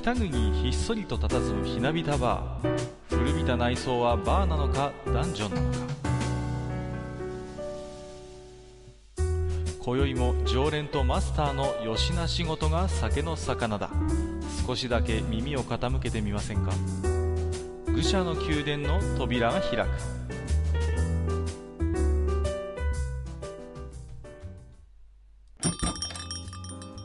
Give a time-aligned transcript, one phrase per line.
[0.00, 0.30] 北国
[0.62, 3.16] ひっそりと佇むひなびたバー。
[3.18, 5.78] 古びた内装はバーなのかダンジョンなのか。
[9.78, 13.90] 今宵も常連とマスターのよしな仕事が酒の魚だ。
[14.66, 16.72] 少しだけ耳を傾けてみませんか。
[17.88, 19.88] 愚者の宮殿の扉が開く。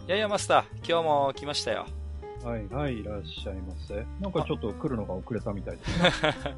[0.08, 1.88] ややマスター今日も来ましたよ。
[2.46, 4.06] はいはい、いらっしゃいませ。
[4.22, 6.12] なんかちょっと来るのが遅れたみたいですね。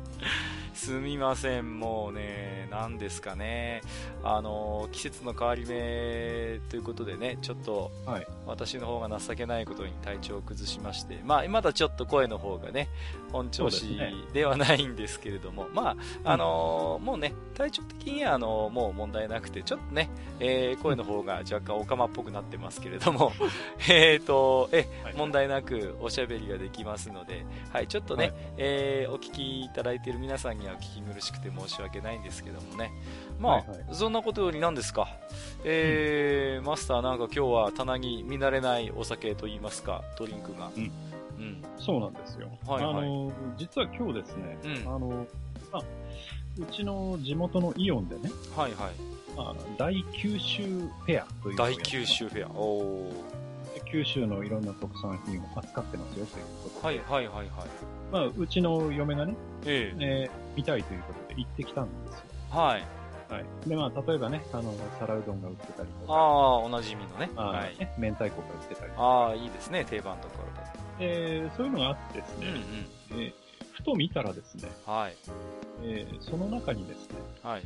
[0.87, 3.81] すみません、もうね、なんですかね、
[4.23, 8.27] あの季節の変わり目ということでね、ちょっと、はい。
[8.45, 12.87] 私の方が情けないことに体調を崩しまして、まあ、まだちょっと声の方がね、
[13.31, 13.99] 本調子
[14.31, 23.33] ではないんですけれども、まあ、あのもうね、体調的には、あのもう問題なくて、ちょっとね、えー声の方が若干オカマっぽくなってますけれども、
[23.89, 25.13] えっと、え、はい。
[25.15, 28.35] 問題なくおしゃべりができますので、はい、ちょっとね、はい。
[28.57, 32.91] えーお聞きいただいている皆さんには聞き苦しくて申し訳ないんですけどもね。
[33.39, 35.07] まあ、はいはいそんなことより何ですか？
[35.63, 40.71] えーマスターなんか今日は棚に見慣れないお酒といいますか、ドリンクが。
[40.75, 40.83] うん。
[40.83, 41.63] うん。
[41.77, 42.47] そうなんですよ。
[42.65, 45.27] はいはいあの、実は今日ですね、うんあの、
[45.71, 45.83] まあ、
[46.59, 48.91] うちの地元のイオンでね、はいはい。
[49.35, 52.49] まあ、大九州フェアという大九州フェア。
[52.51, 53.11] おー。
[53.89, 57.47] 九州のいろんな特産品を扱ってますよということで、はいはいはいはい。
[58.11, 62.21] まあ、うちの嫁がね、えええー見たいということで行ってきたんですよ。
[62.49, 62.83] はい。
[63.31, 63.45] はい。
[63.69, 67.29] で、まあ、例えばね、あの、皿うどんが売ってたりとか、ああ、おなじみのね。
[67.35, 67.77] はい。
[67.79, 70.47] ね、明太子が売ってたりとか、ああ、いいですね、定番のところ
[70.99, 72.47] えーそういうのがあってですうんう
[73.19, 73.23] ん。
[73.23, 73.33] えー
[73.73, 75.15] ふと見たらですね、はい。
[75.83, 77.61] えーその中にですね、はい。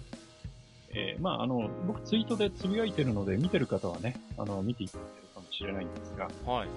[0.94, 6.68] えーまあ、あの、僕ツイートでつぶやいてるので、見てる方はね、あの、見ていただけるかもしれないんですが、はい。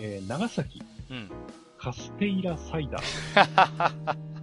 [0.00, 1.30] えー長崎うん。
[1.78, 4.16] カステイラサイダー。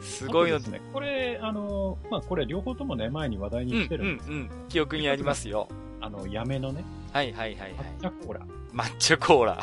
[0.00, 0.80] すごいのですね。
[0.92, 4.30] これ、あの、まあ、これ両方ともね、前に話題うんにしてるうんんです。
[4.30, 4.50] うん。
[4.68, 5.68] 記憶にありますよ。
[6.00, 7.72] あの、やめのね、はいはいはいはい。
[8.00, 8.46] 抹茶コーラ。
[8.72, 9.58] 抹茶コーラ。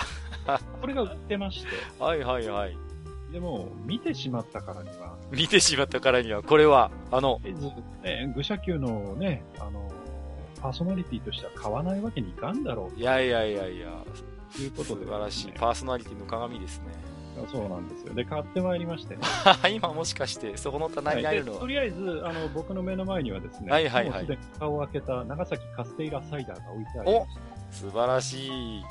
[0.81, 1.69] これが売ってまして、
[1.99, 2.77] はいはいはい。
[3.31, 7.39] でも、見てしまったからには、見てしまったからには、これは、あの、
[8.03, 9.89] ね、愚者級のね、あの、
[10.61, 15.47] パーソナリティとしては買わないわけにいかんだろいやいやいやいや、うということ素で、晴らしい。
[15.47, 16.85] ねパーソナリティの鏡ですね。
[17.51, 18.13] そうなんですよ。
[18.13, 19.21] で、買ってまいりましてね。
[19.73, 21.53] 今もしかして、そこの棚にあるの？
[21.55, 21.79] ははいでと。
[21.79, 28.47] りあえず、あの、僕の目の前にはですね、はいはいはいもうすでに蓋を開けた長崎カステイラサイダーが置いてありまし素晴らし
[28.79, 28.83] い。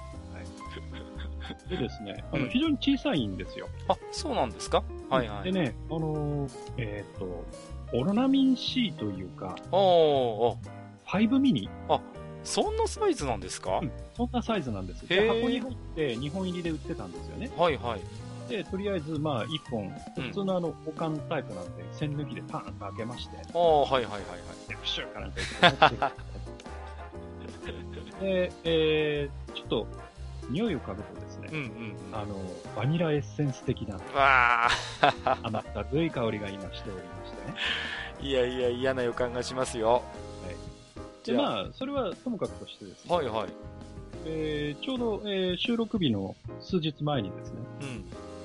[1.69, 3.69] て、 でですね、あの、うん非常に小さいんですよ。
[3.89, 4.83] あ、そうなんですか？
[5.11, 5.53] はいはい。
[5.53, 7.45] でね、あのー、えっ、と、
[7.95, 10.59] オロナミン C というか、おーお
[11.07, 11.69] 5ミニ、
[12.45, 15.07] そんなサイズなんですか、うんそんなサイズなんです。
[15.09, 17.51] で、箱に入って2本入りで売ってたんですよね。
[17.57, 18.01] はいはい。
[18.49, 19.85] で、とりあえず、まあ、1本、
[20.17, 24.69] うん普通のあの、保管タイプなんで、栓抜きでパーンと開けまして、ああ、はいはいはいはい。
[24.69, 26.11] で、プシューかなんか言って持っ
[27.95, 29.87] てきてで、えー、ちょっと、
[30.51, 32.15] 匂いを嗅ぐとですね、うんうんうん。
[32.15, 32.37] あの、
[32.77, 34.69] バニラエッセンス的なわあ、
[35.43, 37.57] 甘ったるい香りが今しておりましてね。
[38.21, 40.03] いやいや、嫌な予感がしますよ。
[41.25, 43.49] で、じゃあ、まあ、それはともかくとしてですね、はいはい。
[44.25, 48.05] えーちょうど、えー収録日の数日前にですね、うん。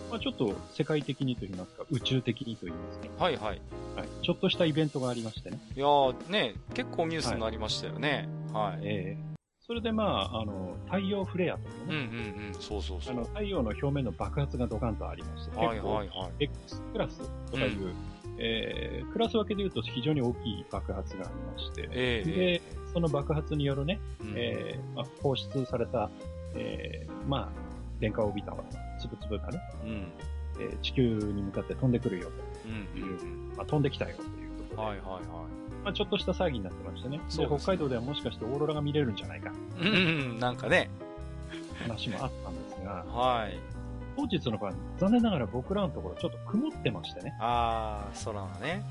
[0.09, 3.61] まあ、ちょっと世界的にと言いますか、宇宙的にと言いますか、はいはい。
[3.95, 8.29] はい、ちょっとしたイベントがありましてね、いやー、ね、結構ニュースになりましたよね。
[8.53, 8.79] はい。
[8.83, 13.13] えーそれでまあ、あの、太陽フレアといううんね、うんうん、そうそうそう。
[13.13, 16.45] あの、太陽の表面の爆発がドカンとありまして、はいはいはい。
[16.45, 17.19] X クラス
[17.51, 17.93] とかいう、
[18.37, 22.61] えークラス分けで言うと非常に大きい爆発がありまして、ええで、
[22.93, 26.09] その爆発によるね、うんえーまあ、放出された、
[26.55, 28.55] えーまあ、電荷を帯びた
[29.07, 30.11] 粒々がね、うん。
[30.59, 32.29] えー地球に向かって飛んでくるよ
[32.65, 33.17] うんうんうん。
[33.51, 34.27] と、まあ、飛んできたよという
[34.69, 35.19] ことで、はいはいは
[35.83, 39.53] まあ、ちょっとした騒ぎになってましてねでね北海道ではもしかしてオーロラが見れるんじゃないかい。
[39.81, 39.91] うんう
[40.33, 40.89] ん、なんかね。
[41.83, 43.59] 話もあったんですが、はい。
[44.17, 47.37] 当日の晩、残念ながら僕らのところちょっと曇ってましてね。
[47.39, 48.83] あー、空がね。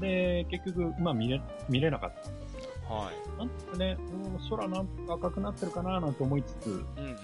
[0.00, 2.96] で、結局、まあ見れ、見れなかったんですうん。
[2.96, 3.38] はい。
[3.38, 7.16] が、なんとかね、うん空なんとか赤くなってるかななんて思いつつ、うんうん。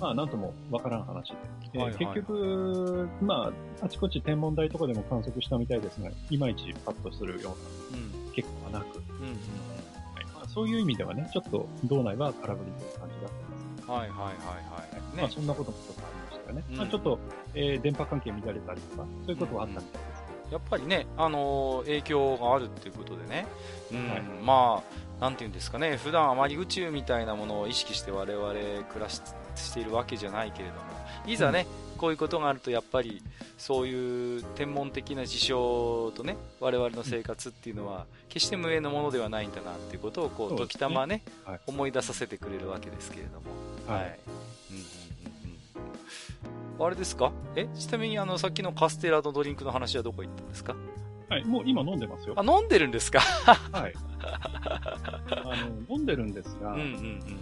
[0.00, 1.36] まあなんともわからん話で。
[1.74, 7.54] えーはいはい結局、まあ、あちこち天文台とかでも観測したみたいですが、いまいちパッとするよ
[7.92, 8.32] うなうん。
[8.32, 13.94] 結果はなく、うんうんはいまあ、そういう意味ではね、ちょっと道内は空振りという感じだったんですうん。
[13.94, 14.36] はいはいはいはい。
[15.16, 15.32] まあね。
[15.32, 16.64] そんなこともちょっとありましたよね。
[16.70, 17.18] うんまあちょっと、
[17.54, 23.46] えー電波関係乱れたりとか、そういうことはあったみたいですやっぱりね、あのー影響があるっていうことでね。
[23.92, 24.44] うん。
[24.44, 24.82] ま
[25.20, 28.52] あ、なんていうんですかね、普段あまり宇宙みたいなものを意識して我々
[28.88, 30.80] 暮らし決しているわけじゃないけれども
[31.26, 31.66] いざね、
[31.98, 33.22] こういうことがあるとやっぱり
[33.58, 43.46] そういう天文的な事象とね我々の生活っていうのは決して無縁のものではないんだなっていうことをこう時たまね、はい、思い出させてくれるわけですけれども、
[43.86, 44.18] はい、はい、
[44.70, 44.82] うんうん
[46.80, 47.32] うん、あれですか？
[47.54, 47.68] え？
[47.76, 50.74] ちなみにあのさっきのカステラのドリンクの話はどこ行ったんですか？
[51.28, 52.34] はい、もう今飲んでますよ。
[52.36, 53.20] あ、飲んでるんですか？
[53.70, 53.94] はい。
[54.20, 55.56] あ
[55.88, 57.40] の、飲んでるんですが、うんうんうん。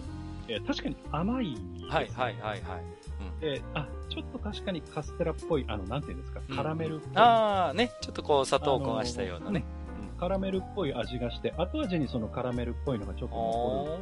[0.48, 1.58] えー、確かに甘い、ね、
[1.88, 2.82] はいはいはいはい。
[3.20, 7.08] うん、で、あ、ちょっと確かにカステラっぽい、あの、なんていうんですか、カラメルっぽい。
[7.10, 9.64] うん、ああ、ね、ちょっとこう砂糖を焦がしたようなね、
[10.12, 10.18] うん。
[10.18, 13.98] カラメルっぽい味がして、後味にそのカラメルっぽいのがちょっと残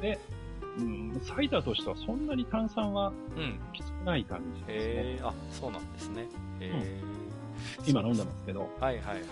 [0.00, 0.02] る。
[0.02, 0.18] で、
[0.78, 3.12] うん、サイダーとしてはそんなに炭酸は
[3.72, 4.92] きつくない感じですね。
[4.92, 6.26] うん、えー、あ、そうなんですね。
[6.60, 8.68] えー、今飲んでますけど。
[8.80, 9.24] はいはいはい。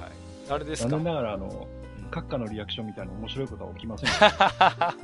[0.49, 0.89] あれですか？
[0.91, 1.67] 残念ながら、あの、
[2.15, 4.95] 閣下のリアクションみたいな面白いことは起きません、は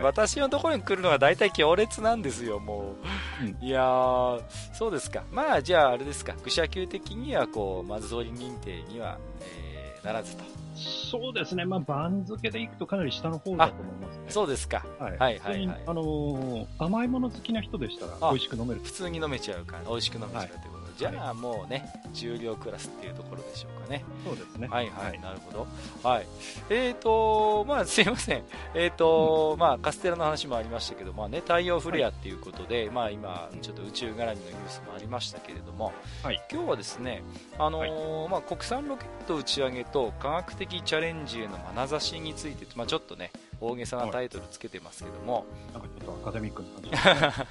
[0.00, 2.96] い、私のところに来るのは大体行列なんですよ、も
[3.40, 3.44] う。
[3.44, 4.38] うん、いや、
[4.72, 5.22] そうですか。
[5.30, 6.34] まあ、じゃあ、あれですか。
[6.42, 10.44] 愚者級的には、こう、まず通り認定には、えー、ならずと。
[10.74, 11.64] そうですね。
[11.64, 14.24] まあ、番付でいくとかなり下の方だと思いますね。
[14.28, 14.84] そうですか。
[14.98, 15.18] はい。
[15.18, 18.80] はい、はい、あのー、甘いもの好きな人でしたら、美味しく飲める。
[18.82, 24.04] 普通に飲めちゃうから、美味しく飲めちゃうということじゃあもうね、重量クラスっていうところでしょうかね。
[24.24, 24.68] そうですね。
[24.68, 25.66] はいはい、はい、なるほど。
[26.08, 26.26] はい。
[26.70, 28.44] えっ、ー、と、まあ すいません。
[28.74, 34.36] えっ、ー、と、うん、まあカステラの話もありましたけど、まあね、太陽フレアっていうことで、はい、まあ今、ちょっと宇宙絡みのニュー
[34.68, 35.92] スもありましたけれども、
[36.22, 37.22] はい、今日はですね、
[37.58, 43.30] あのーはい、まあ国産ロケット打ち上げと科学的チャレンジへの眼差しについて、まあちょっとね、
[43.60, 47.48] 大げさなタイトルつけてますけども、なんかちょっとアカデミックな感じ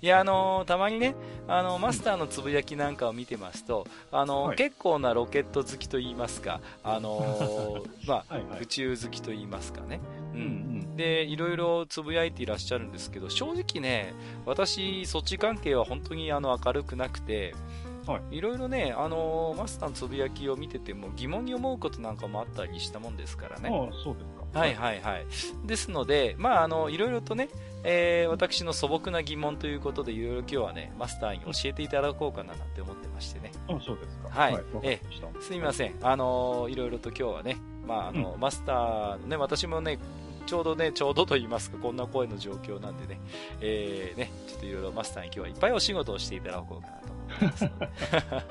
[0.02, 1.14] いや、あのー、たまにね、
[1.48, 10.00] あのマスターのつぶやきなんかを見てますと、あの、はい、結構なロケット好きと言いますか、あのー、 まあ、はいはい、宇宙好きと言いますかね。
[10.34, 14.14] うん、うん、で、いろいろつぶやいていらっしゃるんですけど、正直ね、
[14.46, 17.54] 私、そっち関係は本当にあの明るくなくて、
[18.06, 23.68] はい、いろいろね、あのー、マスターのつぶやきを見てても疑問に思うことなんかもあったりしたもんですからね。
[23.68, 24.37] ああ、そうですか。
[24.52, 25.26] はいはいはい。
[25.66, 27.48] ですので、まあ、あの、いろいろとね、
[27.84, 33.52] えー、私の素朴な疑問ということで、いろいろ今日はね、マスターに教えていただこうかななんて思ってましてね。
[33.68, 34.28] あそうですか。
[34.30, 34.52] はい。
[34.54, 35.94] はい、えー、すみません。
[36.02, 37.56] あのー、いろいろと今日はね、
[37.86, 39.98] まあ、あの、うん、マスターのね、私もね、
[40.46, 43.20] ちょうどね、ちょうどと言いますか、こんな声の状況なんでね、
[43.60, 47.18] えー、ね、ちょっといろいろマスターに今日はいっぱいお仕事をしていただこうかなと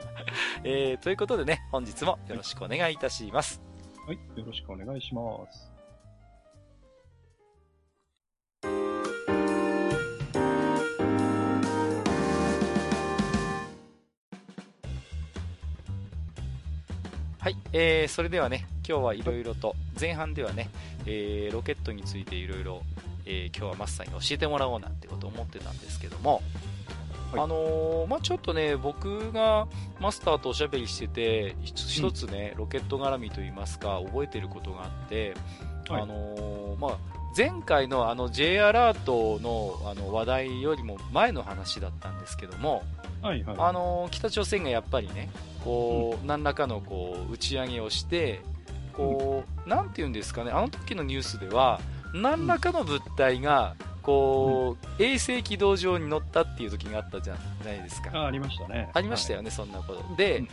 [0.63, 3.61] えー、ということでね、本日もよろしくお願いいたします。
[4.05, 5.76] はい、よろしくお願いします。
[17.47, 20.69] はい、えー、それではね、今日はいろいろと、前半ではね、
[21.05, 22.81] えー、ロケットについていろいろ、
[23.25, 26.41] えー、今日はマスターに教えてもらおうなんてことを思ってたんですけども、
[27.31, 29.65] はい、あのー、まあ、ちょっとね、僕が
[30.01, 35.33] マスターとおしゃべりしてて、一つね、うん、ロケット絡みといいますか、覚えてることがあって、
[35.87, 42.83] はい、あのー、まあ、前回のあの J アラートのあの話題よりも前の話だったんですけども、
[43.21, 45.29] はいはい、あのー、北朝鮮がやっぱりね、
[45.63, 48.41] こう、うん、何らかのこう打ち上げをして、
[48.93, 51.79] こう、うん、なんていうんですかね、あの時のニュースでは、
[52.13, 58.11] 何らかの物体がこう、うん、衛星軌道上に乗ったっていう時があったじゃないですか。
[58.13, 58.89] あありましたね。
[58.93, 60.15] ありましたよね、はい、そんなこと。
[60.15, 60.47] で、うん、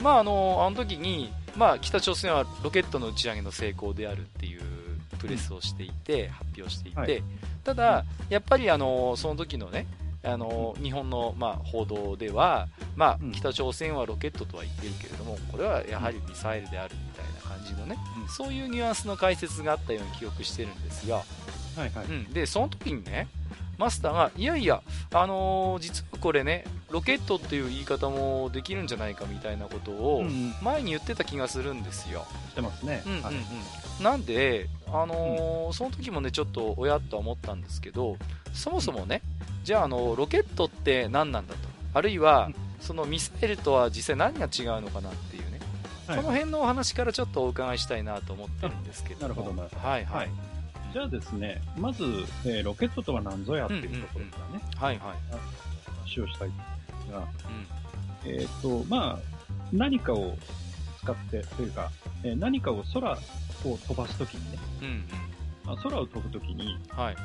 [0.00, 4.62] まああの、あの時に、まあ北朝鮮はロケットの打ち上げの成功であるっていう
[5.18, 7.22] プレスをしていて、発表していて、はい、
[7.64, 9.86] ただ、やっぱりあの、その時のね、
[10.26, 21.22] あの日本の、まあ、報道では、まあ、北朝鮮はロケットとは言ってるけれどもこれはやはりミサイルであるみたいな感じのね、うん、そういうニュアンスの解説があったように記憶してるんですが、は
[21.78, 22.06] いはい。
[22.06, 23.28] うん、でその時にね
[23.78, 24.82] マスターがいやいや、
[25.12, 30.24] あのー、実はこれねロケットっていう言い方もできるんじゃないかみたいなことを
[30.62, 32.24] 前に言ってた気がするんですよ。
[32.50, 33.24] してますね、うんうんうん。
[33.24, 38.16] はい、なんで、あのーうん、その時もねちょっと親とは思ったんですけど
[38.56, 39.20] そもそもね、
[39.64, 41.60] じゃあ、あのロケットって何なんだと。
[41.92, 42.50] あるいは、
[42.80, 45.60] そのミサイルとは実際何が違うのかなっていうね、
[46.06, 49.88] はい、この辺のお話からちょっとお伺いしたいなと思ってるんですけどなるほどなるほど。
[49.88, 50.30] はいはい、はい。
[50.92, 52.04] じゃあですね、まず、
[52.46, 55.16] えー、ロケットとは何ぞやっていうところからね、はいはい。
[56.06, 56.62] 話をしたいんで
[57.06, 60.34] すが、うん、えっ、ー、と、まあ、何かを
[61.02, 61.90] 使って、というか、
[62.22, 63.18] えー、何かを空
[63.64, 65.04] を飛ばすときにね、うん
[65.74, 67.16] 空を飛ぶときに、はい。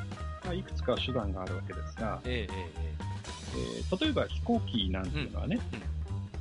[0.44, 5.84] まあ、いくつか手段があるわけですが、えー、えー、例えば飛行機なんていうのはね、うんうん。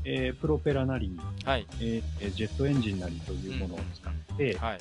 [0.04, 1.68] えー、プロペラなり、はい。
[1.80, 4.80] えー、ジェットエンジンなりというものを使って、うんうん、はい。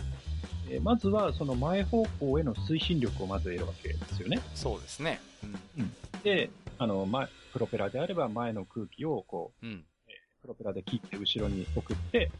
[0.70, 4.40] えー、まずはその前方向への推進力をまず得るわけですよね。
[4.54, 5.20] そうですね。
[5.78, 5.92] うん。
[6.22, 12.30] で、あの、前、プロペラであれば前の空気をこう、うん、えー、プロペラで切って後ろに送って、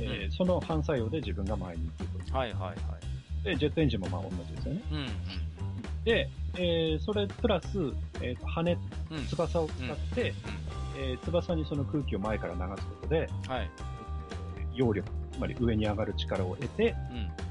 [0.00, 2.36] えー、うん、その反作用で自分が前に行くと。
[2.36, 3.44] はいはいはい。
[3.44, 4.82] で、ジェットエンジンもまあ同じですよね。
[4.92, 7.66] うん、で、えー、それプラス、
[8.20, 8.76] えー、と羽、
[9.28, 10.34] 翼を使って、
[10.96, 13.70] えー、翼にその空気を前から流すことで、はい、
[14.58, 16.94] えー、揚力、つまり上に上がる力を得て、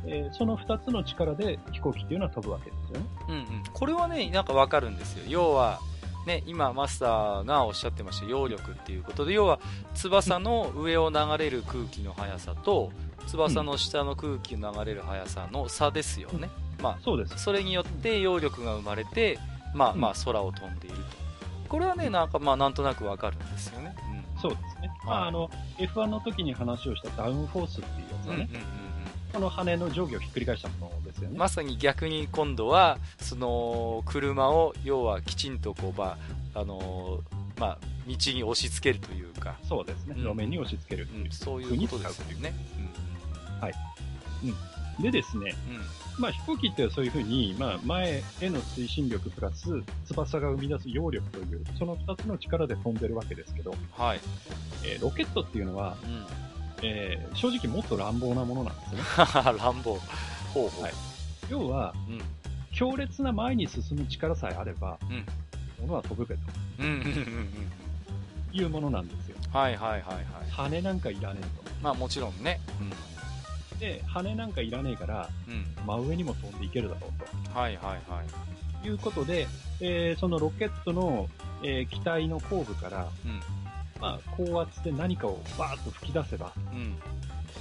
[0.06, 3.06] うん、えー、その2つの力で飛行機っていうのは飛ぶわけですよね。
[3.30, 5.26] うんうん、これはね、なんかわかるんですよ。
[5.28, 5.80] 要は、
[6.26, 9.60] ね、今マスターがおっしゃってました揚力っていうことで要は
[9.96, 12.92] 翼の上を流れる空気の速さと
[13.28, 17.38] 翼の下の空気の流れる速さの差ですよね、うん、まあ、そうです。
[17.40, 19.40] それによって揚力が生まれて、
[19.74, 21.04] まあまあ、空を飛んでいると。
[21.70, 23.96] これはねなんかまあなんとなくわかるんですよね、
[24.36, 28.81] うん、そうですね、まあ、あの F1 の時に話をしたダウンフォースっていうやつはね、うんうんうん
[29.34, 31.38] この羽の上下をひっくり返したものですよね。
[31.38, 36.18] まさに逆に今度は、その、車を、要はきちんとこう、ま
[36.54, 39.56] あ、あのー、まあ、道に押し付けるというか。
[39.68, 40.16] そうですね。
[40.18, 42.54] 路面に押し付けるう、うん、そういうことですよね。
[42.78, 43.74] うん、はい。
[44.44, 45.02] うん。
[45.02, 45.56] でですね、
[46.18, 54.20] うん、まあ飛行機ってそういうふうに、まあ前への推進力プラス翼が生み出す揚力という、その二つの力で飛んでるわけですけど、はい。
[54.84, 56.26] えー、ロケットっていうのは、うん、
[56.84, 59.02] えー、正直もっと乱暴なものなんですね。
[59.60, 60.00] 乱暴。
[60.54, 60.84] ほうほう。
[60.84, 60.94] はい、
[61.50, 62.22] 要は、うん、
[62.72, 65.26] 強烈な前に進む力さえあれば、うん、
[65.82, 66.42] 物は飛ぶべと。
[66.80, 67.72] うんうんうんうん。
[68.54, 69.38] いうものなんですよ。
[69.54, 70.26] はいはいはいはい。
[70.50, 71.72] 羽なんかいらねえと。
[71.82, 72.60] まあもちろんね。
[73.74, 77.60] うん、で、羽なんかいらねえから、うん、真上にも飛んでいけるだろうと。
[77.60, 78.22] はいはいは
[78.84, 78.88] い。
[78.88, 79.48] いうことで、
[79.80, 81.30] えー、そのロケットの、
[81.64, 83.40] えー、機体の後部から、うん、
[84.02, 86.96] まあ、高圧で何かをバーッと吹き出せば、うん、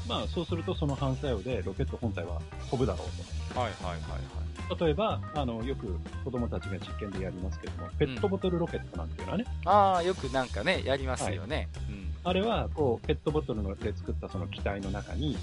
[0.09, 3.61] まあ、そうするとその反作用でロケット本体は飛ぶだろうと。
[3.61, 4.81] はいはいはいはい。
[4.81, 9.45] 例えば、あの、よく子供たちが実験でやりますけども、ペットボトルロケットなんていうのはね。
[9.65, 11.57] うん、ああ、よくなんかね、やりますよね。
[11.57, 15.37] はい、うん、あれは、こう、ペットボトルで作ったその機体の中に、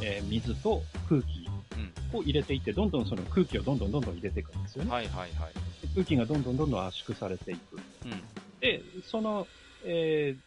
[0.00, 1.48] うん、えー、水と空気
[2.12, 4.90] を入れていって、どんどんその空気をどんどんどんどん入れていくんですよね。
[4.90, 5.30] はいはいはい。
[5.94, 7.76] 空気がどんどんどんどん圧縮されていく。
[8.04, 8.22] うん、
[8.60, 9.46] で、その
[9.86, 10.40] えー、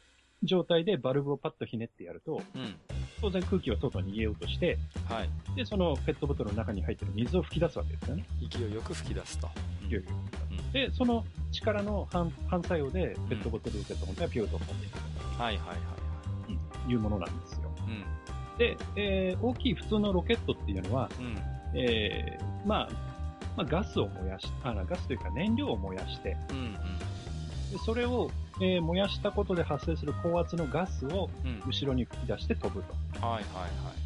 [0.43, 2.75] 状態でバルブをパッとひねってやると、うん、
[3.21, 4.77] 当然空気は外に逃げようとして、
[5.07, 8.25] はい、で、そのペットボトルの中に入ってる水を吹き出すわけですよね。
[8.49, 9.49] 勢いよく吹き出すと。
[9.89, 10.65] 勢いよく吹き出す。
[10.65, 14.97] うん、で、その力の反反作用で、ペットボトルロケット本体はピューと飛んでいく。
[15.37, 15.77] はいはいはい。
[16.85, 17.71] うん、いうものなんですよ。
[17.87, 21.37] うん、で、えー、大きい普通のロケットっていうのは、うん、
[21.77, 22.89] えー、まあ、
[23.57, 31.29] まあ、ガスを燃やし、あガスというか燃料を燃やして、うんうん、でそれをえー、燃やしたことで発生する高圧のガスを
[31.65, 32.93] 後ろに吹き出して飛ぶと。
[33.15, 33.99] うん、はいはいはい。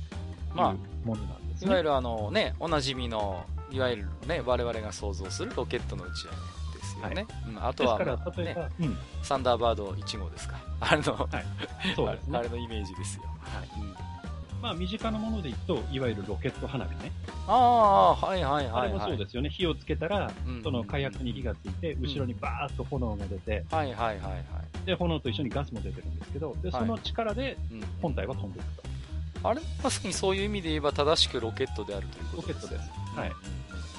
[0.53, 7.27] まあ、ものなんです、ね、いわゆるあのね、おなじみの、いわゆるね、我々が想像するロケットの打ち上げですよね。
[7.43, 10.59] はい、うん、あとは、まあ、ねうん、サンダーバード1号ですか。
[10.79, 11.45] あれの、はい、
[11.95, 13.23] そうですね、 あれのイメージですよ。
[13.39, 14.12] はいうん
[14.63, 17.11] まあ、身近なものでいくと、いわゆるロケット花火ね。
[17.47, 19.49] ああ、はいはいはい、はい、あれもそうですよね。
[19.49, 20.31] 火をつけたら、
[20.63, 24.85] その火薬に火がついて、後ろにバーッと炎が出て、はいはいはいはい。
[24.85, 27.57] で、炎と一緒にガスも出てるんですけど、で、その力で
[28.01, 28.73] 本体は飛んでいく
[29.41, 29.49] と。
[29.49, 29.59] あれ？
[29.83, 33.19] まさにそういう意味で言えば正しくロケットであるということです、ね、ロケットです。
[33.19, 33.31] はい。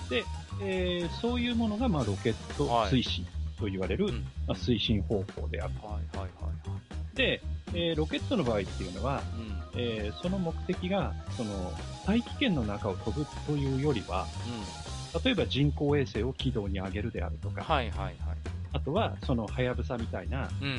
[0.08, 0.24] で、
[0.62, 3.26] えー、そういうものが、まあ、ロケット推進
[3.58, 4.06] と言われる、
[4.46, 5.86] まあ、推進方法であると。
[5.86, 6.48] はいはいは
[7.12, 7.16] い。
[7.16, 7.42] で、
[7.72, 9.22] えー、ロケットの場合っていうのは、
[9.74, 11.72] うん、えー、その目的が、その、
[12.06, 14.26] 大気圏の中を飛ぶというよりは、
[15.14, 18.14] うん、例えば人工衛星を軌道に上げるであるとか、はいはいはい。
[18.72, 20.78] あとは、その、はやぶさみたいな、うんうんう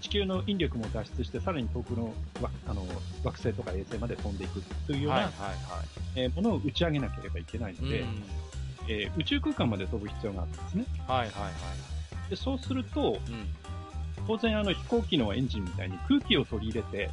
[0.00, 2.12] 地球の引力も脱出して、さらに遠くの
[2.66, 2.86] あの
[3.24, 5.54] 惑星とか衛星まで飛んでいくというような、はいはいはい
[6.16, 8.22] えー、ものを打ち上げなければいけないので、うん、
[8.88, 10.84] えー、宇宙空間まで飛ぶ必要があるんですね。
[11.08, 12.30] はいはいはい。
[12.30, 13.46] でそうすると、うん
[14.26, 17.10] 当然あの飛行機のエンジンみたいに空気を取り入れて、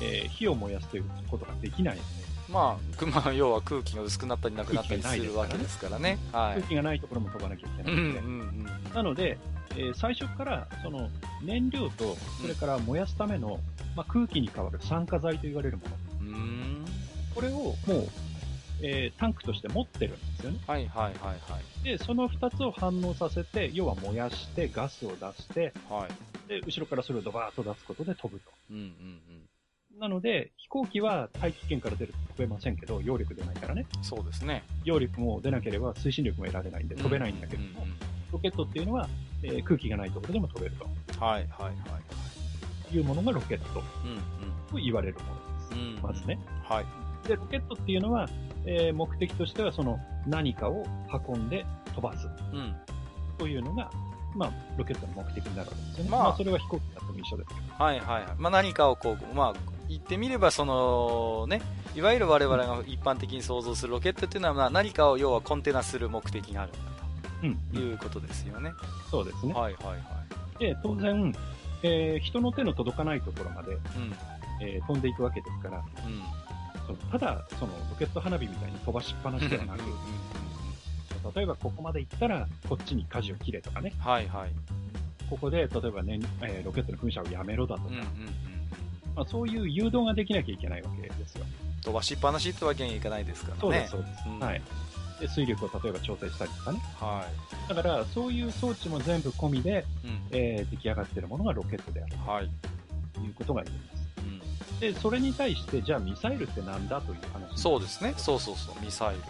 [0.00, 2.22] うん、えー、火を燃やすということができないので。
[2.48, 6.18] まあ、まあ、要は空気が薄くなったりなくなったりするわけですからね。
[6.32, 8.18] はい、空気がないところも飛ばなきゃいけないので。
[8.18, 9.38] うんうんうん、なので、
[9.70, 11.08] えー、最初からその
[11.42, 13.58] 燃料と、それから燃やすための、
[13.96, 15.96] まあ、空気に変わる酸化剤と言われるもの。
[17.34, 18.08] これをもう
[18.82, 20.58] えー、タンクとして持ってるんですよね。
[20.66, 21.84] はいはいはいはい。
[21.84, 26.31] で、その二つを反応させて、要は燃やしてガスを出して、はい。
[26.48, 28.50] で、後ろからそれをドバーッと出すことで飛ぶと。
[28.70, 30.00] うんうんうん。
[30.00, 33.86] なので、飛行機は大気圏から出ると飛べませんけど、揚力出ないからね。
[34.02, 34.64] そうですね。
[34.84, 37.96] 揚力も出なければ推進力も得られないんで飛べないんだけども、うんうんうん、
[38.32, 39.08] ロケットっていうのは、
[39.42, 40.84] えー、空気がないところでも飛べると。
[41.24, 41.76] はいはいはい。
[42.96, 43.82] いうものがロケットと
[44.78, 45.74] 言われるものです。
[45.74, 46.38] うんうん、まずね。
[46.64, 47.28] はい。
[47.28, 48.28] で、ロケットっていうのは、
[48.66, 50.84] えー、目的としてはその何かを
[51.28, 52.26] 運んで飛ばす。
[52.26, 52.74] うん。
[53.38, 53.90] というのが、
[54.34, 56.10] まあ、ロケットの目的になるわけですよね。
[56.10, 57.84] まあ、まあ、それは飛行機だっても一緒ですけど。
[57.84, 58.34] はいはいはい。
[58.38, 59.54] まあ、何かをこう、まあ、
[59.88, 61.60] 言ってみれば、その、ね、
[61.94, 66.72] いわゆる我々が一般的に想像するロケットっていうのは、まあ、何かを要はコンテナする目的がある
[67.48, 68.72] んだと、いうことですよね。
[69.10, 69.52] そうですね。
[69.52, 70.58] はいはいはい。
[70.58, 71.34] で、当然、
[71.82, 73.80] えー、人の手の届かないところまで、うん、
[74.60, 76.22] えー、飛んでいくわけですから、うん、
[76.86, 79.80] そのただ、そのロケット花火みたいに飛ばしっぱなしではなく、
[81.34, 83.92] 例えばここまで行ったら、こっちに舵を切れとかね。
[83.98, 84.50] はいはい。
[85.30, 88.06] ここで、例えばね、えー、ロケットの噴射をやめろだとか、うんうんうん
[89.14, 91.44] まあ、そういう誘導ができなきゃいけないわけですよ。
[91.82, 93.60] 飛ばしっぱなしってわけにはいかないですからね。
[93.60, 94.24] そうです、そうです。
[94.28, 94.62] うん、はい。
[95.20, 96.80] で、水力を例えば調整したりとかね。
[96.98, 97.24] は
[97.66, 97.68] い。
[97.68, 102.16] だから、そういう装置も全部込みで、うん、えー、出来上がっているものがロケットである。
[102.26, 102.50] はい。
[103.12, 104.02] ということが言えます。
[104.72, 108.14] うん、で、それに対して、じゃあミサイルってなんだという話そうですね。
[108.16, 109.20] そうそうそう、ミサイル。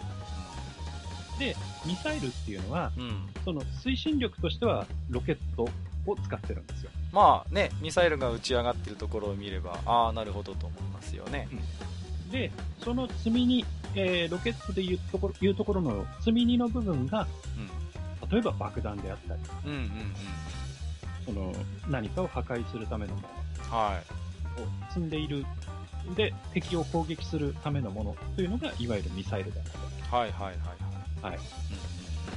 [1.39, 5.63] で、ミサイルっていうのは、うん、その推進力としてはロケット
[6.05, 6.91] を使ってるんですよ。
[7.11, 11.47] まあね、ミサイルが打ち上がってるところを見れば、ああ、なるほどと思いますよね。
[12.25, 12.51] うん、で、
[12.83, 17.27] その積み荷、えー、ロケットでいうところいうところの積み荷の部分が、
[18.21, 19.89] うん、例えば爆弾であったり、うんうんうん、
[21.25, 21.53] その
[21.89, 23.27] 何かを破壊するためのもの、
[23.69, 24.01] は
[24.57, 25.45] い、を積んでいる。
[26.17, 29.83] で、敵を攻撃するためのものというのが、いわゆるミサイルであったり。
[30.11, 30.82] はいはいはい。
[31.23, 31.39] はい。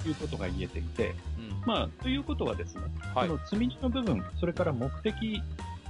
[0.04, 1.14] うん、いうことが言えていて、
[1.66, 2.82] まあ、ということはですね、
[3.14, 5.42] はい、その積み荷の部分、それから目的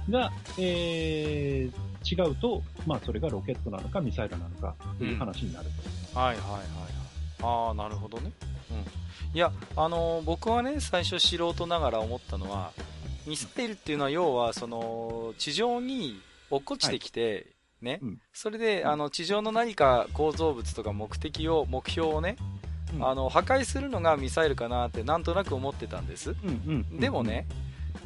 [0.09, 5.71] が、えー、違うと、まあ、それがロケットなのかミサイルなのかという話になると、
[6.19, 6.63] うん、はいはいはい。
[7.43, 8.31] ああなるほどね、
[8.71, 8.77] うん、
[9.35, 12.71] いやあのー、僕はね最初素人ながら思ったのは
[13.27, 17.45] ミサイルっていうのは要はその地上に落っこちてきて、はい。
[17.79, 22.37] ね、うん、それで、あの地上の何か構造物とか目的を目標をね
[22.95, 27.47] うん、あの破壊するのがミサイルかなってなんとなく思ってたんです、うんうん、でもね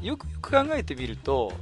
[0.02, 1.54] よくよく考えてみると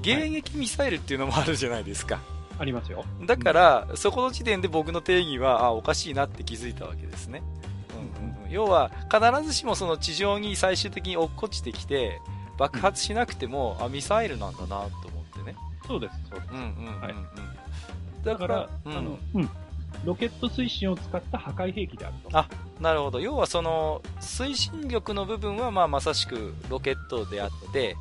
[0.00, 2.24] 迎撃ミサイルっていうのもあるじゃないですか、はい、
[2.60, 3.04] ありますよ。
[3.26, 7.42] だから、そこの時点で僕の定義はあおかしいなって気づいたわけですね、
[7.90, 12.20] うんうんうん、要は必ずしもその地上に最終的に落っこちてきて
[12.58, 14.90] 爆発しなくても、あミサイルなんだなと思っ
[15.44, 15.56] てね。
[15.86, 17.00] そうですそうです、うんうんうんうん。
[17.00, 17.14] はい、
[18.24, 19.50] だから、うん、あの、うん
[20.04, 22.36] ロケット推進を使った破壊兵器であると。
[22.36, 22.48] あ
[22.80, 23.20] なるほど。
[23.20, 27.96] 要はその推進力の部分はまあまさしくロケットであって、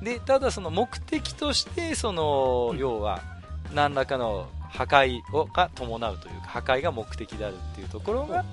[0.00, 3.22] うん、でただその目的としてその、要は
[3.74, 8.44] 何らかの破壊をが伴うというか破壊が目的であるっていうところが、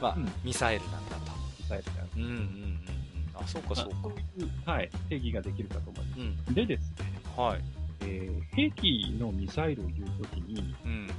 [0.00, 1.32] まあ、うん、ミサイルなんだと。
[1.58, 2.08] ミサイルである。
[2.16, 2.76] うんうんうん
[3.38, 7.60] あそうかそうか、そういう、はい、定義ができるかと思います、うん、でですね、はい。
[8.00, 11.10] えー、兵器のミサイルを言うときに、うん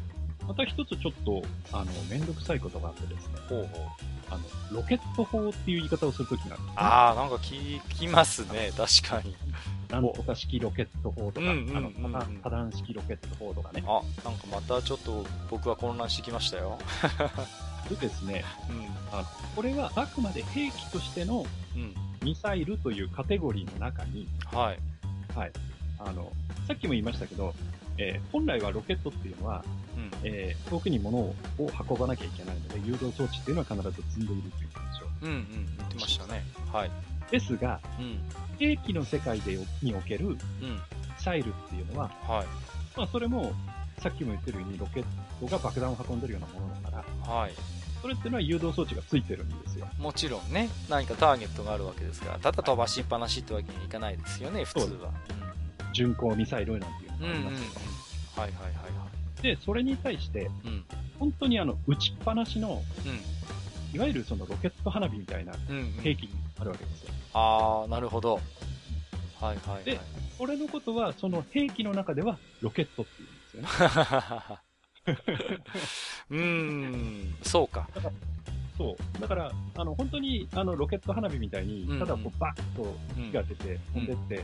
[0.47, 3.33] また一つちょっと、あの、めんどくさいことがあってですね。
[3.49, 3.87] ほうほう。
[4.29, 9.35] あの、ロケット砲っていう言い方をするときがある、ね、ああ、なんか聞きますね、確かに。
[9.89, 11.91] なんとか式ロケット砲とか、あの、
[12.43, 13.83] 多段式ロケット砲とかね。
[13.87, 16.77] あ、なんかまたちょっと僕は混乱してきましたよ。
[17.89, 18.85] でですね、うん、
[19.17, 19.23] あ
[19.55, 21.45] これはあくまで兵器としての
[22.21, 24.79] ミサイルというカテゴリーの中に、はい。
[25.37, 25.51] はい。
[25.99, 26.31] あの、
[26.67, 27.53] さっきも言いましたけど、
[27.97, 29.86] えー、本来はロケットっていうのは、うん、
[30.23, 35.05] えー、遠くに物を運ばなきゃいけないので、誘導装置っていうのは必ず積んでいるという話を。
[35.23, 36.43] うんうん、言ってましたね。
[36.71, 36.91] はい。
[37.31, 38.19] ですが、うん、
[38.57, 40.37] 兵器の世界でにおける、ミ
[41.17, 42.45] サイルっていうのは、はい。
[42.97, 43.53] まあ、それも、
[43.99, 45.05] さっきも言ってるようにロケッ
[45.39, 47.51] トが爆弾を運んでるようなものだから、はい。
[48.01, 49.87] それっていうのは誘導装置がついてるんですよ。
[49.97, 55.11] もちろんね、何かターゲットがあるわけですから、ただ飛ばしっぱなしってわけにいかないですよね、普通は。
[55.93, 57.97] 巡航ミサイルなんていうのがありますけど、うんうん
[58.37, 59.06] はいはいはいはい。
[59.41, 60.85] で、それに対して、うん、
[61.19, 65.53] 本当にあの、打ちっぱなしの、うん、いわゆるそのロケット花火みたいな
[66.03, 67.09] 兵器にあるわけですよ。
[67.09, 68.39] うんうん、ああ、なるほど。
[69.39, 69.99] はいはい、はい、で、
[70.37, 73.11] これのことは、その兵器の中ではロケットって
[73.53, 74.59] 言うんですよね。
[76.29, 77.87] うーん、そうか。
[78.77, 79.21] そう。
[79.21, 84.43] だから、あの、本当に、あの、ロケット花火みたいに、ただこう、バッと火が出て、飛んでって、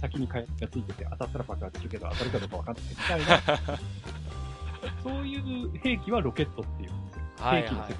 [0.00, 3.42] 先に火薬がついてて、当たったら爆発するけど、当たるかどうかわかんないみたいな、
[5.04, 7.22] そういう兵器はロケットっていうんですよ。
[7.38, 7.96] はい、はい、兵器の世界。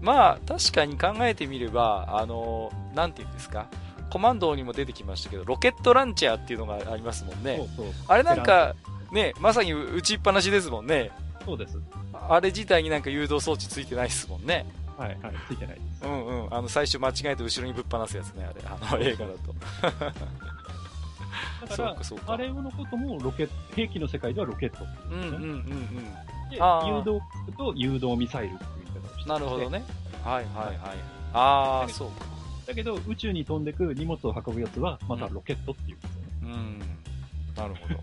[0.00, 3.68] まあ、確かに考えてみれば、あの、なんていうんですか、
[4.10, 7.60] コマンドにも出てきましたけど、ロケットランチャーっていうのがありますもんね。
[8.06, 8.74] あれなんか、
[9.12, 11.10] ね、まさに打ちっぱなしですもんね。
[11.44, 11.78] そうです。
[12.12, 14.66] あれ自体になんか誘導装置ついてないですもんね。
[14.96, 16.04] はいはい、ついてないです。
[16.04, 16.54] うんうん。
[16.54, 18.60] あの、最初間違えて後ろにぶっ放すやつね、あれ。
[18.64, 19.54] あの、映画だと。
[21.68, 25.46] だから、あれのこともロケ兵器の世界ではロケットって言うんですよね。
[25.46, 26.24] うんうんうんうん。
[26.50, 27.20] で、誘導
[27.56, 29.84] と誘導ミサイルっていう言い方をしてなるほどね。
[30.22, 30.78] はいはいはい。
[31.32, 32.26] ああ、そうか。
[32.66, 36.28] だけど、宇宙に飛んでく荷物を運ぶやつは、またロケットっていうんですよね。
[36.42, 36.82] うん。
[37.56, 38.00] なるほど。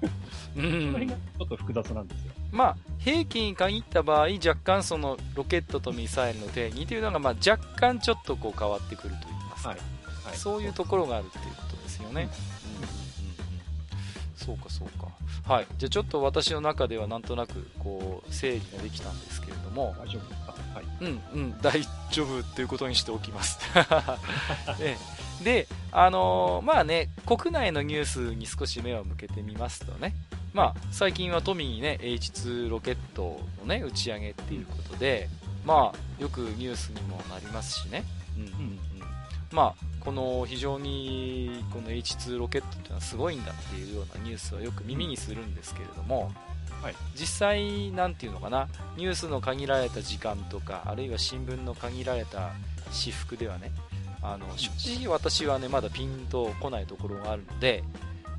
[0.57, 0.71] うん。
[0.71, 2.31] その辺がちょっと複雑なんですよ。
[2.51, 9.79] まあ、兵器に限った場合、若干そのロケットとミサイルの定義というのが、まあ、若干ちょっとこう変わってくるといいますか、はい
[10.27, 12.29] はい、そういうところがあるっていうことですよね。
[14.35, 15.07] そうかそうか。
[15.53, 15.67] はい。
[15.77, 19.95] じゃあちょっと私の中ではなんとなくこう整理ができたんですけれども。
[19.99, 20.55] 大丈夫ですか？
[20.73, 20.85] はい。
[21.01, 21.79] うんうん、大
[22.11, 23.59] 丈夫ということにしておきます。
[25.43, 30.15] で、あのー、まあね、国内のニュースに少し目を向けてみますとね、
[30.53, 35.29] まあ、最近はトミーね、H2 ロケットのね、打ち上げっていうことで、
[35.65, 38.03] まあ、よくニュースにもなりますしね。
[38.37, 38.79] うんうんうん。
[39.51, 46.31] まあ、この非常にこの H2 ロケットっていうのはすごいんだっていうようなニュースはよく耳にするんですけれども、
[46.81, 52.51] はい、実際、なんていうのかな、ニュースの限られた時間とか、あるいは新聞の限られた
[52.91, 53.71] 私服ではね、
[54.21, 57.83] あの正直私はね、まだピンとこないところがあるので、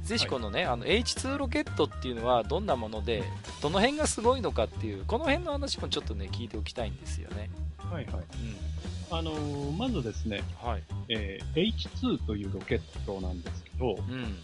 [0.02, 3.24] ぜひこのね、はい、あの H2 ロケットっていうのはどんなもので、
[3.60, 7.50] どの辺がすごいのかっていう、この辺の話もちょっとね、聞いておきたいんですよね。
[7.78, 8.14] はいはい。
[8.14, 8.22] うん
[9.12, 14.38] あのー、まずですね、はいえー、H2 というロケットなんですけど、うん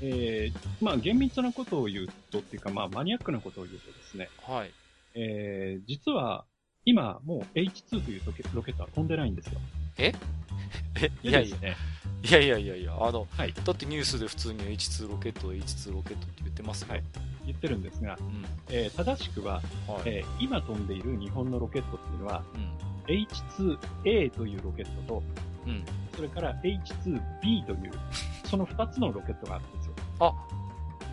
[0.00, 4.70] えーまあ、厳密なことを言うとっていうか、まあ、マニアックなことを言うとですね、はい
[5.14, 6.46] えー、実は
[6.86, 8.22] 今もう H2 という
[8.54, 9.60] ロケットは飛んでないんですよ。
[9.98, 10.12] え？
[11.00, 11.10] え？
[11.22, 11.76] いやいや、ね、
[12.22, 16.88] いやいやいやいや、あの、はい、だってニュースで普通に H2 ロケット、H2 ロケットって言ってますよ。
[16.90, 17.02] はい、
[17.46, 19.62] 言ってるんですが、うん、えー、正しくは、はい、
[20.06, 25.22] えー、今飛んでいる日本のロケットっていうのは、うん、H2A というロケットと、
[25.66, 25.84] うん、
[26.16, 27.92] それから H2B という、
[28.48, 29.92] その2つのロケットがあるんですよ。
[30.20, 30.34] あ、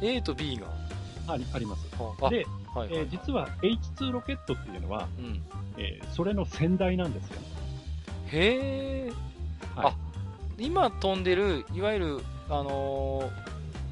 [0.01, 0.67] A と B が。
[1.27, 1.89] ありあります。
[1.91, 5.43] で、はいはい、えー、実は H2 ロケットっていうのは、うん、
[5.77, 7.41] えー、それの先代なんですよ。
[8.31, 9.11] へえ。
[9.75, 9.95] はい、あ
[10.57, 13.29] 今飛んでるいわゆる、あの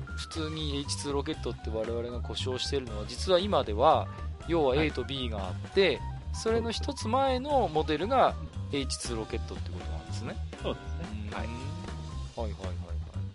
[0.08, 4.08] ー、普通に H2 ロケットって我々が故障しているのは実は今では
[4.47, 5.99] 要は A と B があって、はい、
[6.34, 8.36] それの一つ前のモデルが
[8.71, 10.36] H2 ロケットってことなんですね。
[10.62, 12.52] そうですね、はい、はい。
[12.52, 12.54] はい。
[12.54, 12.89] はい。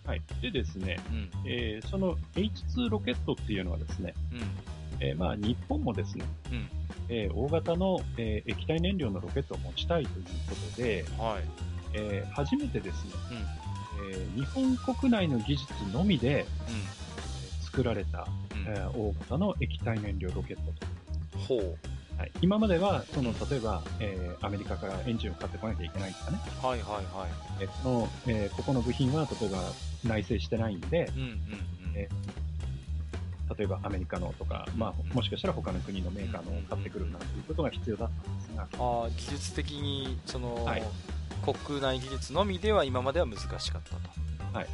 [0.06, 4.40] はい、でですね、うん、えー、その H2 ロケットっていうのはですね、うん。
[5.00, 11.42] えー、まあ日本もですね、うんえー、大型の、えー、液体燃料のロケットを持ちたいということで、はい、
[11.94, 13.10] えー、初めてですね、
[14.00, 21.38] うん、えー、日本国内の技術のみで、うん、作られた、うん、えー、大型の液体燃料ロケットと。
[21.38, 21.78] ほう。
[22.18, 26.38] はい、今までは、その、例えば、えー、アメリカからエンジンを買ってこなきゃいけないとかね。
[26.62, 27.64] はいはいはい。
[27.64, 29.58] えー、の、えー、ここの部品は、例えば
[30.04, 31.38] 内製してないんで、うんうんうん
[31.96, 32.43] えー、
[33.56, 38.62] 例えばアメリカのとか、まあ、もしかしたら他の国のメーカーのを買ってくるなんていうことが必要だったんですが。
[38.62, 38.66] あ
[39.04, 40.82] あ、技術的に、その、はい、
[41.68, 44.24] 国内技術のみでは今までは難しかったと。
[44.54, 44.66] はい。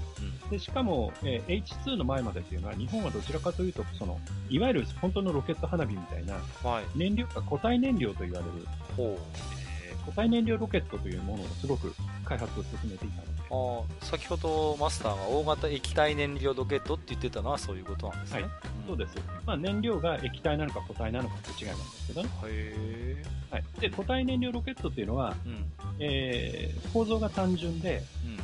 [0.44, 8.66] うん、でしかも、えー、H2 の前までっていうのは、日本はどちらかというと、その、いわゆる本当のロケット花火みたいな、はい、燃料が固体燃料と言われる、
[8.98, 13.39] えー、固体燃料ロケットというものをすごく開発を進めていたので。
[13.52, 18.42] あ先ほどマスターが大型液体燃料ロケットって言ってたのはそういうことなんですね。
[18.42, 18.50] はい、
[18.86, 19.16] そうです。
[19.44, 22.28] まあ、燃料が液体なのか固体なのかって違いなんですけどね。
[22.46, 23.64] へはい。
[23.80, 25.66] で、固体燃料ロケットっていうのは、うん、
[25.98, 28.38] えー、構造が単純で、うん、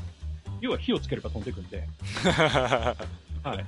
[0.61, 1.87] 要は火をつければ飛んでいくんで、
[3.45, 3.67] はい。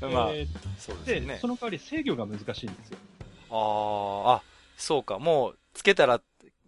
[0.00, 0.48] まあ、えー、
[0.78, 1.34] そうですね。
[1.34, 2.98] で、その代わり制御が難しいんですよ。
[3.50, 4.42] ああ、
[4.76, 5.18] そうか。
[5.18, 6.20] もう、つけたら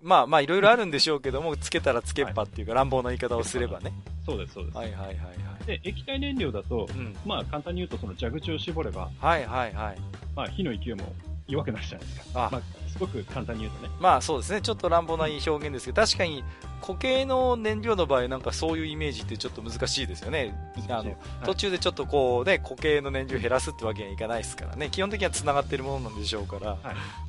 [0.04, 3.92] まあまあいろいろあるんでしょうけども、 つけたらつけっぱっていうか、乱暴な言い方をすればね。
[4.26, 4.76] そうです、そうです。
[4.76, 5.22] はいはいはいは
[5.62, 5.66] い。
[5.66, 9.96] で、液体燃料だと、うん、まあ簡単に言うとその蛇口を絞れば、はいはいはい。
[10.36, 11.10] まあ火の勢いも
[11.48, 12.46] 弱くなるじゃないですか。
[12.46, 13.90] あまあ、すごく簡単に言うとね。
[13.98, 14.60] まあそうですね。
[14.60, 16.44] ちょっと乱暴な表現ですけど、確かに
[16.82, 20.54] 固形の燃料の場合なんかそういうイメージってちょっと難しいですよね。
[20.90, 24.90] あの、途中でちょっとこうね、固形の燃料を減らすってわけにはいかないですからね。
[24.90, 26.72] 基本的には繋がってるものなんでしょうから。
[26.72, 26.78] はい。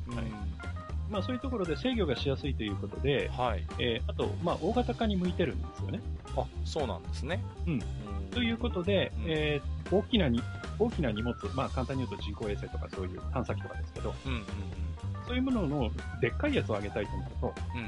[0.08, 0.24] うん、はい
[1.10, 6.00] まあ、そういうところで制御がしやすいということで、はいえー、あと、まあ、大型化に向いてるんですよね。
[6.36, 7.42] あそうなんですね。
[7.66, 7.80] うん。
[8.30, 10.42] ということで、うん、えー、大きなに
[10.78, 14.46] 大きな荷物、まあ、簡単に言うと人工衛星とかそういう探査機とかですけど、うんうんうん、
[15.26, 15.90] そういうものの
[16.20, 17.82] でっかいやつを上げたいとなると、うん、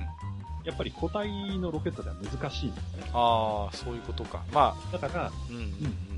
[0.65, 3.11] やっぱり固体のロケットでは難しいんですね。
[3.13, 4.43] ああ、そういうことか。
[4.53, 6.09] まあ、だから、うんうんうん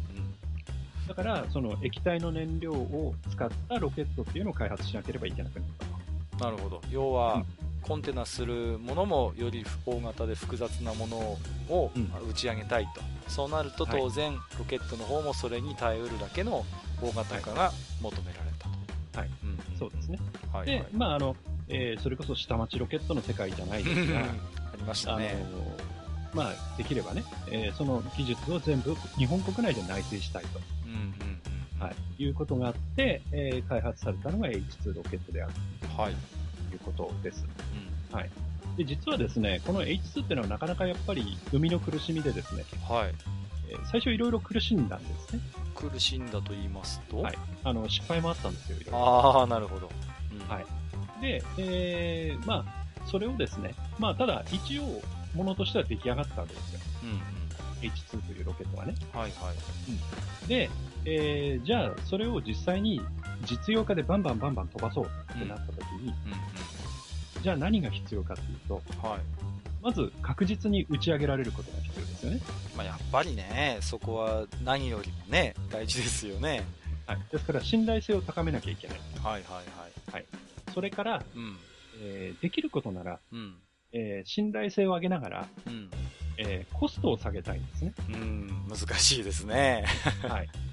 [1.11, 5.91] だから、その液体の燃料を使ったロケットっていうのを開発しなければいけなくなったと。
[6.41, 6.81] なるほど。
[6.91, 7.45] 要は、
[7.83, 11.17] コンテナするものもより大型で複雑なもの
[11.69, 11.91] を
[12.29, 16.65] 打ち上げたいと、うん、そうなると当然、ロケットの方もそれに耐えうるだけの
[17.03, 19.21] 大型化が求められたと。
[19.21, 20.19] はい、うん、そうですね。
[20.53, 21.37] はい、で、まああの、
[21.69, 24.25] えー、それこそ下町ロケットの世界じゃないですが、あ
[24.77, 25.35] りましたね。
[26.33, 30.61] まあ、できればね、えー、その技術を全部日本国内で内製したいと。
[30.87, 31.41] うんうんうん、
[31.81, 32.23] はい。
[32.23, 35.53] いうことがあって、えー、開発されたのが H2 ロケットである。
[35.97, 36.15] はい。
[36.69, 37.45] ということです。
[38.11, 38.17] うん。
[38.17, 38.31] はい。
[38.77, 42.65] で、実はですね、この H2 っていうのはなかなかやっぱり生みの苦しみでですね。
[42.89, 43.15] はい。
[43.71, 45.41] えー、最初いろいろ苦しんだんですね。
[45.75, 47.23] 苦しんだと言いますと？
[47.23, 47.39] はい。
[47.65, 48.99] あの、失敗もあったんですよ、いろいろ。
[48.99, 49.91] ああ、なるほど。
[50.33, 50.67] うん、はい。
[51.23, 55.01] で、えー、まあ、それをですね、まあ、ただ、一応、
[55.35, 56.81] ものとしては出来上がったわけですよ。
[57.05, 57.19] うんうん。
[57.81, 58.95] H2 というロケットはね。
[59.13, 59.33] はいはい。
[60.43, 60.49] うん。
[60.49, 60.69] で、
[61.05, 63.01] えー、じゃあ、それを実際に
[63.45, 66.13] 実用化でバンバンバンバン飛ばそうってなった時に、
[67.43, 69.21] じゃあ何が必要かっていうと、はい。
[69.83, 72.41] まず確実に打ち上げられることが必要ですよね。
[72.77, 76.65] まあ、やっぱりね、そこは何よりもね、大事ですよね。
[77.07, 77.19] はい。
[77.33, 78.99] ですから信頼性を高めなきゃいけない。
[79.23, 80.13] はいはいはい。
[80.13, 80.27] はい。
[80.75, 81.57] それから、うん、
[82.03, 83.55] えー、できることなら、うん、
[83.93, 85.91] えー、信頼性を上げながら、うん、
[86.37, 87.95] えー、コストを下げたいんですね。
[88.11, 89.85] うん、難しいですね。
[90.29, 90.49] はい。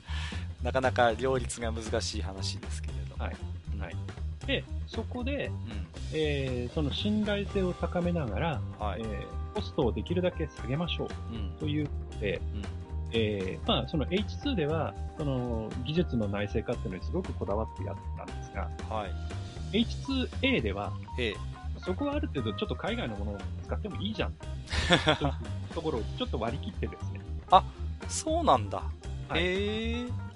[0.68, 3.24] なかなか両立が難しい話ですけれども。
[3.24, 3.36] はい。
[3.80, 3.96] はい。
[4.46, 5.54] で、そこで、うん、
[6.12, 11.08] えー、その信頼性を高めながら、はい、えー、コストをできるだけ下げましょう。
[11.34, 12.62] うん、ということで、うん
[13.14, 19.12] えー、まあ、その H2 では、その技術の内製化っていうのにすごくこだわってやったんですが、はい、
[19.72, 21.34] H2A では、A、
[21.86, 24.34] そこはある程度ちょっと海外のものを使ってもいいじゃん。
[25.18, 25.34] という
[25.74, 27.22] ところをちょっと割り切ってですね。
[27.52, 27.64] あ、
[28.10, 28.84] そうなんだ。
[29.30, 30.04] はい、へえ。
[30.04, 30.27] うんうんうん。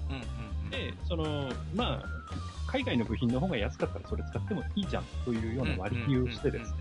[0.69, 2.21] で、その、まあ、
[2.67, 6.78] 海外の部品の方が安かったらそれ使ってもいいじゃんというような割り切りをしてですね。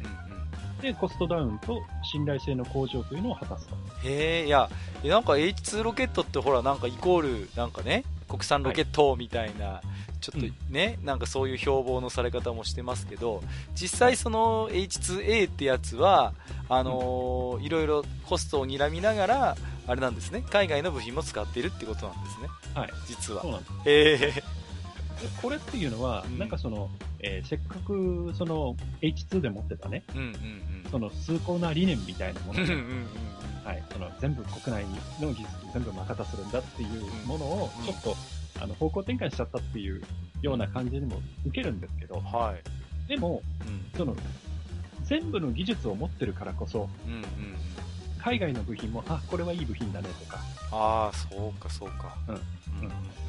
[0.80, 3.74] で、コストダウンと信頼性の向上というのを果たすと。
[4.04, 4.70] へえ、いや、
[5.04, 9.82] なんか H2 ロケットってほら、なんかイコール、なんかね、国産ロケットみたいな、
[10.20, 13.42] ちょっとね、うん、なんかそういう標榜のされ方もしてますけど、
[13.74, 16.34] 実際その H2A ってやつは、
[16.68, 19.56] あのー、いろいろコストを睨みながら、
[19.90, 22.48] あれなんですね、海外の部品も使っているってことなんですね。
[22.74, 22.90] はい。
[23.08, 23.42] 実は。
[23.42, 23.72] そうなんです。
[23.86, 24.42] へえ。
[25.42, 32.64] これっていうのは、うん、なんかその、えー、せっかくその H2 で持ってたね、うんうんうん、その崇高な理念みたいなものを、
[33.64, 34.86] はい、その全部国内
[35.20, 38.16] の技術全部任せするんだっていうものをちょっと、
[38.62, 40.00] あの方向転換しちゃったっていう
[40.40, 42.54] ような感じにも受けるんですけど、は
[43.06, 44.16] い、でも、うん、その
[45.02, 47.24] 全部の技術を持ってるからこそ、うんうん、
[48.22, 50.38] 海外の部品も、あ、これはいい部品だねとか。
[50.72, 52.16] ああ、そうか、そうか。
[52.28, 52.34] うん。
[52.34, 52.42] うん。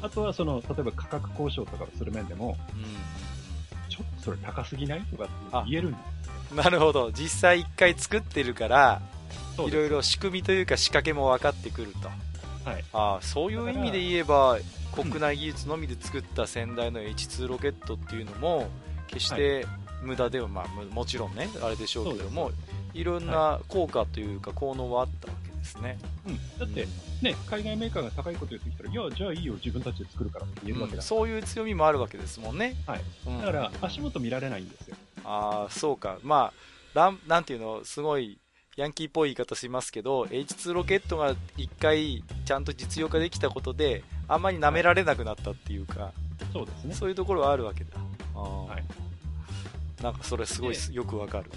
[0.02, 5.32] あとは、その、例えば価格交渉とかをする面でも、うん、ちょっとそれ高すぎないとかって
[5.70, 5.98] 言えるんで
[6.50, 7.10] すなるほど。
[7.12, 9.02] 実際一回作ってるから、
[9.58, 12.08] いろいろ仕組みというか仕掛けも分かってくると。
[12.68, 12.84] はい。
[12.92, 14.58] ああ、そういう意味で言えば、
[14.92, 18.68] 国内技術のみで作った先代の H2 ロケットっていうのも、
[19.06, 19.66] 決して
[20.02, 22.50] 無駄では、まあ、もちろんね、あれでしょうけども、
[22.94, 25.98] いろんな効果というか、効能はあったわけですね。
[26.26, 26.58] うん。
[26.58, 26.86] だって、
[27.22, 32.76] ね、海外メーカーが高いこと言ってきたら、いや、じゃあいいよ、自分たちで作るからって言えるわけだ、うん、そういう強みもあるわけですもんね。
[32.86, 33.00] はい。
[33.40, 34.96] だから、足元見られないんですよ。
[35.24, 36.18] ああ、そうか。
[36.22, 36.52] まあ、
[36.94, 38.38] ラン、なんていうの、すごい、
[38.76, 46.12] ヤンキーっぽい言い方しますけど、H2 ロケットが1回ちゃんと実用化できたことで、あんまり舐められなくなったっていうか、
[46.52, 46.94] そうですね。
[46.94, 47.90] そういうところはあるわけだ。
[48.34, 48.84] あはい。
[50.02, 51.50] なんかそれすごいよくわかる。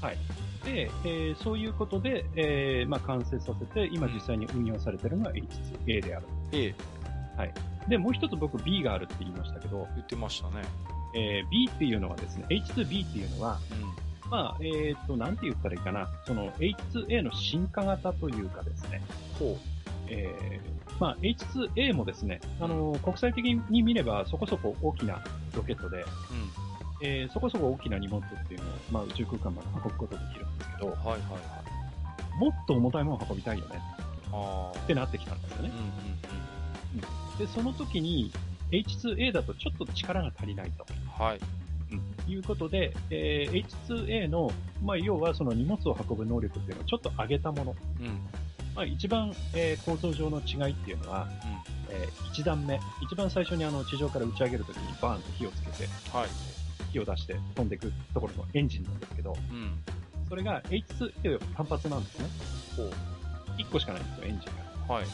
[0.00, 0.18] はい。
[0.64, 6.26] で、えー、そういうことで、えー、まあ、完成させて、今実際に運用されているのが H2A である。
[6.52, 6.74] A。
[7.36, 7.52] はい。
[7.88, 10.62] で、もう一つ僕 B があるって言いましたけど、言ってましたね。
[11.14, 13.58] えー、B っていうのはですね、H2B っていうのは、
[14.24, 19.02] うん、まあ、えっ、ー、と、なんて言ったらいいかな、その H2A の進化型というかですね、
[19.38, 19.56] ほう。
[20.08, 25.22] えー、まあ、H2A もですね、あの、国際的に見ればそこそこ大きな
[25.54, 26.63] ロケットで、うん
[27.02, 33.80] えー、そこそこ大きな荷物っていうのを、まあ、宇宙空間まで運ぶことできるんですけど、はいはいはい、もっと重たいものを運びたいよね。
[34.82, 35.70] ってなってきたんですよね。
[35.70, 35.84] うんうん
[37.32, 38.32] うん、で、その時に
[38.70, 40.86] H2A だとちょっと力が足りないと。
[41.22, 41.40] はい。
[41.92, 44.50] うん、いうことで、えー、H2A の、
[44.82, 47.76] まあ、要はその荷物を運ぶ能力っていうのをちょっと上げたもの。
[48.00, 48.06] うん。
[48.74, 51.28] まあ、一番、えー、構造上の違いっていうのは、
[51.88, 56.28] うん、えー、1段目、一番最初にあの地上から打ち上げるときにバーンと火をつけて、はい、
[56.94, 59.72] 火を出して飛んでいくところのエンジンなんですけど、うん、
[60.28, 62.26] それが H2A 単発なんですね。
[62.76, 62.90] ほう。
[63.58, 64.94] 1個しかないんですよ、エンジンが。
[64.94, 65.04] はい。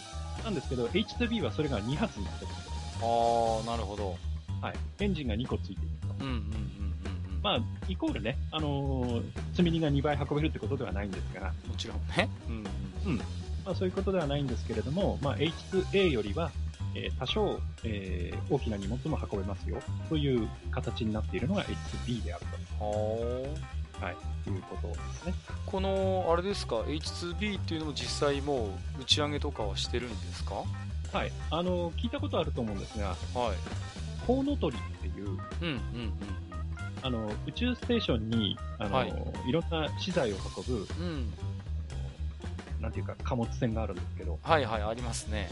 [0.44, 2.66] なんですけど、H2B はそれが2発になってるんです
[3.00, 3.62] よ。
[3.66, 4.16] ああ、なるほど。
[4.60, 4.74] はい。
[5.00, 6.24] エンジンが2個ついていると。
[6.24, 7.42] うんうんうんうん。
[7.42, 11.52] まあ、イコールね、あのー、積み荷が2倍運べるってことではないんですが。
[11.66, 12.28] もちろんね。
[12.48, 13.12] うん。
[13.12, 13.18] うん。
[13.64, 16.50] まあ、そういうことではないんですけれども、まあ、H2A よりは、
[16.94, 22.44] えー、多少、えー、大きな荷物も運べますよという形になっているのが H2B である
[22.79, 22.85] と。
[24.05, 25.35] はい、ということですね。
[25.66, 30.64] この、あれですか、H2B っていうのも実際もう打ち上げとかはしてるんですか？
[31.12, 31.33] はい。
[31.50, 33.57] あの、聞いたことあると思うんですが、はい。
[34.26, 36.12] コウノトリっていう、うんうんうん。
[37.03, 39.14] あの、宇宙ステーションに、あの、はい、
[39.46, 41.33] いろんな資材を運ぶ、うん。
[42.81, 44.38] なんていうか、貨物船があるんですけど。
[44.42, 45.50] はいはい、ありますね。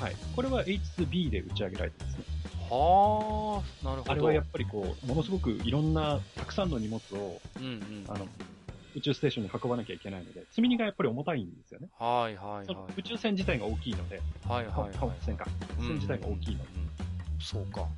[0.00, 0.16] はい。
[0.34, 2.24] これは H2B で打ち上げられてますね。
[2.70, 4.12] はあ、なるほど。
[4.12, 8.26] あれはやっぱりこう、ものすごくいろんな、たくさんの荷物を、うんうん、あの、
[8.96, 11.88] 宇宙ステーションに運ばなきゃいけないので、積み荷がやっぱり重たいんですよね。
[11.98, 13.00] はいはいはい。
[13.00, 15.46] 宇宙船自体が大きいので、はいはいはい、貨物船か。
[15.78, 16.68] 船自体が大きいので。
[16.76, 17.88] うん、そうか。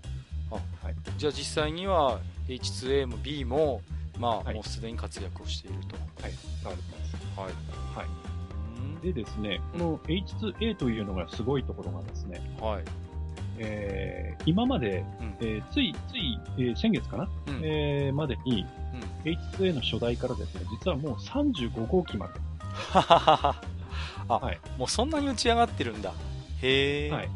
[0.50, 0.94] あ、はい。
[1.18, 3.82] じゃあ実際には H2A も B も、
[4.18, 5.96] まあ、はい、もうすでに活躍をしていると。
[6.22, 7.40] はい、使われてます。
[7.40, 8.06] はい。
[8.06, 8.25] はい。
[9.02, 12.84] でですね、この H2A というのがすごいところがですね、はい。
[13.58, 18.66] えー、今まで、うん、えー、つい、つい、えー、先月かな、うん、えー、までに、
[19.24, 22.34] うん、H2A の初代からですね、実はもう35号機まで。
[22.94, 23.54] あ、
[24.28, 26.12] はい、もうそんなに打ち上がってるんだ。
[26.62, 27.10] へえ。
[27.10, 27.28] はい。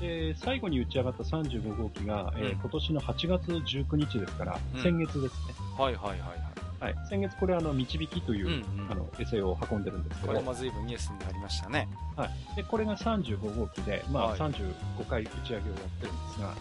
[0.00, 5.54] で、最後に打ち上がった35号機が、うん、えー、今年の8月19日ですから、先月ですね。
[5.78, 6.53] はいはいはいはい。
[6.84, 10.32] はい、先月これあの、導きという、うんうん、あの、エセを運んでるんですけど。
[10.34, 11.88] これも随分ニュースになりましたね。
[12.14, 12.56] はい。
[12.56, 16.54] で、これが35号機で、まあ、35回打ち上げをやってるんですが、うん、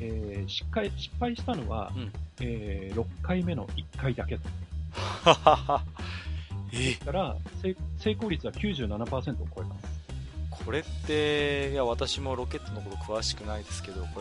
[0.00, 4.42] えー、失敗、失敗したのは、うん、えー、6回目の1回だけと。
[6.74, 7.36] えー、から
[7.98, 10.02] 成功率は97%を超えます。
[10.50, 14.20] これって、いや、私もロケットのこと詳しくないですけど、こ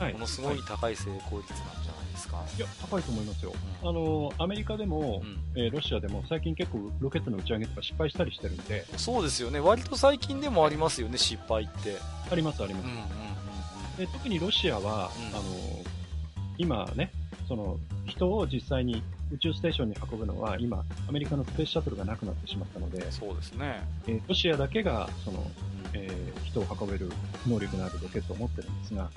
[0.00, 2.42] れ、はい、ものすごい高い成功率なんじゃないですか？
[2.56, 3.52] いや、高いと思いますよ。
[3.82, 8.84] うん、あの、アメリカでも、うん、えー、ロシアでも最近結構ロケットの打ち上げとか失敗したりしてるんで。
[8.96, 9.60] そうですよね。
[9.60, 11.98] 割と最近でもありますよね、失敗って。
[12.30, 12.84] あります、あります。
[12.84, 13.06] うんうんうん
[13.96, 15.44] で特にロシアは、うん、あの、
[16.58, 17.10] 今ね、
[17.48, 23.82] その、人を実際に宇宙ステーションに運ぶのは、今、アメリカのスペースシャトルがなくなってしまったので、そうですね。
[24.06, 25.50] えー、ロシアだけが、その、
[25.92, 27.10] えー、人を運べる
[27.46, 29.10] 能力のあるロケットを持ってるんですが、うん、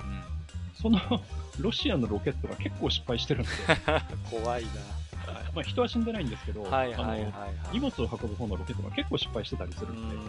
[0.74, 1.00] その
[1.60, 3.50] ロシアのロケットが結構失敗してるんで。
[4.30, 4.70] 怖いな。
[5.54, 7.32] まあ、人は死んでないんですけど、はいはいはい、はい、
[7.74, 10.16] 荷物を運ぶ方のロケットが結構失敗してたりするんで。
[10.16, 10.20] ん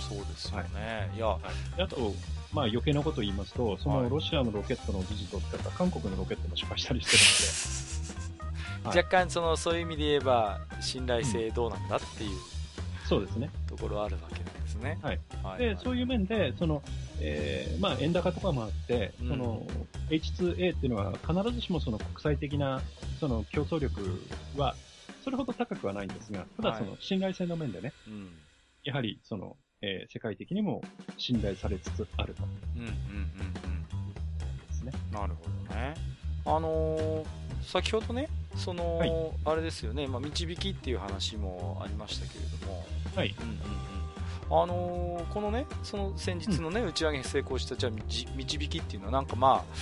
[0.00, 1.08] そうですよね。
[1.10, 1.38] はい、いや、は
[1.78, 2.14] い、あと、
[2.52, 7.86] まあ余計なこと言いますと、そのロシアのロケットの技術を使った韓国のロケットも失敗したりしてるので。
[8.86, 12.38] 若干その、そういう意味で言えば、信頼性どうなんだっていう、うん、
[13.08, 13.50] そうですね。
[13.66, 14.98] ところあるわけなんですね。
[15.02, 15.20] はい。
[15.42, 16.82] はい、で、そういう面で、その、
[17.20, 19.66] えー、まあ、円高とかもあって、うん、その、
[20.10, 22.80] H2A っていうのは必ずしもその国際的な、
[23.18, 24.22] その競争力
[24.56, 24.76] は、
[25.24, 28.12] それほど高くはないんですが、ただその信頼性の面でね、は
[28.84, 30.82] い、やはりその、えー、世界的にも
[31.16, 32.44] 信頼されつつあると。
[32.76, 33.88] うんうんうんうん。
[34.68, 34.92] ですね。
[35.12, 35.94] なるほどね。
[36.44, 37.24] あのー、
[37.62, 39.12] 先ほどね、その、はい、
[39.44, 43.34] あれですよね、まあ、導きっていう話もありましたけれども、はい。
[43.38, 43.58] うんうんうん
[44.48, 47.92] あのー、このね、その先日のね、打ち上げ成功した、じゃあ、
[48.36, 49.74] 導きっていうのは、なんかまあ、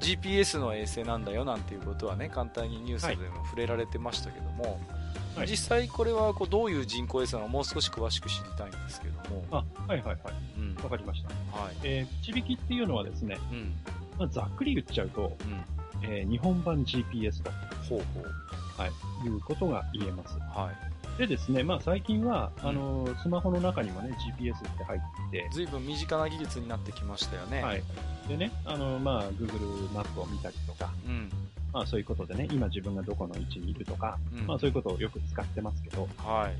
[0.00, 4.95] GPS の衛星なんだよなんていうことはね、簡単にニュースでも触れられてましたけども、は
[5.44, 9.44] い、実際これはこうどういう人工衛星なのかもう少し詳しく知りたいんですけども。
[9.50, 10.18] あ、はいはいはい。
[10.58, 10.74] うん。
[10.82, 11.28] わかりました。
[11.58, 11.74] はい。
[11.82, 13.74] えー、導きっていうのはですね、うん。
[14.18, 16.08] まあ、ざっくり言っちゃうと、うん。
[16.10, 17.50] えー、日本版 GPS と。
[17.88, 18.80] ほうほう。
[18.80, 19.26] はい。
[19.26, 20.38] いうことが言えます。
[20.38, 21.18] はい。
[21.18, 25.48] でですね、まあ最近は、あの、スマホの中にもね、GPS って入ってて。
[25.52, 27.62] 随分身近な技術になってきましたよね。
[27.62, 27.82] はい。
[28.28, 31.30] でね、あの、まあ、Google マップを見たりとか、うん。
[31.76, 36.54] まあそういうことでね、今自分がどこの位置にいるとか、うん、まあそういうことをよく使ってますけど、はい。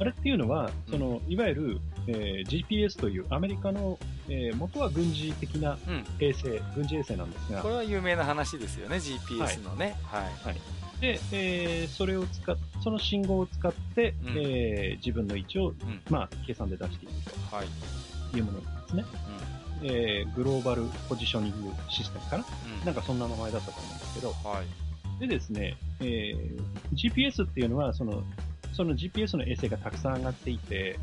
[0.00, 3.98] あれっていうのは、その、いわゆる、えー、GPS というアメリカの、
[4.30, 5.76] えー、元は軍事的な
[6.20, 7.60] 衛星、うん、軍事衛星なんですが。
[7.60, 9.94] これは有名な話ですよね、GPS のね。
[10.04, 10.22] はい。
[10.22, 10.56] はい、はい。
[11.02, 19.04] で、えー、それを使っ、その信号を使って、うん、えー、自分の位置を、うん、まあ、計算で出していくと、はい、いうものなんですね。
[19.82, 22.44] うん、えー、グローバルポジショニングシステムかな、
[22.80, 23.91] うん、なんかそんな名前だったと思う。
[23.91, 26.60] んですけど、はい、でですね、えー、
[26.94, 28.22] GPS っていうのは、その、
[28.72, 30.98] その GPS の衛星がたくさん上がっていて、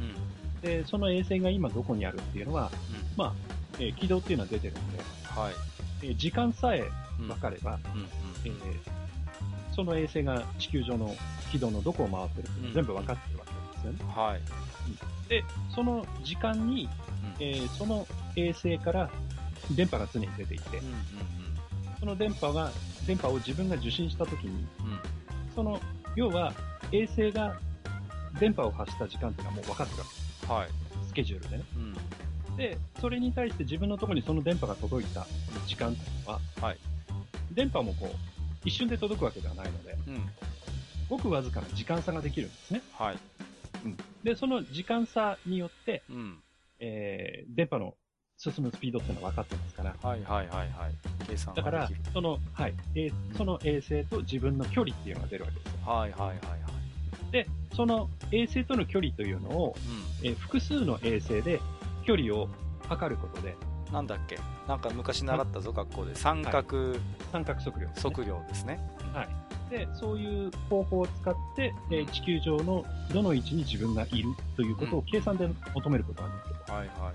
[0.62, 2.72] で、その衛星が今どこにあるっていうのは、
[3.16, 3.34] まあ、
[3.80, 5.54] えー、軌道っていうのは出てるんで、はい。
[6.02, 6.84] えー、時間さえ
[7.20, 8.08] 分かれば、うん
[8.46, 11.16] えー、その衛星が地球上の
[11.52, 14.14] 軌道のどこを回ってるか全部分かってるわけですよね。
[14.14, 15.30] はい。
[15.30, 15.44] で、
[15.74, 16.90] その時間に、
[17.40, 19.10] えー、その衛星から
[19.76, 20.82] 電波が常に出ていて、
[22.00, 22.72] その電波が、
[23.10, 25.00] 電波を自分が受信したときに、うん、
[25.56, 25.82] その、
[26.16, 26.54] 要は
[26.92, 27.58] 衛星が
[28.40, 30.46] 電波を発した時間っていうのはもう分かってるわけです。
[30.46, 30.70] はい。
[31.08, 31.64] スケジュールでね。
[31.76, 35.26] うん、で、それに対して自分のところにその電波が届いた
[35.66, 36.78] 時間っていうのは、はい。
[37.52, 38.16] 電波もこう、
[38.64, 40.30] 一瞬で届くわけではないので、うん、
[41.10, 42.84] ごくわずかな時間差ができるんですね。
[42.94, 43.18] はい。
[43.86, 43.98] うん。
[44.24, 46.44] で、その時間差によって、うん。
[46.80, 47.96] えー、電波の
[48.42, 49.96] 進むスピードっていうのは分かってますから。
[50.02, 50.94] はいはいはいはい。
[51.28, 55.78] 計算だから、その、はい、えその衛星と自分の距離っていうのが出るわけです。
[55.86, 57.32] はいはいはいはい。
[57.34, 59.76] で、その衛星との距離というのを、
[60.22, 61.60] うん、え複数の衛星で
[62.06, 62.48] 距離を
[62.88, 63.58] 測ることで、
[63.92, 64.40] なんだっけ？
[64.70, 66.16] なんか昔習ったぞ、学校で。
[66.16, 67.00] 三角、はい、
[67.34, 68.80] 三角測量、ね、測量ですね。
[69.14, 69.30] はい。
[69.70, 77.14] で、そういう方法を使って、えー、地球上のどの位置に自分がいるということを計算で求めることなんですけど、うん、はいはい。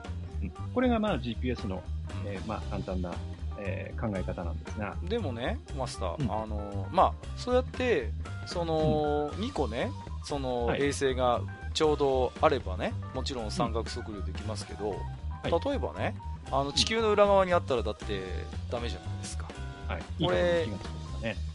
[0.56, 1.82] うん、これがまあ GPS の、
[2.26, 3.12] えー、まあ簡単な、
[3.58, 4.96] えー、考え方なんですが。
[5.08, 8.10] でもね、マスター、うん、あのまあ、そうやって、
[8.46, 9.90] その、2個ね、
[10.24, 11.40] その、衛星が
[11.74, 14.96] ちょうどあればね、もちろん三角測量できますけど、は
[15.48, 16.16] い、例えばね、
[16.50, 18.22] あの地球の裏側にあったらだって
[18.70, 19.48] ダメじゃないですか。
[19.88, 20.66] はい、これ、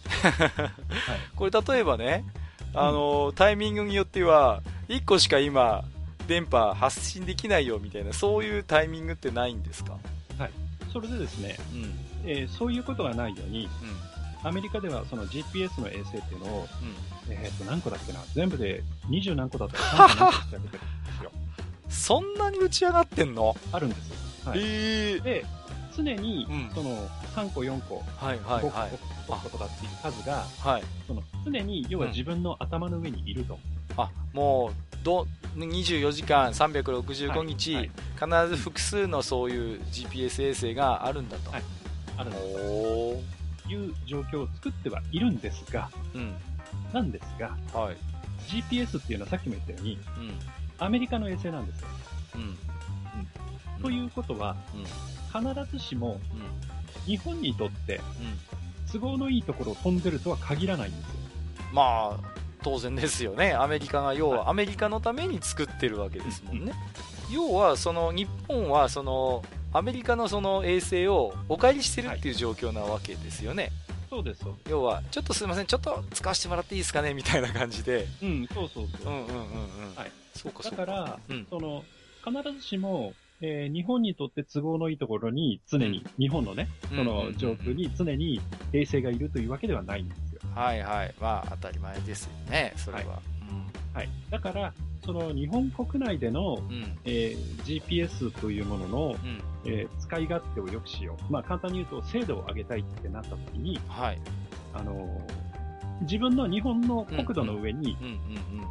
[1.36, 2.26] これ例えばね、
[2.74, 5.84] あの、タイミングによっては、1個しか今、
[6.30, 9.98] 電波発信できないよみたいな、そういうタイミングってないんですか？
[10.38, 10.52] はい。
[10.94, 13.68] それでですね、うん、えー、そういうことがないように、
[14.44, 16.68] うん、アメリカではその GPS の衛星っていうのを、
[17.28, 20.80] うん、えっ、ー、と、何個だっけな、全部で20何個だったら30何個打ち上げてるんで
[21.18, 21.32] すよ。
[21.90, 23.56] そんなに打ち上がってんの？
[23.72, 24.16] あるんですよ。
[24.52, 25.46] はい、えー、で、
[25.96, 28.92] 常に、その3個、4個、はいはいはい、
[29.28, 33.56] 5個とかっていう数が、はい、その常に要は自分の頭の上にいると。
[33.56, 41.52] うん、あもうど24時間365日、はいはい、必ず複数のそういう GPS 衛星があるんだと。
[41.52, 41.64] はい、
[42.18, 42.54] あるんです。
[43.64, 46.36] という状況を作ってはいるんですが、うん、
[46.91, 47.97] なんですが、はい、
[48.47, 50.39] GPS っていうのはさっきも言ったように、うん、
[50.80, 51.88] アメリカの衛星なんですよ。
[52.36, 52.41] うん。
[52.41, 52.45] う
[53.80, 54.56] ん、ということは、
[55.32, 56.20] 必ずしも、
[57.06, 58.02] 日本にとって、
[58.91, 61.16] 都合のいいところを飛んでるとは限らないんですよ。
[61.72, 63.53] まあ、当然ですよね。
[63.53, 66.74] アメリカが、要はアメリカのために作ってるわけですもんね。
[67.32, 73.64] 要は、その、日本は、その、アメリカのその衛星をお借りしてるっていう状況なわけですよね。
[73.64, 73.72] はい
[74.10, 74.43] そうです。
[74.68, 77.14] 要はちょっとすいませんちょっと使わせてもらっていいですかね？
[77.14, 78.07] みたいな感じで。
[78.24, 79.14] うんそうそうそう。
[79.14, 79.95] うんうんうんうん。
[79.95, 80.12] はい。
[80.34, 81.84] そうかだから、うん、その
[82.26, 88.41] 必ずしもえー、日本にとって都合のいいところに常に、うん、日本のね、その上空に常に
[88.74, 90.18] 衛星がいるというわけではないんです。
[90.18, 90.24] よ。
[90.56, 91.16] はいはい。
[91.20, 93.22] まあ当たり前ですよね、それは。
[93.93, 94.10] はい。
[94.30, 94.74] だから、
[95.04, 101.34] その日本国内での、うん、えー、GPS というものの、うん、えー、使い勝手を良くしよう。
[101.34, 104.22] まあ簡単に言うと精度を上げたいってなった時に、はい。
[104.74, 107.97] あのー、自分の日本の国土の上に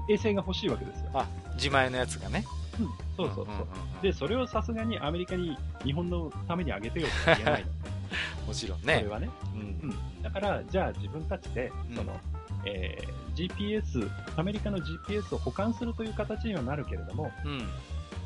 [0.09, 1.11] 衛星が欲しいわけですよ。
[1.15, 2.45] あ、自前のやつがね。
[2.79, 3.67] うん、そうそうそう。
[4.03, 7.71] で、それをさすがにアメリカに日本のためにあげてよって言えないの
[8.47, 8.99] もちろんね。
[8.99, 9.29] それはね。
[9.55, 9.61] うん。
[9.61, 12.19] うん、だから、じゃあ自分たちで、その、うん、
[12.67, 17.69] えー、GPS、アメリカの GPS を保管するという形にはなるけれども、うん。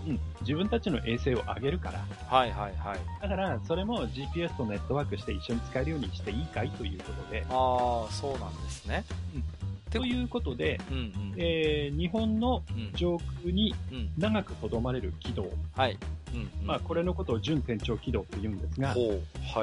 [0.05, 2.05] うん、自分たちの衛星を上げるから。
[2.27, 2.99] はいはいはい。
[3.21, 7.45] だから、それも GPS とネットワークして一緒に使えるようにしていいかいということで。
[7.49, 9.05] ああ、そうなんですね。
[9.35, 9.45] うん。
[9.93, 12.63] ということで、うんうん、えー、日本の
[12.95, 13.75] 上空に
[14.17, 15.99] 長くとどまれる軌道、はい、
[16.33, 18.95] うんうん、まあ、これのことを準天頂軌道と言うんですが、は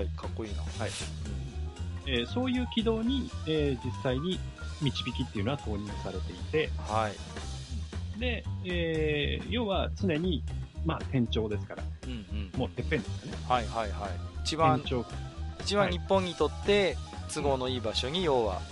[0.04, 0.92] い、かっこいいな、はい
[2.12, 4.40] えー、そういう軌道に、えー、実際に
[4.82, 10.44] 導きっていうのは投入されていて、はい、で、えー、要は常に、
[10.86, 13.38] まあ、天頂ですから、うんうん、もうてっぺんですよね。
[13.48, 14.10] はいはいはい。
[14.44, 14.82] 一番、
[15.60, 16.98] 一番日本にとって
[17.32, 18.64] 都合のいい場所に、要は、はい、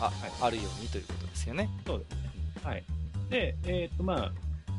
[0.00, 1.68] あ,、はい、あるようにということですよね。
[1.84, 2.30] そうですね。
[2.62, 2.84] はい。
[3.30, 4.32] で、えっ、と、まあ、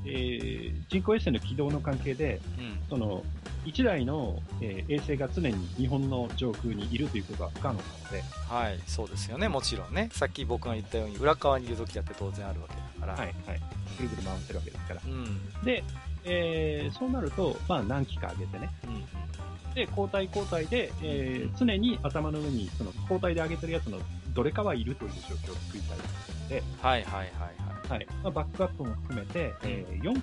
[0.06, 3.24] えー、人工衛星の軌道の関係で、うん、その、
[3.66, 8.24] 1台の、えー、衛星が常に日本の上空にいるということは不可能なので。
[8.48, 10.10] はい、そうですよね、もちろんね。
[10.12, 13.14] さっき僕が言ったように、裏側にいる時だって当然あるわけだから。
[13.14, 13.62] はい、はい。
[13.98, 15.02] ぐるぐる回ってるわけですから。
[15.06, 15.84] うん、で、
[16.24, 24.00] えー、そうなると、まあ何機か上げてね、うん、で、交代交代で、えー、常に頭の上に、その交代で上げてるやつの
[24.34, 28.00] どれかはいるという状況を作りたいので、はいはいはいはい。
[28.00, 28.08] はい。
[28.24, 30.22] まあ、バックアップも含めて、えー、4機、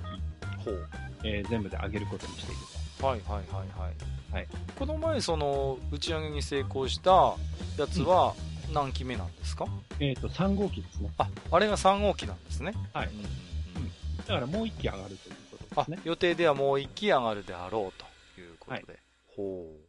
[0.65, 0.89] ほう、
[1.25, 2.61] えー、全部で上げることにしている
[2.99, 3.07] と。
[3.07, 3.95] はいはいはいはい。
[4.33, 4.49] はい、
[4.79, 7.37] この前、その、打ち上げに成功した
[7.79, 8.35] やつは、
[8.73, 11.11] 何機目なんですか、うん、えっ、ー、と、3号機ですね。
[11.19, 12.73] あ、あれが3号機なんですね。
[12.93, 13.09] はい。
[13.09, 13.89] うん、うん、
[14.19, 15.99] だからもう1機上がるということですね。
[16.05, 18.01] 予定ではもう1機上がるであろう
[18.37, 18.93] ということで。
[18.93, 18.99] はい、
[19.37, 19.82] ほう。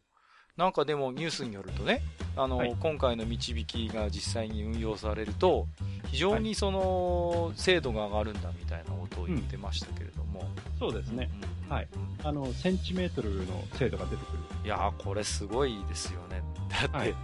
[0.56, 2.02] なんかでもニュースによるとね、
[2.36, 5.66] あの、はい、今回の導きが実際に運用されると、
[6.10, 10.40] 非常にその、精度が上がるんだみたいなことを言ってましたけれども。
[10.40, 11.28] うん、そうですね、
[11.68, 11.88] うん、はい。
[12.22, 14.38] あの、センチメートルの精度が出てくる。
[14.64, 16.42] いやこれすごいですよね。
[16.70, 17.14] だって、はい、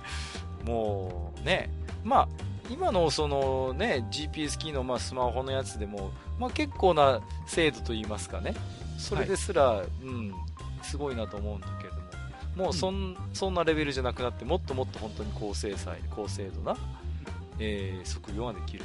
[0.64, 1.70] もうね、
[2.04, 2.28] まあ、
[2.70, 8.54] 今のそのね GPS 機能、まあ、スマホのやつでも、まあ、結構な精度といいますかね
[8.96, 10.34] それですら、はい、うん
[10.82, 11.99] すごいなと思うんだけれど
[12.56, 16.76] ももうそんうん、そんなレベルじゃなくなってもっともっと本当に高精細高精度な、
[17.58, 18.84] えー、測量ができる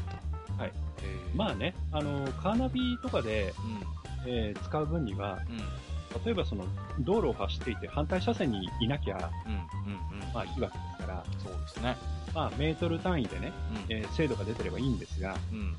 [0.58, 0.72] と、はい。
[1.00, 4.06] えー、まあねあのカーナビとかで、うん。
[4.28, 5.58] えー、使う分には、うん。
[6.26, 6.66] 例えばその
[7.02, 11.98] 道路を走っていて反対車線にいなきゃ、うんうんうん、まあいいわけですから、そうですね。
[12.34, 13.52] まあメートル単位でね、
[13.88, 15.76] うん、えー、精度が出てればいいんですが、うん、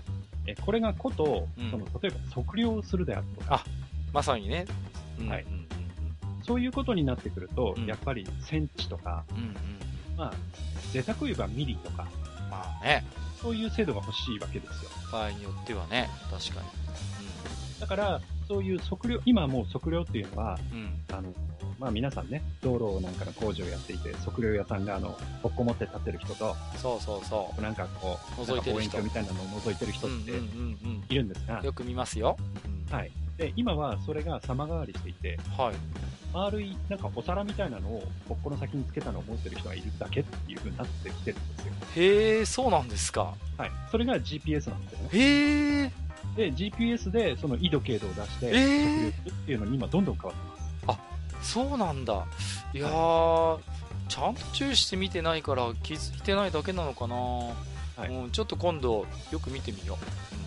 [0.47, 3.65] えこれがこと、うん、その例えば測量するであるとか、あ
[4.13, 4.67] まさにね、
[5.27, 5.47] はい、
[6.47, 9.57] そういうことになってくると、やっぱりセンチとか、うんうん、
[10.17, 10.35] まあ
[10.93, 12.07] 贅沢言えばミリとか、
[12.51, 13.05] まあね、
[13.41, 14.91] そういう精度が欲しいわけですよ。
[15.13, 16.69] 場合によってはね、確かに。
[17.81, 21.35] だから、そういう測量、今もう測量っていうのは、うん、あの、
[21.79, 27.61] まあ皆さんね、道路なんかの工事をやっていて、測量屋さんがあの、ほっこ持って立ってる人と、そうそうそう。
[27.61, 29.03] なんかこう、覗いてる人。
[29.03, 30.31] みたいなのを覗いてる人って
[31.13, 32.39] いるんですが、よく見ますよ。
[32.91, 33.13] はい。
[33.37, 35.75] で、今はそれが様変わりしていて、はい。
[36.33, 41.73] 丸い、なんかお皿みたいなのを、ほっこの先につけたのを持ってる人がいるだけっていう風になってきてるんですよ。
[41.97, 43.35] へえ、そうなんですか。
[43.57, 43.71] はい。
[43.91, 45.09] それが GPS なんですよね。
[45.13, 45.93] へえ。
[46.37, 50.35] で、GPS でその緯度経度を出して、測量するっていうのに今どんどん変わっ
[50.87, 50.99] てます。
[50.99, 52.27] あ、そうなんだ。
[52.75, 53.59] いやー、
[54.09, 57.17] ちゃんと注意して見てないから気づいてないだけなのかな。
[57.97, 59.99] はい、うん、ちょっと今度よく見てみよ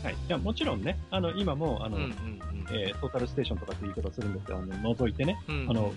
[0.03, 0.05] う。
[0.05, 0.13] はい。
[0.13, 2.41] いや、もちろんね、あの、今も、あの、うんうんうん、
[2.71, 5.93] えー、トータルステーションとかっていう言い方するんですけど、あの、覗いてね、うんうん、あの、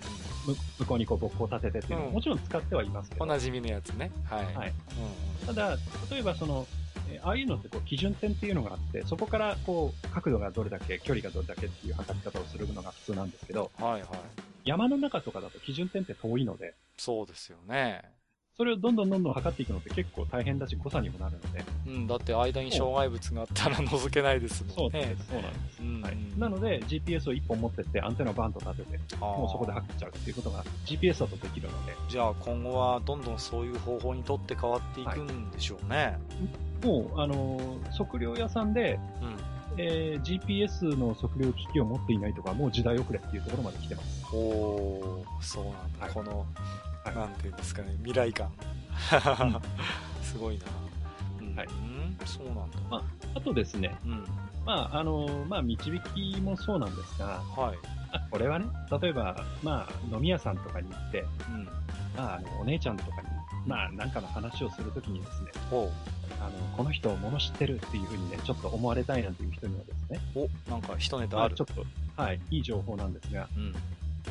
[0.79, 3.25] 向こうにこう、僕を立ててっていうのも、もちろん使ってはいますけど。
[3.25, 4.11] おなじみのやつね。
[4.25, 4.55] はい。
[4.55, 4.73] はい。
[5.41, 5.77] うん、ただ、
[6.11, 6.67] 例えばその、
[7.23, 14.03] ああいうのってこう基準点っていうのがあって、そこからこう角度がどれだけ、距離がどれだけっていう測り方をするのが普通なんですけど、はいはい、
[14.65, 18.03] 山の中とかだと基準点って遠いので、そうですよね。
[18.57, 21.65] それをどんどんどんどん測っていくのって結構大変だし誤差にもなるので。
[21.87, 24.93] うん、だって間に障害物があったら覗けないですもんね。
[24.93, 25.29] そうなんです。
[25.29, 26.03] そうなん。
[26.03, 26.17] はい。
[26.39, 31.95] なので GPS を1本持ってってアンテナをバンと立てて、もうそこで測っちゃうっていうことが GPS だとできるので。
[32.09, 35.97] じゃあ今後はどんどんそういう方法にとって変わっていくんでしょうね。
[35.97, 39.37] はいもう、あの測量屋さんで、うん、
[39.79, 44.27] えー、GPS の測量機器を持っていないとか、もう時代遅れっていうところまで来てます。
[44.33, 45.79] おおそうなんだ。
[46.07, 46.47] はい、この、
[47.05, 48.53] はい、なんていうんですかね、未来感。
[50.23, 50.65] すごいな。
[51.41, 51.67] うん、はい。
[51.67, 52.79] うん、そうなんだ。
[52.91, 53.03] まあ、
[53.35, 54.25] あとですね、うん、
[54.65, 57.79] まあ、あのまあ、導きもそうなんですが、はい。
[58.31, 58.67] これはね、
[59.01, 61.65] 例えば、まあ、飲み屋さんとかに行って、うん、
[62.17, 63.29] まあ、あの、お姉ちゃんとかに、
[63.67, 70.21] まあ、なんかの話をするときにですね、あの、この人を物知ってるっていうふうにね、ちょっと思われたいなんていう人にはですね。
[70.35, 71.55] お、なんか一ネタある。
[71.55, 71.85] ちょっと、
[72.21, 73.75] はい、いい情報なんですが、うん、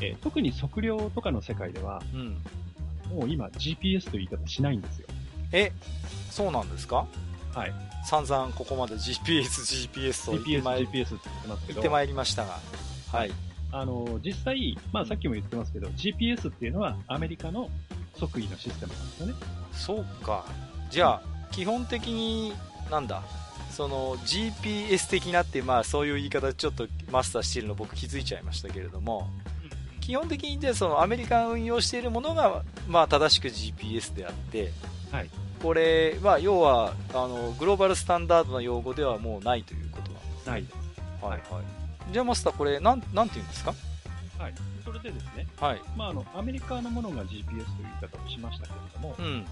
[0.00, 2.36] えー、特に測量とかの世界では、うん、
[3.18, 5.06] もう今 GPS という言い方しないんですよ。
[5.52, 5.72] え、
[6.30, 7.06] そうなんですか？
[7.54, 7.72] はい。
[8.04, 11.74] 散々ここまで GPS、GPS と言ってまい GPS って言ってますけど。
[11.74, 12.58] 言ってまいりましたが。
[13.12, 13.32] はい。
[13.70, 17.70] あの、実際、まあさっきも言ってますけど、GPS っていうのはアメリカの
[18.16, 19.34] 即位のシステムなんですよね。
[19.72, 20.44] そうか。
[20.90, 22.54] じゃあ、基本的に、
[22.90, 23.22] なんだ、
[23.70, 29.30] その GPS 的なって、まあそういう言い方ちょっとマスターしているの僕気づいちゃいましたけれども、
[30.02, 34.72] 基本的にでそのアメリカが運用しているものが、まあ、正しく GPS であって、
[35.10, 35.30] はい、
[35.62, 40.52] これ、まあ、要はあのグローバルスタンダードな用語ではもうないということなんです、ね。
[40.52, 40.64] はい
[41.22, 41.42] はい。
[42.12, 43.72] じゃあマスターこれなん、なんて言うんですか？
[44.38, 44.54] はい。
[44.84, 45.80] それでですね、はい。
[45.96, 47.64] まあ、あの、アメリカのものが GPS という
[48.00, 49.46] 言い方をしましたけれども、うん。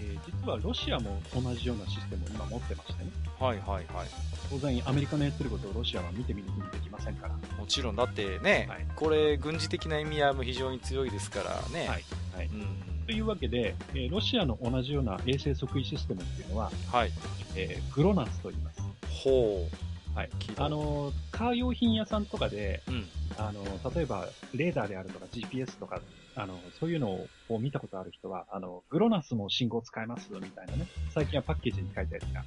[0.00, 3.10] えー、実はロシアも同じようなシステムを今持ってましてね。
[3.40, 4.06] はいはいはい。
[4.50, 7.34] 当然アメリカのやってることをロシアは見て見ぬふうにできませんから。
[7.58, 11.88] もちろんだってね、はい、これ軍事的な意味合いも非常に強いですからね。
[11.88, 12.04] はい。
[12.36, 12.46] はい。
[12.46, 17.10] うん、というわけで、えー、ロシアの同じような衛星測位システムっていうのは、はい。
[17.56, 18.82] えー、グロナスと言います。
[19.08, 20.16] ほう。
[20.16, 20.30] はい。
[20.56, 23.06] あの、カー用品屋さんとかで、うん、
[23.38, 23.62] あの、
[23.94, 26.00] 例えば、レーダーであるとか GPS とか
[26.42, 32.44] あの、そういうのを見たことある人は、あの、グロナスも信号使えますみたいなね、最近はパッケージに書いたやつが、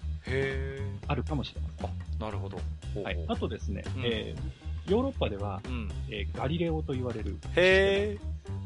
[1.08, 1.86] あるかもしれません。
[1.88, 2.58] あ、なるほど。
[2.58, 3.26] ほうほうはい。
[3.28, 7.38] あとですね、うん、えー、ヨーロッパでは、うん、えー、ガリレオと言われる。
[7.56, 8.18] へ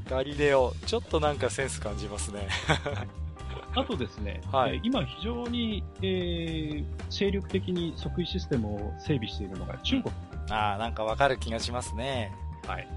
[0.05, 0.73] ー、ガリレオ。
[0.85, 2.47] ちょっとなんかセンス感じますね。
[2.83, 3.27] はい
[3.75, 10.13] あとですね、はい、今非常に、えー、精力的に測位システムを整備しているのが中国。
[10.49, 12.33] ああ、なんかわかる気がしますね。
[12.65, 12.87] はい。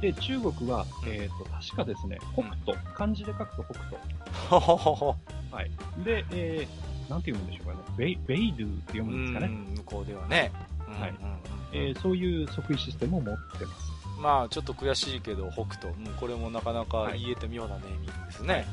[0.00, 2.42] で、中国は、えっ、ー、と、確かですね、北
[2.72, 3.96] 斗、漢字で書くと北斗。
[5.50, 6.04] はい。
[6.04, 7.78] で、えー、なんて読むんでしょうかね。
[7.96, 9.48] ベイ、ベイドゥって読むんですかね。
[9.76, 10.52] 向こうではね。
[10.86, 11.14] はい。
[11.72, 13.88] えー、そういう測位システムを持ってます。
[14.20, 15.94] まあ、ちょっと悔しいけど、北斗。
[15.94, 18.54] うん、これもなかなか言えて妙なネーミングですね。
[18.54, 18.64] はい。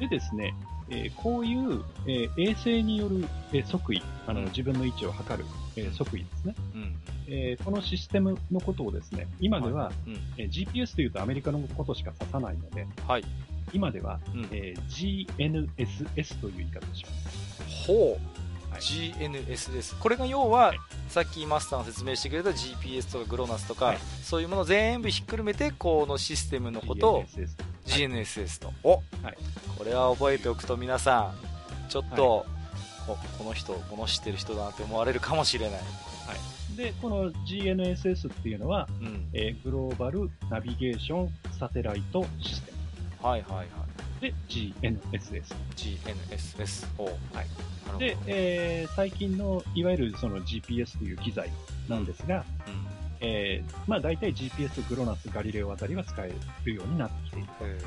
[0.00, 0.54] でですね、
[0.88, 6.54] えー、こういう、えー、衛星による、えー、測位、あの、自分の位置を測る、えー、測位ですね。
[6.74, 6.96] うん、
[7.28, 10.10] えー、このシステムのことをですね、今では、はい。
[10.10, 13.24] うん、えー、GPS というとアメリカのことしか指さないので、はい、
[13.72, 17.86] 今では、うん、えー、GNSS という言い方をします。
[17.86, 18.32] ほう。
[18.78, 27.24] GNSS これが要は、はい、さっきマスターが説明してくれた GPS とかグロナスとか、はい、そういうもの全部ひっくるめてこのシステムのことを
[27.86, 29.02] GNSS と、お、はい、
[29.76, 31.32] これは覚えておくと皆さ
[31.86, 32.46] んちょっと、
[33.06, 35.82] ここの人この知ってる人だなって思われるかもしれない、はい、
[36.76, 42.72] でこの GNSS っていうのは、うん、えー、グローバルナビゲーションサテライトシステ
[43.22, 43.66] ムはいはいはい
[44.20, 47.18] で GNSS GNSS おはい
[47.98, 51.50] で、えー、最近のいわゆるその GPS という機材
[51.88, 52.86] なんですが、うん、
[53.20, 56.32] えー、まあ大体 GPS、グロナス、ガリレオあたりは使え
[56.64, 57.48] るようになってきている。
[57.76, 57.78] へ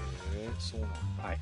[0.60, 1.24] そうなんだ。
[1.24, 1.40] はい。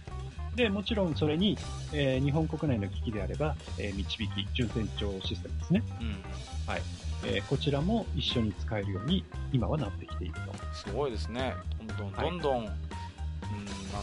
[0.56, 1.58] で、もちろんそれに、
[1.94, 5.84] えー、日本国内の機器であれば、えー、導き、順天長システムですね。
[6.00, 6.08] うん。
[6.68, 6.82] はい。
[7.26, 10.41] えー、こちらも一緒に使えるように今はなってきていると。
[10.74, 11.55] すごいですね。
[11.80, 12.76] どんどんどんどん、はい、うん、なん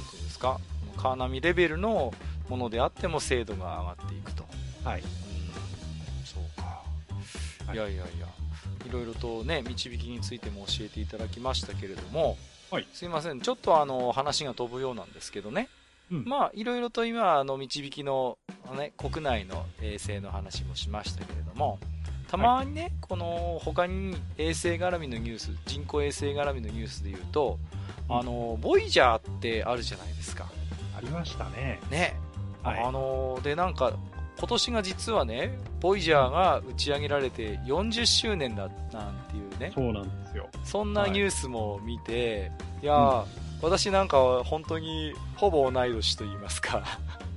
[0.09, 0.61] ていうんですか、
[0.97, 2.13] カーナミレベルの
[2.49, 4.45] ものであっても精度が上がっていくと。
[4.85, 5.01] はい。
[5.01, 5.07] うん、
[6.25, 6.83] そうか。
[7.67, 8.27] はい、いやいやいや。
[8.87, 12.37] いろいろとね、導きについても教えていただきましたけれども、
[12.71, 15.69] はい、すいません、ちょっとあの、話が飛ぶようなんですけどね。
[16.11, 18.39] うん、まあ、いろいろと今、あの、導きの、
[18.77, 21.79] ね、国内の衛星の話もしましたけれども、
[22.31, 27.59] たまにね、はい、この、他に衛星絡みのニュース、人工衛星絡みのニュースで言うと、
[28.09, 30.47] うん、あの、ボイジャーってあるじゃないですか。
[30.97, 31.81] ありましたね。
[31.91, 32.15] ね。
[32.63, 33.95] はい、あの、で、なんか、
[34.39, 39.73] 今年が実はね、ボイジャーが打ち上げられて40周年だなんていうね。
[39.75, 40.49] そうなんですよ。
[40.65, 43.27] そんなニュースも見て、はい、いやー、うん、
[43.63, 46.83] 私なんかは本当にほぼ同い年と言いますか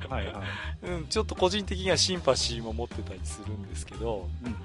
[0.07, 0.35] はいはい。
[0.87, 4.55] うん、ちょっと個人的にはシンパシーも持ってたりするんですけど、うん、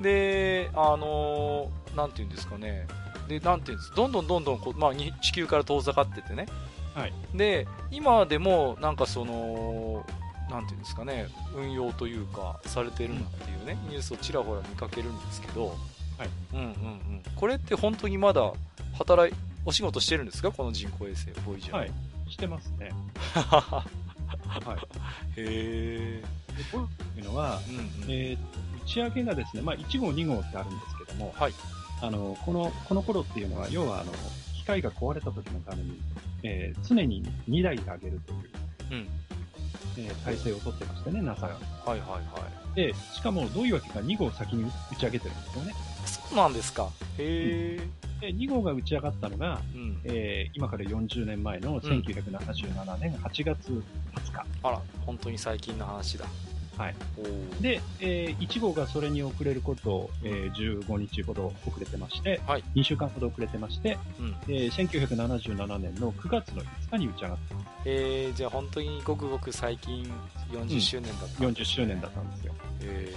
[0.00, 2.86] で、あのー、なんていうんですかね。
[3.28, 6.46] で、なんていうんです、どんどんどんどんこう、まあ、地球から遠ざかっててね。
[6.94, 7.12] はい。
[7.34, 10.04] で、今でも、なんかその、
[10.50, 15.76] なんていうんですかね、運用というか、されてるなっていうね、ニュースをちらほら見かけるんですけど、
[16.16, 16.28] はい。
[16.54, 17.22] うんうんうん。
[17.36, 18.52] これって本当にまだ、
[18.96, 20.50] 働い、お仕事してるんですか？
[20.50, 21.76] この人工衛星、ボイジャー。
[21.76, 21.90] はい。
[22.30, 22.90] してますね。
[23.34, 23.84] は
[25.36, 25.40] い。
[25.40, 26.24] へえ。
[26.72, 28.38] ボイっていうのは、うんうん、えー、
[28.88, 31.54] 打ち上げがですね、まあ1号2号ってあるんですけども、はい。
[32.00, 34.12] あの、この、この頃っていうのは、要はあの、
[34.54, 36.00] 機械が壊れた時のために、
[36.42, 38.38] えー、常に2台で上げるという、
[38.92, 39.08] うん。
[39.98, 41.48] えー、体制をとってましてね、NASA が。
[41.48, 42.20] はいはいは
[42.72, 42.76] い。
[42.76, 45.74] で、しかもどういうわけか2号先に打ち上げてるんですよね。
[46.06, 46.88] そうなんですか。
[47.18, 53.82] へえ、で、2号が打ち上がったのが、うん、えー、今から40年前の1977年8月20
[54.32, 54.46] 日。
[54.62, 56.24] あら、本当に最近の話だ。
[56.78, 56.94] はい。
[57.60, 67.56] で、えー、1号がそれに遅れること、えー、15日ほど遅れてまして、はい、2週間ほど遅れてまして、うん、えー、1977年の9月の5日に打ち上がった。
[67.84, 70.08] えー、じゃあ本当にごくごく最近
[70.52, 72.54] 40周年だった、うん、40周年だったんですよ。
[72.82, 73.14] え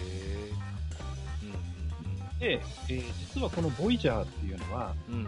[1.43, 3.03] ー、うん、で、えー、
[3.35, 5.27] 実はこのボイジャーっていうのは、うん。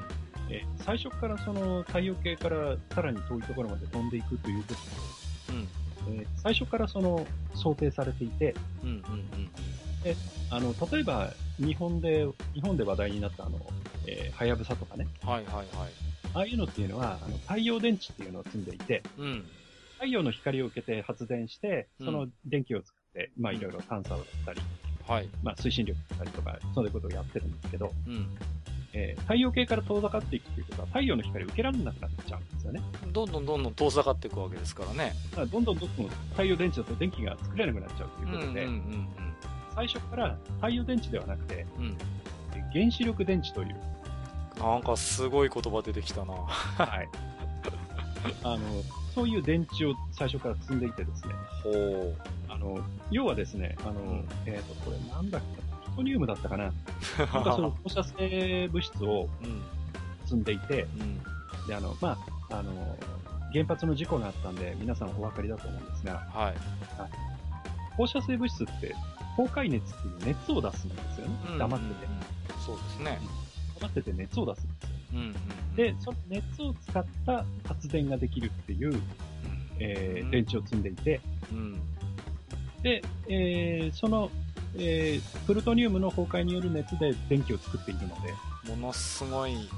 [0.50, 7.26] えー、最初からその太陽系からさらに遠いところまで飛んでいくということうんえー、最初からその
[7.56, 9.52] 想定されていて、うんうんうん、
[10.04, 10.16] で
[10.50, 13.60] あの例えば日本で日本で話題になったあの、
[14.08, 15.68] えー、はやぶさとかね、はいはいはい、
[16.34, 19.46] ああいうのっていうのはあの太陽電池っていうのを積んでいて、うん、
[19.96, 24.62] 太陽の光を受けて発電して、その電気を使って、まあいろいろ探査をしたり、
[25.08, 28.36] はい、まあ推進力だったりとか、そういうことをやってるんですけど、うん
[28.94, 32.82] えー、太陽系から遠ざかっていくということは、太陽の光を受けられなくなっちゃうんですよね。
[33.12, 35.14] どんどんどんどん遠ざかっていくわけですからね。
[35.32, 39.08] だからどんどんどんどん太陽電池だと電気が作れなくなっちゃうということで、うんうんうんうん、
[39.76, 41.98] 最初から太陽電池ではなくて、うん、
[42.72, 43.76] 原子力電池という。
[44.60, 46.34] なんかすごい言葉出てきたな。
[46.34, 47.10] はい。
[48.44, 48.60] あの、
[49.14, 51.34] そういう電池を最初から積んでいてですね。
[51.64, 52.16] ほう。
[52.48, 52.80] あの、
[53.12, 55.63] 要はですね、あの、うん、えっ、ー、と、これなんだっけ
[55.96, 56.66] トニウムだったかな。
[57.18, 59.30] なんかその放射性物質を
[60.26, 62.18] 積んでいて、うん、で、あの、ま
[62.50, 62.98] あ、あの、
[63.52, 66.56] 原発の事故があったんで、皆さんお分かりだと思うんですが、はい。
[67.96, 68.96] 放射性物質って、
[69.38, 71.58] 崩壊熱っていう熱を出すんですよね。
[71.58, 73.20] 黙ってて、うん、そうですね。
[73.80, 74.90] 黙ってて熱を出すんですよ。
[75.14, 75.24] うんう
[75.74, 79.00] ん、で、その熱を使った発電ができるっていう、
[79.80, 81.22] えー、電池を積んでいて、
[81.52, 81.82] うん、
[82.84, 84.30] で、えー、その
[84.76, 88.34] えー、プルトニウムの崩壊による熱で電気を作っているので。
[88.70, 89.70] ものすごい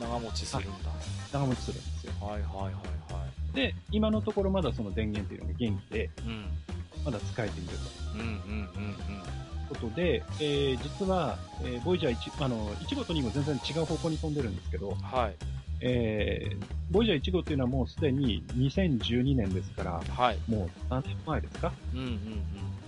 [0.00, 0.90] 長持ちするんだ。
[1.32, 2.12] 長持ちするんですよ。
[2.20, 3.56] はいはいはいはい。
[3.56, 7.74] で、今のところまだその電源っていうのが元気で、うん、まだ使えていると。
[8.14, 15.34] うんうんうんうんことで、えー、実は、えー、ボイジャー1、あの、1号と2号全然違う方向に飛んでるんですけど、はい。
[15.86, 16.56] えー、
[16.90, 20.38] ボイジャー1号っていうのはもうすでに2012年ですから、はい。
[20.48, 21.72] もう3年前ですか？
[21.92, 22.18] うんうんうん。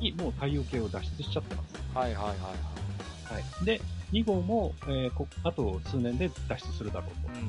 [0.00, 1.74] にもう太陽系を脱出しちゃってます。
[1.94, 3.34] はいはいはいはい。
[3.34, 3.64] はい。
[3.66, 3.80] で、
[4.12, 7.28] 2号も、えー、こあと数年で脱出するだろうと。
[7.28, 7.42] うんうん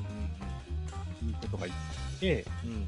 [1.21, 1.29] うん。
[1.29, 2.87] いうことが言って、うん。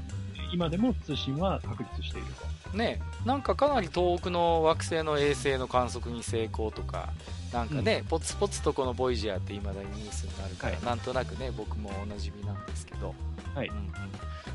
[0.51, 2.27] 今でも通信は確立している
[2.71, 2.77] と。
[2.77, 7.09] ねなんかかなり遠くの惑星の衛星の観測に成功とか、
[7.53, 13.13] なんかね、うん、ポツポツとこのボイジャーって今だにニュースになるから、はい、なんとなくね、僕もおなじみなんですけど。
[13.55, 13.67] はい。
[13.67, 13.91] うんうん、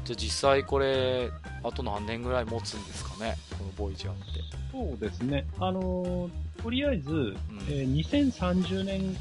[0.05, 1.31] じゃあ実際これ、
[1.63, 4.23] あと何年ぐらい持つんですかね、このボイジャーって。
[4.73, 5.47] そうですね。
[5.59, 7.37] あのー、とりあえず、うん、
[7.69, 9.17] えー、2030年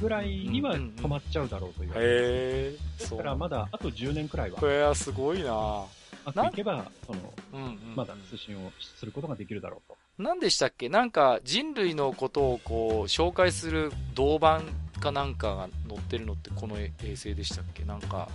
[0.00, 2.76] ぐらいには止まっちゃうだろうと言われて、うんうん、へ
[3.10, 4.58] だからまだあと10年くらいは。
[4.58, 5.84] これすごいな
[6.26, 7.20] うまくいけば、その、
[7.52, 9.96] うんうんうん、まだ通信をすることができるだろうと。
[10.18, 10.88] 何でしたっけ？
[10.88, 14.62] なんか人類のことをこう紹介する銅板
[15.00, 17.84] かなんかが載ってるのってこの衛星でしたっけ？
[17.84, 18.28] なんか。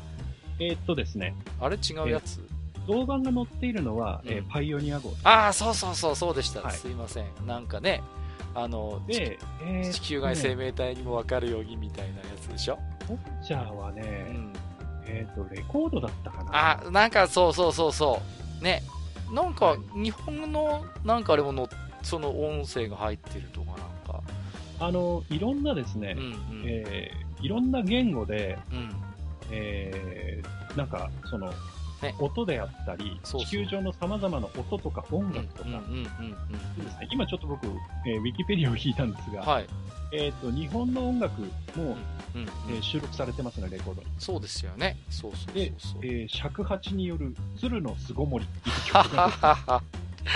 [0.59, 1.33] えー、っとですね。
[1.61, 2.41] あれ違うやつ、
[2.85, 5.13] 銅板が載っているのは、うん、えー、パイオニア号。
[5.23, 7.25] ああ、そうそうそう、そうでした、はい、すいません。
[7.47, 8.03] なんかね、
[8.53, 12.77] あの、で、えー、地球外生命体にも分かるようにみたいなやつでしょ？
[13.07, 14.53] ボッチャーはね、うん
[15.05, 16.81] えっ、ー、と、レコードだったかな。
[16.85, 18.21] あ、なんかそうそうそうそ
[18.59, 18.63] う。
[18.63, 18.83] ね。
[19.33, 21.69] なんか、日本の、なんかあれもの、
[22.03, 24.23] その音声が入ってるとかなんか。
[24.79, 28.91] あの、いろんなですね、うんうん、えー、いろんな言語で、うん、
[29.51, 31.51] えー、なんか、その、
[32.01, 35.69] ね、音であったり、地球上の様々な音とか音楽とか、
[37.11, 37.67] 今ちょっと僕、
[38.07, 39.67] えー、ウィキペディアを引いたんですが、はい、
[40.11, 41.47] えっ、と、日本の音楽も、
[42.35, 44.07] うんえー、収録されてますね、レコードに。
[44.17, 44.97] そうですよね。
[45.09, 49.83] そうそうそうで、えー、尺八による鶴の巣ごもりっていう曲が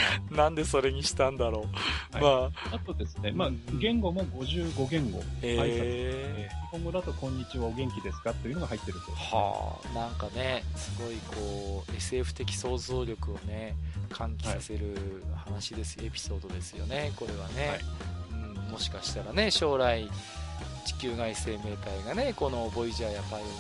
[0.32, 1.68] なんでそれにしたんだろ
[2.12, 2.16] う。
[2.16, 3.50] はい、まあ、あとですね、まあ、
[3.80, 9.18] 言語も55言語、えー、挨拶、えー、日本語だと、こんにちは、お元気ですかというのが入ってると、ね。
[9.18, 13.76] はあ、なんかね、すごいこう、SF 的想像力をね、
[14.10, 17.68] 喚起させる話です、はい、エピソードですよね、これはね。
[17.70, 17.86] はい、うん、
[18.74, 20.10] もしかしたらね、将来、
[20.86, 23.52] 地球外生命体がね、このボイジャーやパイオニ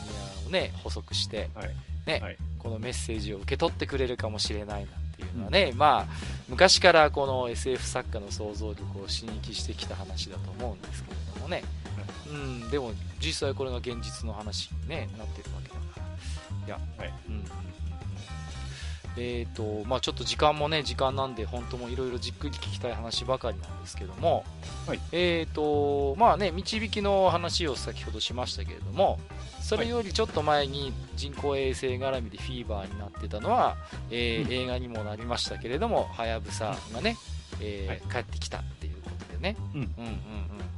[0.45, 1.69] アをね、補足して、はい、
[2.07, 6.05] ね、はい、このメッセージを受け取ってくれるかもしれないなっていうのはね、うん、まあ、
[6.49, 11.63] 昔からこの SF 作家の想像力を刺激してきた話だと思うんですけれどもね、
[12.27, 17.45] うん、でも実際これが現実の話に、ね、なってるわけだから、いや、はい、うん、
[19.17, 24.43] えーとまあ、ちょっと時間もね時間なんで本当もいろいろじっくり聞きたい話ばかりなんですけども、
[24.87, 29.19] はい、えーとまあね、導きの話を先ほどしましたけれども
[29.61, 33.77] それよりちょっと前に人工衛星絡みでフィーバーになってたのは、
[34.09, 37.17] えー、うん、映画にもなりましたけれどもはやぶさがね、
[37.61, 40.13] えーはい、帰ってきたっていうことでね、うん、うんうんうん。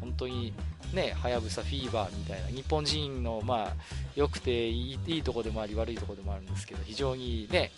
[0.01, 0.53] 本当に
[0.93, 3.73] ね、はやぶさフィーバーみたいな、日本人の、まあ、
[4.15, 7.71] 良くていいいいとこでもあり、悪いとこでもあるんですけど、非常にね、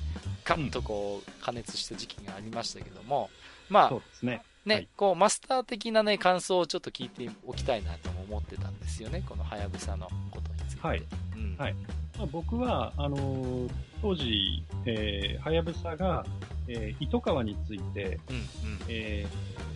[0.47, 3.29] カッとこう、加熱した時期がありましたけども、
[3.69, 4.41] まあ、そうですね。
[4.65, 10.87] ね、はい、こう、マスター的なね、感想をちょっと聞いておきたいなとも思ってたんですよね、このはやぶさのことについて。
[10.87, 11.03] はい。
[11.35, 11.75] うん、はい。
[12.17, 13.69] まあ、僕は、あのー、
[14.01, 16.25] 当時、えー、はやぶさが、
[16.69, 18.43] えー、糸川について、うんうん、
[18.87, 19.25] え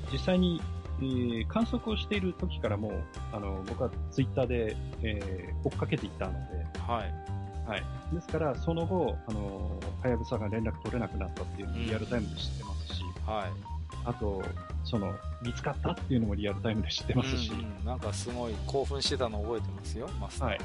[0.08, 0.62] ー、実際に
[1.02, 2.92] えー、観測をしている時からも
[3.32, 6.40] あの僕はツイッターで、えー、追っかけていたので、
[6.80, 7.31] はい。
[7.72, 7.84] はい。
[8.14, 13.46] ですから、その後、あの、はやぶさが連絡取れなくなったっていうのをリアルタイムで知ってますし、うん、はい。
[14.04, 14.44] あと、
[14.84, 17.52] その、見つかったっていうのもリアルタイムで知ってますし。
[17.52, 20.54] うんうん、なんかすごい興奮してたのを覚えてますよ、マスターは。
[20.54, 20.62] はい。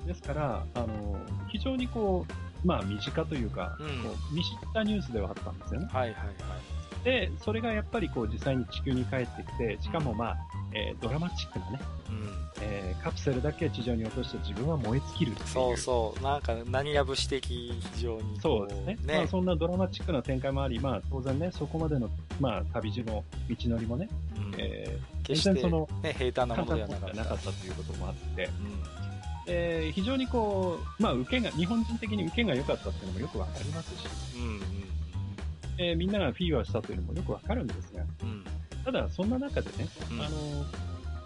[0.00, 1.16] うん、ですから、あの、
[1.48, 5.86] 非常にこう、まあ身近というか、うん、こう見知ったニュースではあったんですよね。
[5.92, 6.34] はいはいはい。
[7.02, 10.36] で、それがやっぱりこう実際に地球に帰ってきて、しかもまあ、
[10.72, 12.30] えー、ドラマチックなね、うん、
[12.60, 15.48] えー、カプセルだけ地上に落として自分は燃え尽きるっていう。
[15.48, 16.22] そうそう。
[16.22, 18.40] なんか何やぶし的非常に。
[18.40, 18.98] そうですね。
[19.04, 22.08] ねまあそんなドラマチックな展開もあり、まあ当然ね、そこまでの、
[22.40, 27.16] まあ旅路の道のりもね、うん、えー、決してその、ね、平坦なものではなかった。
[27.16, 29.04] なかったということもあって、うん
[29.46, 34.46] えー、非常にこう、まあ、受けが、日本人的に受けが良かったっていうのもよくわかりますし、うんう
[34.90, 34.93] ん
[35.78, 38.44] えー、みんながフィーバーしたというのもよくわかるんですが、うん、
[38.84, 40.30] ただ、そんな中でね、うん、あの、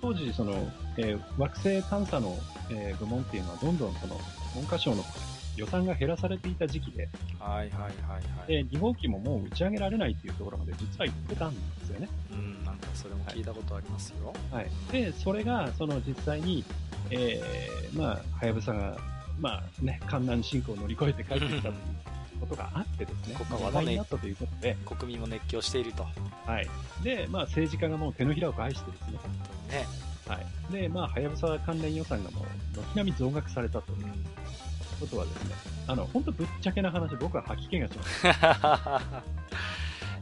[0.00, 2.36] 当時、その、えー、惑星探査の、
[2.70, 4.18] えー、部門っていうのはどんどんその、
[4.54, 5.04] 文科省の
[5.56, 8.46] 予算が減らされていた時期で、はいはいはいはい。
[8.46, 12.08] で、2号機ももう打ち上げられないっていうところまで実は言ってたんですよね。
[12.30, 14.32] うん、なんかそれも聞いたことありますよ。
[14.52, 14.64] はい。
[14.64, 16.64] はい、で、それが、その実際に、
[17.10, 18.96] えー、まあ、はやぶさが、
[19.40, 21.74] まあね、観覧進行を乗り越えて帰ってきたという
[22.38, 26.06] ことがあってですね、国話題になったということで、国民も熱狂していると。
[26.46, 26.68] はい。
[27.02, 29.12] で、まあ政治家がもう手のひらを返してですね、
[29.70, 30.08] ね。
[30.28, 30.72] はい。
[30.72, 32.44] で、まあ、はやぶさ関連予算がもう、
[32.76, 33.98] 軒並み増額されたという
[35.00, 35.54] ことはですね、
[35.86, 39.08] あの、本当ぶっちゃけな話、僕は吐き気がします。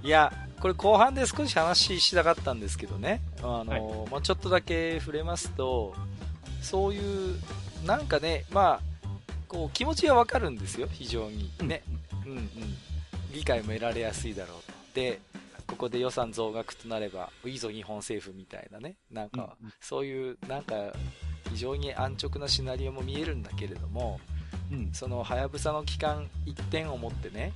[0.06, 5.94] いや、これ後半で少し話したかったんですけどね、あの、はい、まあ、ちょっとだけ触れますと、
[6.62, 7.36] そういう、
[7.84, 9.08] なんかね、まあ、
[9.48, 11.82] こう気持ちはわかるんですよ、非常にね、
[12.27, 12.49] うん、うん、うん、
[13.33, 14.62] 理解も得られやすいだろう。
[14.62, 14.72] と。
[14.95, 15.20] で、
[15.66, 20.93] ここで予算増額となれば、いいぞ日本政府みたいなね、なんか、そういう、なんか、
[21.51, 24.20] 非常に安直なシナリオも見えるんだけれども、
[24.70, 27.53] うん、そのはやぶさの期間1点をもってね、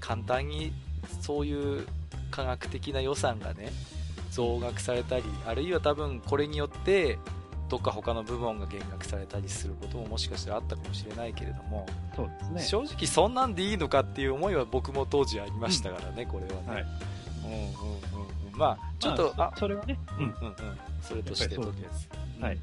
[0.00, 0.72] 簡単に
[1.20, 1.86] そういう
[2.30, 3.72] 科学的な予算がね、
[4.30, 7.18] 増額されたり、あるいは多分これによって、
[7.72, 16.68] どっか他の部門が減額されたりすることももしかしたらあったかもしれないけれども、そうですね、正直そんなんでいいのかっていう思いは僕も当時ありましたからね、うん、これはね。
[16.68, 16.84] はい
[17.44, 18.58] うんうんうんうん。
[18.58, 20.54] まあ、ちょっと、まあ、それはね、うんうんうん。
[21.00, 22.44] それとしてとりあえず。
[22.44, 22.58] はい。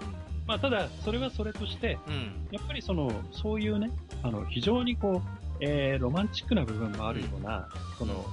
[0.48, 3.92] まあ、ただ、それはそれとして、うん、やっぱりその、そういうね、
[4.24, 8.26] あの、非常にこう、えー、ロマンチックな部分もあるような、その、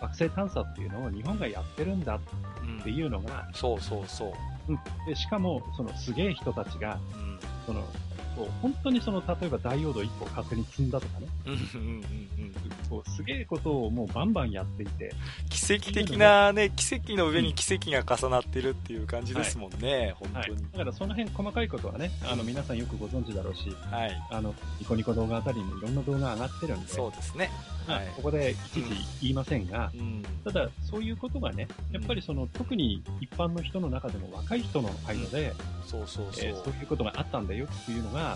[0.00, 4.32] 惑星探査っていうのを日本がやってるんだっていうのが、そうそうそう。
[4.68, 6.98] うん、でしかも、そのすげえ人たちが、
[7.66, 7.84] その
[8.38, 11.26] こう本当にその例えばダイオード1個勝手に積んだとかね、
[12.88, 15.12] こうすげえことをもうバンバンやっていて、
[15.50, 27.50] 奇跡的なね、奇跡の上に奇跡が重なってるっていう感じですもんね、はい、本当に、はい、だからその辺細かいことはね、あの皆さんよくご存知だろうし、はい、あのニコニコ動画あたりにいろんな動画上がってるんで、そうですね。
[27.88, 28.88] はい、ここでいちいち
[29.22, 35.54] 言いませんが、うん、ただそういうことがね、やっぱりその、特に一般の人の中でも若い人の間で、
[35.86, 38.27] そうそうそう、えー、そういうことがあったんだよっていうのが、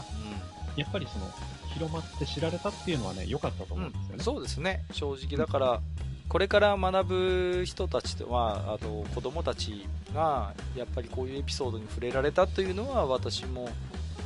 [0.77, 1.31] やっぱりその
[1.75, 4.15] 広まって知られたっていうのはね、良かったと思うんですよね。
[4.15, 5.37] うん、そうですね、正直。
[5.37, 5.81] だから、
[6.29, 13.69] これから学ぶ人たちとは、あと子供たちが、やっぱりこういうエピソードに触れられたというのは、私も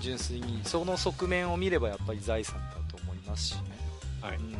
[0.01, 3.61] 純粋に、その側面を見ればやっぱり財産だと思いますしね。
[4.21, 4.37] はい。
[4.37, 4.57] うん、うん、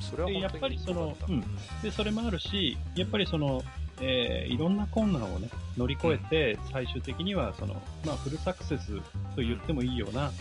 [0.00, 1.44] それはやっぱりその、うん。
[1.82, 3.62] で、それもあるし、やっぱりその、
[4.00, 7.74] えー、いろんな困難をね、乗り越えて、最終的には、その、
[8.04, 8.96] まあ、フルサクセス
[9.36, 10.32] と言ってもいいような、うん、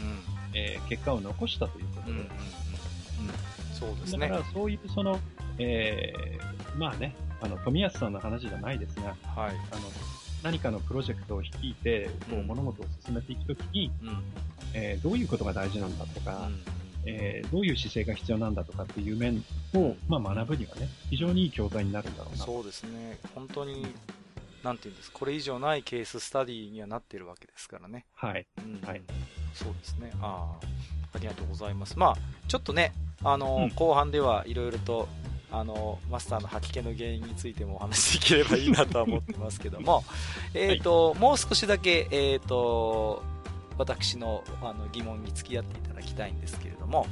[0.53, 2.30] えー、結果を残したということで、うんうんうん、
[3.74, 4.30] そうですね。
[4.30, 5.20] だからそういうその、
[5.57, 9.55] えー、まあね、あの、富安さんの話じゃないですが、はい。
[9.72, 9.82] あの、
[10.43, 14.24] 何かのプロジェクトを率いて、こう、物事を進めていくときに、うん、
[14.74, 16.64] えー、どういうことが大事なんだとか、うん、
[17.06, 19.43] えー、どういう姿勢が必要なんだとかっていう面
[19.74, 22.45] を、まあ、学ぶにはね、非常にいい教材になるんだろうな。
[22.45, 23.18] そうですね。
[23.36, 23.88] 本当に、
[24.64, 28.06] なんていうんですこれ以上ないケーススタディにはなってるわけですからね。
[28.14, 28.45] はい。
[28.58, 29.02] うん、はい。
[29.54, 30.12] そうですね。
[30.22, 30.68] ああ、
[31.14, 31.97] ありがとうございます。
[31.97, 32.93] まあ、ちょっとね、
[33.24, 35.08] あの、うん、後半ではいろいろと、
[35.52, 40.04] あの、マスターの吐き気の原因についてもお話しできればいいなとは思ってますけども、
[40.54, 43.24] えっと、はい、もう少しだけ、えっ、ー、と、
[43.80, 47.07] 私のあの疑問に付き合っていただきたいんですけれども、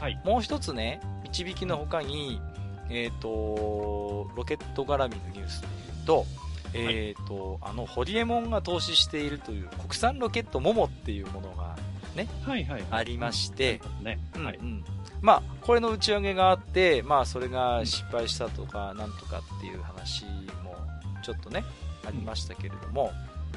[0.00, 2.40] はい、もう一つね、導きの他に、
[2.88, 6.26] えっ、ー、と、ロケット絡みのニュースで言うと、
[6.74, 11.76] えっ、ー、と、あの、ホリエモンが投資しているという国産ロケットモモっていうものが
[12.14, 14.84] ね、はいはい、ありまして、ね、はい、うん、
[15.20, 20.24] まあ、これの打ち上げがあって、まあ、それが失敗したとか、なんとかっていう話
[20.62, 20.76] も
[21.22, 21.64] ちょっとね、
[22.06, 23.12] ありましたけれども、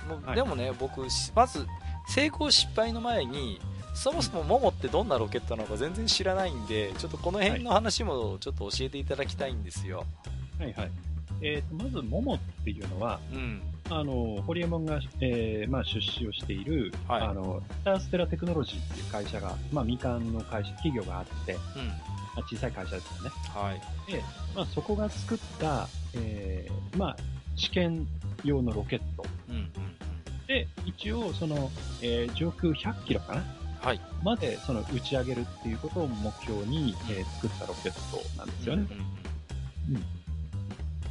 [0.08, 1.02] もうでもね、僕、
[1.36, 1.66] まず、
[2.08, 3.60] 成功失敗の前に、
[3.94, 10.06] そもそもモモってどんなロケットなのか全然知らないんで、ちょっとこの辺の話もちょっと教えていただきたいんですよ。
[10.60, 10.92] はいはい。
[11.42, 21.96] えー、とまず、モモっていうのは、うん、あの、ホリエモンが、えー、まあ、出資をしている、はい、あの、スターステラテクノロジーっていう会社が、まあ、民間の会社、企業があって、うん、ま
[22.38, 23.30] あ、小さい会社ですよね。
[23.54, 24.12] はい。
[24.12, 24.24] で、
[24.56, 27.18] まあ、そこが作った、えー、まあ、
[27.56, 28.08] 試験
[28.44, 29.26] 用のロケット。
[29.50, 29.72] うんうん、
[30.48, 31.72] で、一応、その、
[32.02, 33.44] えー、上空100キロかな？
[33.82, 34.02] はい。
[34.24, 38.88] まで、その、打ち上げるっていうことを目標に、えー、作ったロケットなんですよね。
[39.90, 40.04] うん、うん、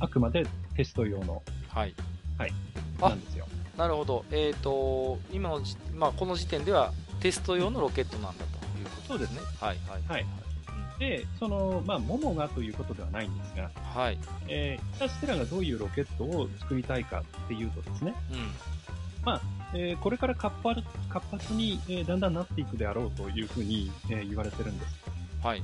[0.01, 1.43] あくまでテスト用の。
[1.69, 1.95] はい。
[2.39, 2.53] はい。
[3.01, 3.47] なんですよ。
[3.77, 4.25] なるほど。
[4.31, 5.61] えっ、ー、と、今の
[5.97, 9.41] まあ、この時点ではテスト用のロケットなんだということですね。
[9.61, 10.03] はい、はい。
[10.09, 10.27] はい。
[10.99, 14.19] で、その、まあ、モモがということではないんですが、はい。
[14.47, 18.39] えー、ステラがどういうロケットを作りたいかっていうとですね、うん。
[19.25, 19.41] まあ、
[19.75, 24.95] えー、これから活発活発に、えー、だんだんなっていくであろうというふうに、えー、言われてるんです。
[25.43, 25.63] はい。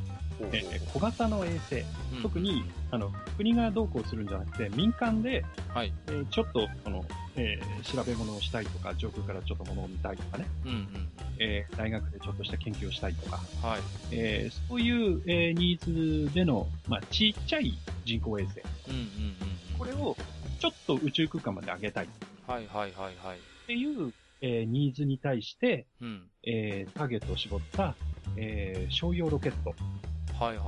[0.52, 1.84] え小型の衛星、
[2.22, 5.92] 特にあの国がどうこうするんじゃなくて、民間で、はい。
[6.06, 7.04] えー、ちょっとその
[7.36, 11.08] えー、調べ物をしたいとか、上空からちょっと物を見たいとかね、うんうん、
[11.38, 13.80] えー、大学でちょっとした研究をしたいとか、はい、
[14.12, 17.72] えー、そういう、えー、ニーズでの、まあ、ちっちゃい
[18.04, 20.16] 人工衛星、うんうんうん、これを
[20.58, 22.08] ちょっと宇宙空間まで上げたい。
[22.46, 23.38] はいはいはいはい。
[23.70, 27.94] っていう、えー、ニーズに対して、うん、えー、ターゲットを絞った、
[28.36, 29.76] えー、商用ロケット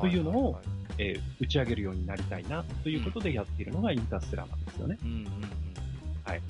[0.01, 0.61] というのを、
[0.99, 4.99] えー、打ち上げるようになりたいなということでやっているのがインターステラーなんですよね。
[5.03, 5.27] うんうんうん、
[6.25, 6.43] はい。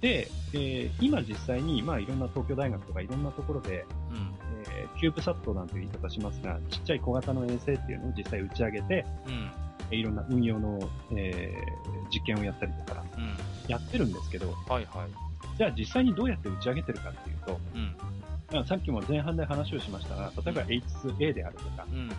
[0.00, 4.34] で、えー、今実際に、まあ、いろんな東京大学とかいろんなところで、うん。
[4.74, 9.50] えー、キューブサットなんていう言い方しますが、ちっちゃい小型の衛星っていうのを実際打ち上げて、うん。
[9.90, 10.78] いろんな運用の、
[11.12, 13.36] えー、実験をやったりとか、うん、
[13.68, 15.25] やってるんですけど、はいはい、
[15.58, 17.60] じゃあ実際にどうやって打ち上げてるかっていうと、
[18.56, 22.12] うん、さっきも前半で話をしましたが、例えば H2A であるとか、うんうんうん、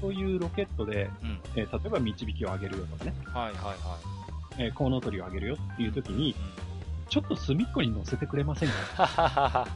[0.00, 3.72] そういうロケットで、うん、えー、例えば導きを上げるよとかね、はいはいは
[4.58, 4.62] い。
[4.64, 9.06] えー、コウノトリを上げるよっていう時に、うん、ちょっと隅っこに乗せてくれませんか？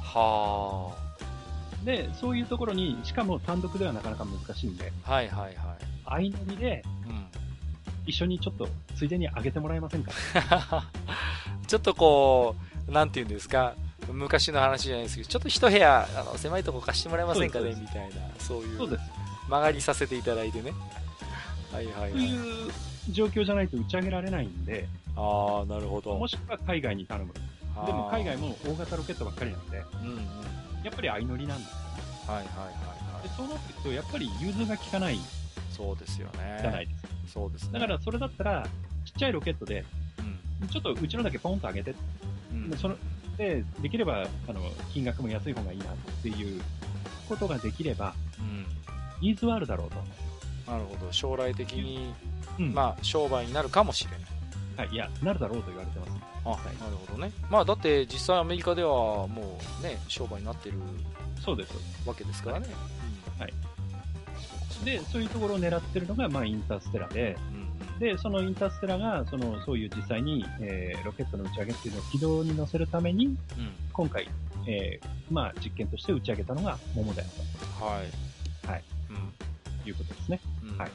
[0.00, 1.84] はあ。
[1.84, 5.74] で、そういうところに、しかも単独ではなかなか難しいんで、はいはいは
[6.20, 6.30] い。
[6.30, 7.26] 相乗りで、うん、
[8.06, 10.12] 一緒にちょっと、ついでに上げてもらえませんか？
[11.66, 12.56] ちょっとこ
[12.88, 13.74] う、なんて言うんですか、
[14.10, 18.78] 昔の話じゃないですけど、ちょっと一部屋、あの、狭いとこ貸してもらえませんかねみたいな、そういう、
[19.48, 20.72] 曲がりさせていただいてね。
[21.72, 22.10] はいはいはい。
[22.12, 22.72] そういう
[23.10, 24.86] 状況じゃないと打ち上げられないんで、
[25.16, 26.16] ああ、なるほど。
[26.16, 27.32] もしくは海外に頼む。
[27.86, 30.16] でも海外も大型ロケットばっかりなんで、うんうん、
[30.84, 31.82] やっぱり相乗りなんですよね。
[32.26, 32.66] はいはいはい、
[33.14, 33.28] はい。
[33.28, 35.18] で、そうなっていくと、やっぱり融通が効かない。
[35.70, 36.58] そうですよね。
[36.60, 37.08] じゃないですか。
[37.26, 37.78] そうですね。
[37.78, 38.66] だからそれだったら、
[39.04, 39.84] ちっちゃいロケットで、
[40.60, 41.94] うん、ちょっとうちのだけポンと上げて、
[42.52, 42.96] うん、その
[43.36, 44.60] で、できれば、あの、
[44.92, 45.88] 金額も安い方がいいなっ
[46.22, 46.60] ていう
[47.28, 48.66] ことができれば、うん、
[49.20, 49.96] ニーズはあるだろうと。
[50.70, 51.12] なるほど。
[51.12, 52.12] 将来的に、
[52.58, 54.20] うん、まあ、商売になるかもしれない。
[54.76, 56.12] はい、いや、なるだろうと言われてます。
[56.44, 57.32] あ、はい、なるほどね。
[57.50, 60.78] まあ、だって実際アメリカではもうね、商売になってる
[61.40, 61.74] そうです
[62.06, 62.68] わけですからね。
[63.38, 63.52] はい。
[64.84, 73.36] で、そういうところを狙ってるのが、まあ、インターステラで、うん、で、そのインターステラが、その、そういう実際に、えー、ロケットの打ち上げっていうのを軌道に乗せるために、うん、
[73.92, 74.28] 今回、
[74.66, 77.28] えー、まあ、実験として打ち上げたのが桃だよ
[77.78, 77.84] と。
[77.84, 78.66] はい。
[78.66, 78.82] はい。
[79.10, 79.88] うん。
[79.88, 80.40] いうことですね。
[80.62, 80.90] うん、はい。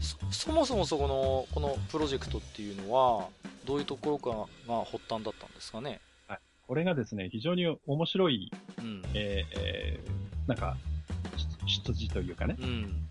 [0.00, 3.28] そそもそもそこの、このプロジェクトっていうのは、
[3.66, 4.30] どういうところか
[4.66, 6.00] が発端だったんですかね？
[6.26, 6.38] はい。
[6.66, 10.76] これがですね、非常に面白い、うん、えー、えー、なんか、
[11.70, 12.56] 出自というかね。
[12.58, 13.06] うん、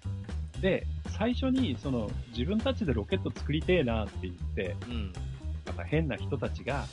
[0.62, 0.86] で、
[1.18, 5.14] 最初に、その、自分たちでロケット作りてえなって言って、うん、
[5.66, 6.86] また変な人たちが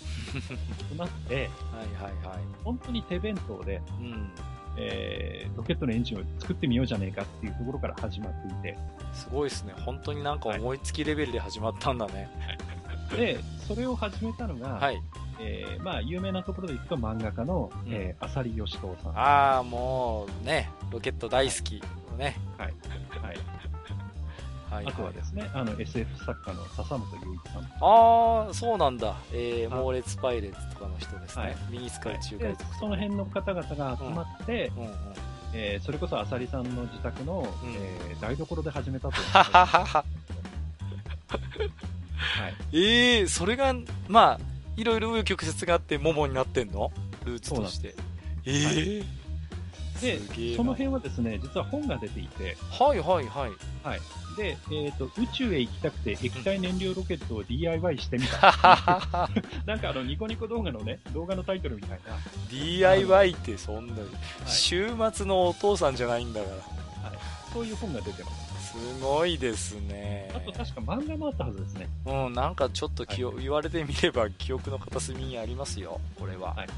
[0.91, 1.49] 集まって、はいは
[2.11, 2.39] いはい。
[2.65, 4.31] 本当に手弁当で、うん、
[4.79, 8.79] えー、ロケットのエンジンを作ってみようじゃねえかっていうところから始まっていて。
[9.13, 9.75] すごいですね。
[9.85, 12.29] 本当になんか思いつきレベルで始まったんだね。
[13.09, 15.01] はい、で、それを始めたのが、はい、
[15.41, 19.19] えー、まあ、有名なところでいくと漫画家の、うん、えー、浅利義藤さん。
[19.19, 21.83] ああ、もうね、ロケット大好き。
[22.17, 22.37] ね。
[22.59, 22.75] はい。
[23.23, 23.37] はい。
[24.71, 27.63] はい、あとはですね、あの SF 作家の笹本雄一さん。
[27.63, 29.15] ああ、そうなんだ。
[29.33, 31.45] えー、猛烈パイレーツとかの人ですね。
[31.45, 34.95] はい、ミニスカ宇宙海賊、その辺の方々が集まって、うんうんうん
[35.55, 39.97] えー、それこそあさりさんの自宅の、うん、えー、台所で始めたと思います。
[39.97, 40.05] は
[42.49, 43.75] い、ええー、それが、
[44.09, 44.41] まあ、
[44.77, 46.93] いろいろ紆余曲折があって、桃になってんの？
[47.25, 47.95] ルーツとして。
[48.45, 49.27] ええーはい
[50.01, 50.21] で、
[50.57, 52.57] その辺はですね、実は本が出ていて。
[52.71, 53.51] はいはいはい。
[53.83, 54.01] はい。
[54.37, 59.31] で、えっ、ー、と、宇宙へ行きたくて液体燃料ロケットを DIY してみた。
[59.65, 62.19] なんかあの、ニコニコ動画のね、動画のタイトルみたいな。
[62.51, 64.09] DIY ってそんなに、はい、
[64.47, 66.47] 週末のお父さんじゃないんだか
[67.03, 67.09] ら。
[67.09, 67.19] はい。
[67.53, 68.46] そういう本が出てます。
[68.77, 70.31] すごいですね。
[70.35, 71.89] あと確か漫画もあったはずですね。
[72.05, 76.55] うん、なんかちょっとき、はい、言われてみれば記憶の片隅にありますよ、これは。
[76.55, 76.69] はい。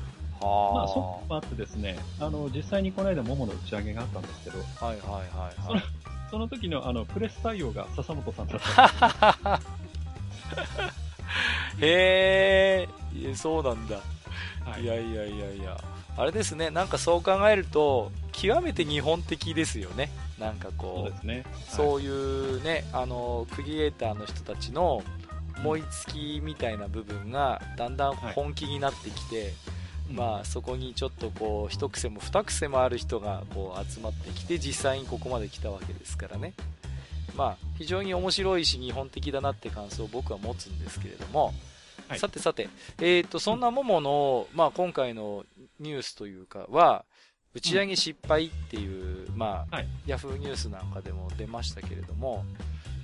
[0.40, 4.98] はあ、まあ、そうもあってですね、あの、実際にこの間、桃の打ち上げがあったんですけど、はいはい
[5.36, 5.82] はい、はい。
[6.30, 9.60] その時の、あの、プレス対応が笹本さんだった
[11.80, 13.96] へえ、そうなんだ。
[14.64, 15.80] はい、いやいやいやいや。
[16.16, 20.10] あれですね、なんかそう考えると、極めて日本的ですよね。
[20.38, 25.02] なんかこう、そう、ねはい、そういうね、あの、クリエイターの人たちの
[25.58, 29.52] 思いつきみたいな部分が、だんだん本気になってきて、はい
[30.10, 36.54] まあ、そこにちょっとこう一癖も二癖もある人がこう集まってきて実際にここまで来たわけですからね、
[37.36, 41.52] まあ、非常に面白いし日本的だなって感想を僕は持つんですけれども、
[42.08, 42.68] はい、さてさて、
[43.00, 45.44] えーと、そんなももの、まあ、今回の
[45.78, 47.04] ニュースというかは
[47.58, 52.44] 打ち上げ失敗っていう、まあ、ヤフーニュースなんかでも出ましたけれども、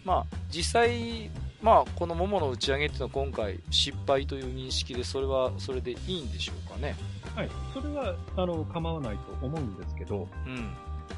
[0.05, 1.31] まあ、実際
[1.63, 6.95] まあ、このももの打ち上げっていうのは今回失敗という認識でそれはそれでいいんでしょうかね？
[7.35, 7.49] はい。
[7.73, 10.75] それはあの構わないと思うんですけど、うん。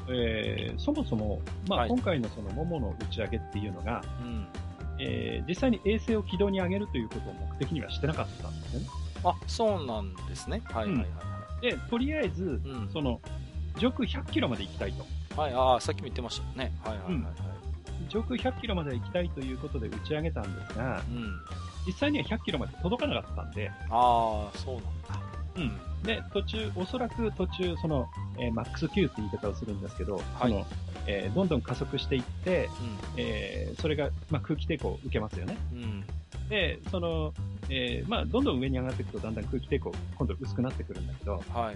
[0.07, 4.47] えー、そもそも、まあ、はい、今回のそのももの打ち上げっていうのが、うん。
[4.99, 8.87] えー、実際に衛星を軌道に上げるということを目的にはしてなかったんですよね。
[9.25, 10.61] あそうなんですね。
[10.63, 11.05] はいはいはい。
[11.05, 11.11] うん、
[11.61, 13.21] で、とりあえず、うん、その
[13.77, 15.05] 上空100キロまで行きたいと。
[15.39, 16.71] はい、ああ、さっきも言ってましたね。
[16.83, 17.23] はいはいはい、はい、
[18.03, 21.39] うん、上空100キロまで行きたいということで打ち上げたんですが、うん、
[21.85, 25.27] 実際には100キロまで届かなかったんで、ああ、そうなんだ。
[25.57, 26.03] うん。
[26.03, 30.65] で、途中、おそらく途中、その、えー、マックスって言い方をするんですけど、はい、その、
[31.07, 35.57] えー、どんどん加速していって、うん、えー、それが、まあ、空気抵抗を受けますよね。
[35.73, 36.05] うん、
[36.49, 37.33] で、その、
[37.69, 41.75] えー、まあ、どんどん上に上がっていくと、だんだん空気抵抗、今度薄くなってくるんだけど、はい。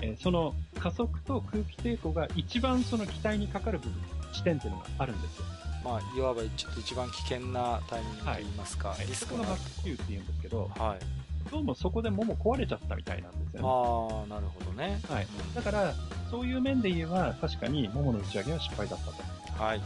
[0.00, 3.94] えー、その加速と空気抵抗が一番その機体にかかる部分、
[4.32, 5.44] 地点っていうのがあるんですよ。
[5.84, 11.50] まあ、いわばちょっと一番危険なタイミングといいますか、はい、リスクがマックス Q って言うんですけど、はい。
[11.50, 13.68] どうもそこでもも壊れちゃったみたいなんですよね。
[13.68, 15.00] ああ、なるほどね。
[15.08, 15.26] はい。
[15.54, 15.92] だから、
[16.30, 19.62] そういう面で言えば、確かにももの打ち上げは失敗だったと。
[19.62, 19.80] はい。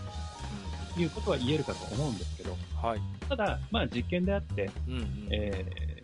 [0.97, 3.01] うん、いうことは言えるかと思うんですけど、はい。
[3.29, 6.03] ただ、まあ実験であって、うんうん、え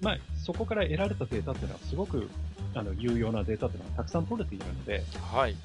[0.00, 2.28] ー、まあそこから得られたデータっていうのはすごく
[2.74, 5.56] あの有用なデータっていうのはたくさん取れているので、はい。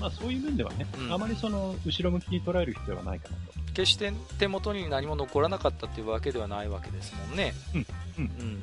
[0.00, 3.56] まあそういう面ではね、うん、あまりその後ろ向きに捉える必要はないかなと。
[3.72, 7.52] 決して手元に何も残らなかったっていうわけではないわけですもんね。
[7.74, 7.86] うん。
[8.18, 8.24] うん。
[8.24, 8.62] うん。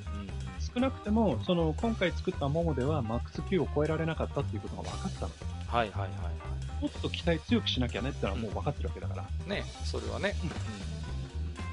[0.73, 5.31] 少なくても、その、今回作ったモモでは、マックス9を超えられなかったっていうことが分かったの。
[5.67, 6.52] はいはいはいはい。
[6.83, 9.23] もっと期待強くしなきゃねってのはもう分かってるわけだから。
[9.47, 10.35] ね、それはね。
[10.43, 10.45] う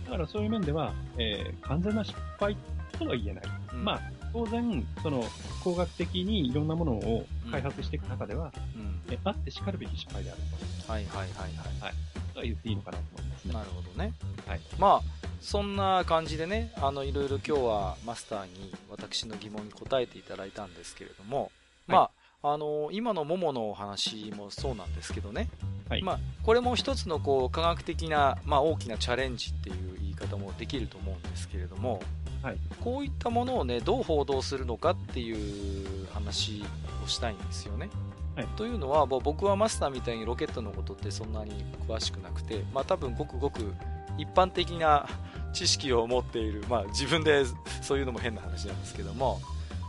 [0.02, 0.04] ん。
[0.04, 2.56] だからそういう面では、えー、完全な失敗
[2.96, 3.44] とは言えない。
[3.74, 4.00] うん、まあ、
[4.32, 5.24] 当然、その、
[5.64, 10.40] 工学的にいろんなものを開発していく中では、うん、えあってしかるべき失敗である
[10.86, 10.92] と。
[10.92, 11.50] はいはいはいはい。
[11.80, 11.94] はい。
[12.32, 13.54] とは言っていいのかなと思いますね。
[13.54, 14.12] なるほどね。
[14.46, 14.60] はい。
[14.78, 21.50] まあ、そんな感じでね、あの、いろいろ今日はマスターに私の疑問に答えていただいたんですけれども、はい、
[21.88, 22.10] まあ、
[22.42, 25.48] あの、今の桃のお話もそうなんですけどね、
[25.90, 32.00] はい、まあ、これも一つのこう科学的な、まあ、大きなチャレンジっていう言い方もできると思うんですけれども、
[32.42, 36.62] はい、こういったものをねどう報道するのかっていう話
[37.04, 37.90] をしたいんですよね。
[38.36, 43.74] はい、というのは僕はマスターみたいにロケットのことってそんなに詳しくなくて、まあ、多分ごくごく
[44.16, 45.08] 一般的な
[45.52, 47.44] 知識を持っている、まあ、自分で
[47.82, 49.40] そういうのも変な話なんですけども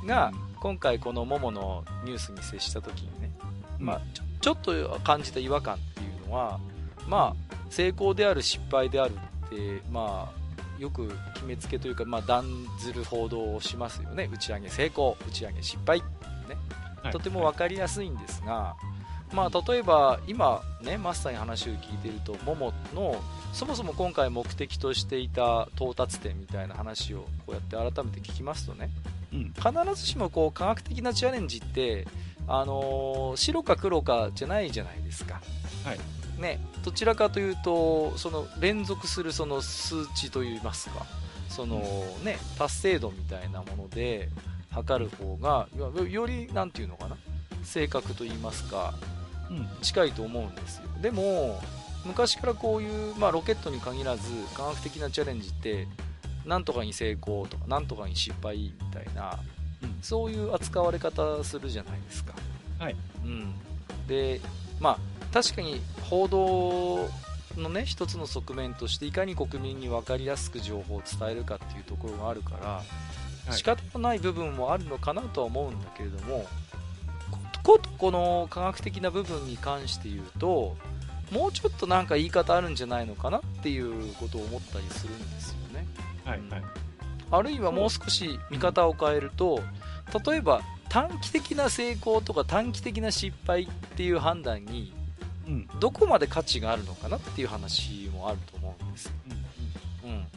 [0.06, 0.32] が、
[0.62, 3.32] 今回このモモのニュースに接した時にね、
[3.80, 4.02] まあ、
[4.42, 6.60] ちょっと感じた違和感っていうのは、
[7.08, 9.14] まあ、成功である失敗である
[9.48, 12.46] って、まあ、よく決めつけというか、まあ、断
[12.80, 14.30] ずる報道をしますよね。
[14.32, 16.06] 打ち上げ成功打ち上げ失敗ね、
[17.02, 18.76] はい、とても分かりやすいんですが、
[19.34, 23.20] まあ、例えば今、ね、マスターに話を聞いているとモモの
[23.52, 28.92] そもそも今回目的としていた到達点みたいな話をこうやって改めて聞きますとね、
[29.34, 32.08] うん、必ずしもこう科学的なチャレンジって、
[32.48, 35.42] あのー、白か黒かじゃないじゃないですか、
[35.86, 36.42] はい。
[36.42, 41.06] ね、どちらかというとその連続するその数値といいますか。
[41.50, 41.80] その、
[42.24, 44.30] ね、達成度みたいなもので
[44.72, 45.68] 測る方が
[46.10, 47.18] より何て言うのかな。
[47.64, 48.94] 正確と言いますか、
[49.50, 50.84] うん、近いと思うんですよ。
[51.02, 51.62] でも
[52.06, 54.24] 昔からこういう、まあ、ロケットに限らず
[54.56, 55.88] 科学的なチャレンジって
[56.46, 59.38] なんとかに成功とかなんとかに失敗みたいな、
[59.84, 62.34] うん、そういう扱われ方するじゃないですか。
[62.80, 63.54] はい、うん、
[64.08, 64.42] で
[64.80, 64.98] まあ
[65.34, 67.10] 確かに報道
[67.62, 72.84] のね一つの側面としていかに国民に分かりやすく情報を伝えるかっていうところがあるから、は
[73.50, 76.46] い、仕方のない部分もあるのかなとは思うんだけれども
[77.64, 80.76] ここの科学的な部分に関して言うと
[81.32, 85.51] もうちょっとなんか言い方あるんじゃないのかなっていうことを思ったりするんです。
[86.26, 86.64] はいはい、
[87.32, 89.62] あるいはもう少し見方を変えると、
[90.26, 94.94] 例えば短期的な成功とか短期的な失敗っていう判断に、
[95.80, 99.06] どこまで価値があるのかなっていう話もあると思うんです。
[99.06, 99.12] よ。
[100.04, 100.12] うん。
[100.12, 100.28] うん、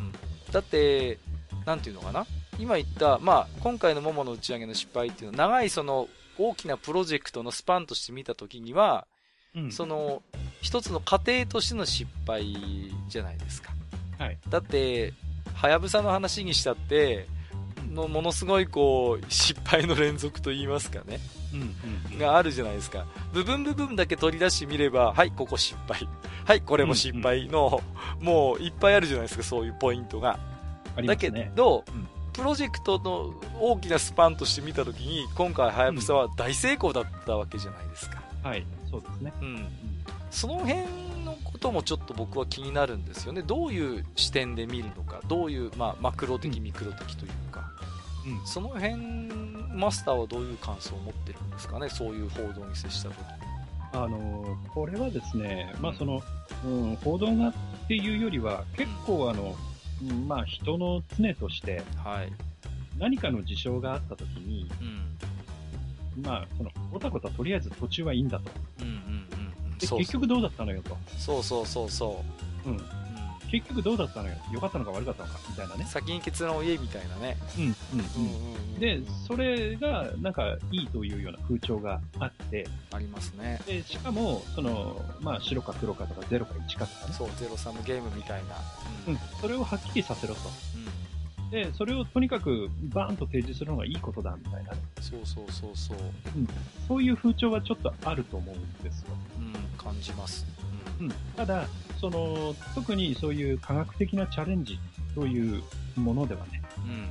[0.52, 1.18] だって、
[1.66, 2.26] なんていうのかな？
[2.58, 6.08] 今言った、まあ、今回のモモの打ち上げの失敗っていうのは長いその
[6.38, 9.08] 大きなプロジェクトのスパンとして見たときには、
[9.56, 10.22] うん、その
[10.60, 13.72] 一つの過程としての失敗じゃないですか。
[14.18, 15.12] はい、だって、
[15.54, 17.26] はやぶさの話にしたって、
[17.94, 21.20] のものすごいこう失敗の連続と言いますかね、
[21.52, 23.06] うんうんうん、があるじゃないですか。
[23.32, 26.08] 部分部分だけ取り出してみればはいここ失敗。
[26.44, 30.38] はいこれも失敗の、うんうん、もういっぱいあるじゃないですかそういうポイントが、
[30.96, 39.66] ね、だけど、うん、プロジェクトの大きなスパンとして見たときに今回はやぶさは大成功だったわけじゃないですか、はいそうですね、うん、
[40.30, 40.86] その辺の
[41.64, 43.40] ここともちょっと僕は気になるんですよね。
[43.40, 47.70] どういう視点で見るのか、どういう、まあ、マクロ的、ミクロ的というか、
[48.26, 48.96] うん、その辺、
[49.74, 53.14] マスターはどういう感想を持ってるんですかね、そういう報道に接したこ
[53.92, 56.22] とあのこれはですね、まあその、
[56.66, 57.52] うん、報道がっ
[57.88, 59.56] ていうよりは、結構あの、
[60.02, 62.32] うん、まあ人の常として、はい、
[62.98, 64.70] 何かの事象があったときに、
[66.16, 68.50] うん、まあ、その、ごたごたとりあえず途中はいいんだと。
[68.80, 69.43] うんうんうん、で
[69.86, 70.96] 結局どうだったのよと。
[71.18, 72.24] そうそうそうそ
[72.66, 72.68] う。
[72.70, 72.80] うん。
[73.50, 75.86] 結局どうだったのよ良かったのか悪かったのかみたいなね。
[75.88, 77.36] 先に結論を言えみたいなね。
[77.56, 77.74] うん、うん、
[78.74, 78.80] うん。
[78.80, 83.60] で、それが、なんか、いいというような風潮があって、ありますね。
[83.66, 87.14] で、しかも、その、まあ、白か黒かとか、0か1かとかね。
[87.16, 88.56] そう、ゼロサムゲームみたいな。
[89.06, 89.18] うん。
[89.40, 90.40] それをはっきりさせろと。
[90.76, 90.83] うん。
[91.50, 94.78] で、それをとにかくバーンと提示するのがいいことだみたいなね。
[95.00, 95.98] そうそうそうそう。
[96.36, 96.48] うん。
[96.88, 99.08] そういう風潮はちょっとあると思うんですよ。
[99.38, 100.46] うん、感じます。
[101.00, 101.08] うん。
[101.36, 101.66] ただ、
[102.00, 104.78] その、特にそういう科学的なチャレンジ
[105.14, 105.62] という
[105.96, 107.08] ものではね、うん、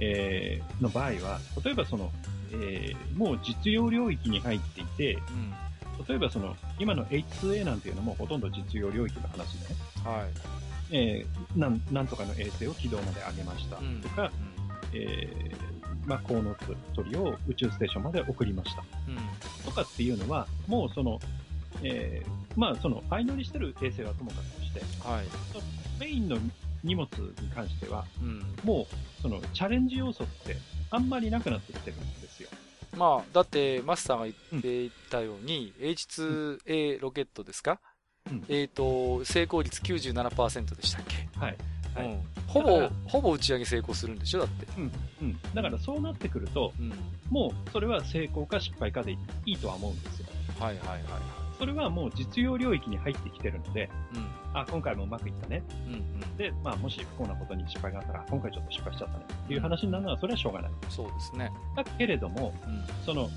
[0.00, 2.12] えー、の場合は、例えばその、
[2.52, 10.55] えー、もう実用領域に入っていて、うん、例えばその、今の H2A なんていうのもほとんど実用領域の話でね、はい。
[10.90, 13.76] えー、なん、なんとかの衛星を軌道まで上げました。
[13.76, 14.30] とか、
[14.92, 16.54] うん、えー、まあ、コウノ
[16.94, 18.84] トリを宇宙ステーションまで送りました。
[19.08, 19.16] うん、
[19.64, 21.18] とかっていうのは、もうその、
[21.82, 25.26] えー、まあ、その、相乗りしてる衛星はともかくとして、はい、
[26.00, 26.38] メインの
[26.84, 27.08] 荷物
[27.40, 30.56] に関しては、うん、もう、その、チャレンジ要素って
[30.90, 32.48] あんまりなくなってきてるんですよ。
[32.96, 37.78] まあ、だって、マスターが言っていたように、うん、H2A ロケットですか、うん、
[38.48, 41.28] えっ、ー、と、成功率97%でしたっけ？
[41.38, 41.56] はい。
[41.94, 44.40] はい、うん、ほぼ、ほぼ打ち上げ成功するんでしょ？
[44.40, 44.66] だって。
[44.76, 44.92] うん。
[45.22, 45.38] うん。
[45.54, 46.92] だからそうなってくると、うん、
[47.30, 49.18] もうそれは成功か失敗かでい
[49.52, 50.26] いとは思うんですよ。
[50.60, 51.00] はいはいはい。
[51.58, 55.62] それはもう実用領域に入ってきてるので、うん、あ、今回もうまくいったね。
[55.86, 59.24] うんうん、で、まあ、もし不幸なことに失敗があったら、今回ちょっと失敗しちゃったね。
[59.44, 60.70] っていう話になるのは、それはしょうがない。
[60.90, 61.50] そうですね。
[61.74, 63.30] だけれども、うん、その、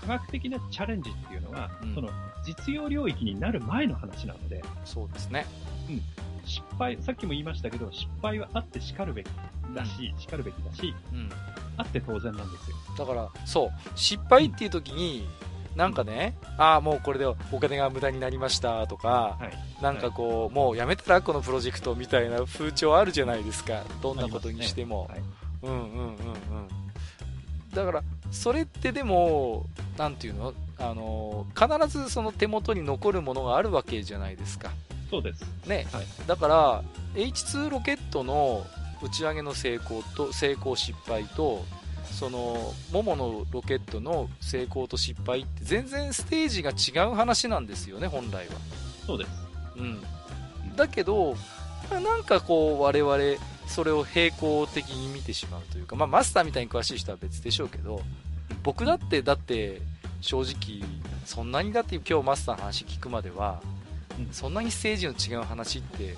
[0.00, 2.08] 科学的なチャレンジっていうのは、うん、その、
[2.44, 5.46] 実用領域になる前の話なので、そうですね。
[5.88, 6.02] うん。
[6.44, 9.28] 失敗、さっきも言いましたけど、失敗はあって叱るべき
[9.74, 11.30] だし、叱るべきだし、うん、
[11.76, 12.76] あって当然なんですよ。
[12.96, 15.28] だから、そう、失敗っていう時に、
[15.76, 23.84] なんかね、ああ、もうこれでお金が無駄になりましたとか、はい、なんかこう、はい、もうやめたらこのプロジェクトみたいな風潮あるじゃないですか。
[24.02, 25.08] どんなことにしても。
[25.14, 25.22] ねはい、
[25.62, 26.16] うんうんうんうん。
[27.72, 30.54] だから、それってでも、なんていうの？
[30.78, 34.70] あの、必ずその手元に残るものがあるわけじゃないですか。
[35.10, 35.44] そうです。
[35.66, 35.86] ね。
[35.92, 36.84] はい、だから、
[37.14, 38.64] H2 ロケットの
[39.02, 41.64] 打ち上げの成功と、成功失敗と、
[42.10, 48.54] そのモモのロケットの成功と失敗って全然ステージが違う話なんですよね本来は
[49.06, 49.30] そうです
[49.76, 50.02] うん
[50.74, 51.36] だけど
[51.90, 58.00] なんかこう我々それを平行的に見てしまうというか、まあ、マスターみたいに詳しい人は別でしょうけど
[58.62, 59.80] 僕だってだって
[60.20, 60.88] 正直
[61.24, 63.60] そんなにだって今日マスターの話聞くまでは、
[64.32, 66.16] そんなにステージの違う話って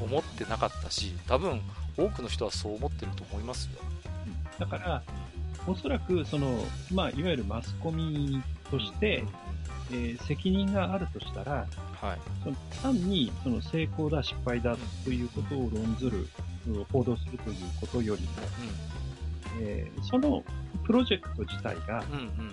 [0.00, 1.60] 思ってなかったし多分
[1.96, 3.80] 多くの人はそう思ってると思いますよ。
[4.58, 5.02] だから
[5.66, 6.58] おそらく、その、
[6.92, 9.24] まあ、いわゆるマスコミとして、
[9.90, 11.66] えー、責任があるとしたら、
[12.00, 16.28] はい、その単にその成功だ、失敗だということを論ずる、
[16.92, 18.28] 報道するということよりも、
[19.58, 20.42] うん、えー、その
[20.84, 22.52] プロジェクト自体が、うんうんうん。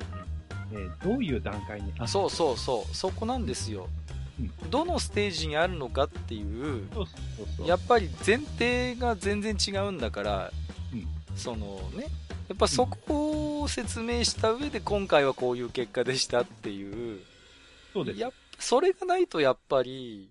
[0.74, 3.90] えー、どういう段階にあそうそうそう、そこなんですよ。
[4.40, 6.88] うん、どのステージにあるのかっていう
[7.66, 10.52] やっぱり前提が全然違うんだから、
[10.94, 12.06] うん、そのね
[12.48, 17.20] やっぱそこを説明した上で今回はこういう結果でしたっていう。
[17.94, 18.20] そうです。
[18.20, 20.30] やそれがないとやっぱり、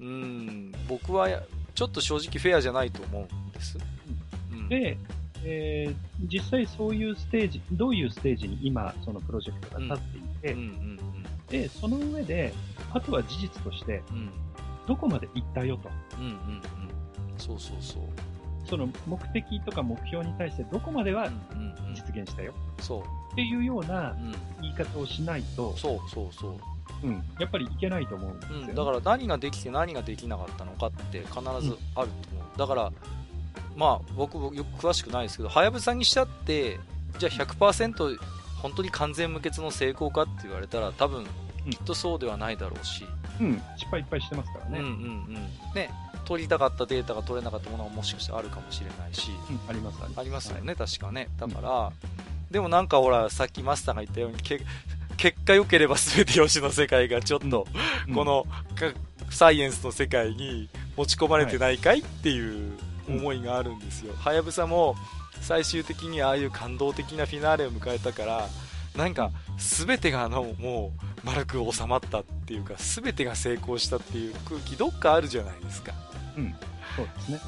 [0.00, 1.28] うん、うん僕は
[1.74, 3.78] ちょっと正直フェアじゃないと思うんです。
[4.52, 4.96] うん、で、
[5.44, 12.52] えー、実際そういうステージ、どういうステージに今そのプロジェクトが立っていて、うんうんうんうん、で、その上で、
[12.92, 14.02] あとは事実として、
[14.86, 15.90] どこまで行ったよと。
[16.18, 16.62] うんうんうん。
[17.38, 18.02] そうそうそう。
[18.68, 21.30] その目的とか目標に対してどこまでは
[21.92, 23.32] 実現したよ、そう。
[23.32, 24.14] っていうような
[24.60, 26.56] 言い方をしないと、そうそうそう
[27.02, 32.06] うん、やっぱりいけないと思うんですよ、ね、うん、だから何ができて何ができなかったのかって必ずあると思う、
[32.52, 32.92] うん、だから
[33.76, 36.78] まあ僕よく詳しくないですけどはやぶさにしちゃって
[37.18, 38.18] じゃあ100%
[38.62, 41.24] 本当に完全無欠の成功かって言われたら多分
[41.70, 43.04] きっとそうではないだろうし、
[43.40, 44.78] うん、失敗いっぱいしてますからね。
[44.78, 45.34] うんうんうん。
[45.74, 45.90] ね、
[46.24, 49.98] 取りたかったデータが取れなかったものももしかしたらあるかもしれないし、うん、あります。
[50.16, 51.28] ありますよね、はい、確かね。
[51.38, 51.92] だから、うん、
[52.50, 54.62] でもなんかほらさっきマスターが言ったようにけ
[55.20, 57.66] 結果良ければ全てよしの世界がちょっと、
[58.08, 58.46] うん、この
[59.28, 62.72] サイエンスの世界に持ち込まれてないかいっていう
[63.06, 64.14] 思いがあるんですよ。
[64.16, 64.96] はやぶさも
[65.42, 68.48] 最終的にああいう感動的なフィナーレを迎えたから、
[68.96, 75.92] なんか全てがあのもう丸く収まったっていうか、全てが成功したっていう空気どっかあるじゃないですか。
[76.34, 76.54] うん、
[76.96, 77.40] そうですね。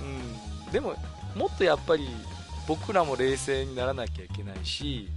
[0.66, 0.72] うん。
[0.72, 0.94] でも、
[1.34, 2.06] もっとやっぱり
[2.68, 5.08] 僕らも冷静にならなきゃいけないし、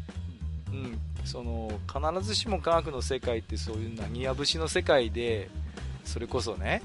[0.72, 5.50] うん、その必ずしも科学の世界ってそういうなぎや節の世界で
[6.06, 6.82] それこそね、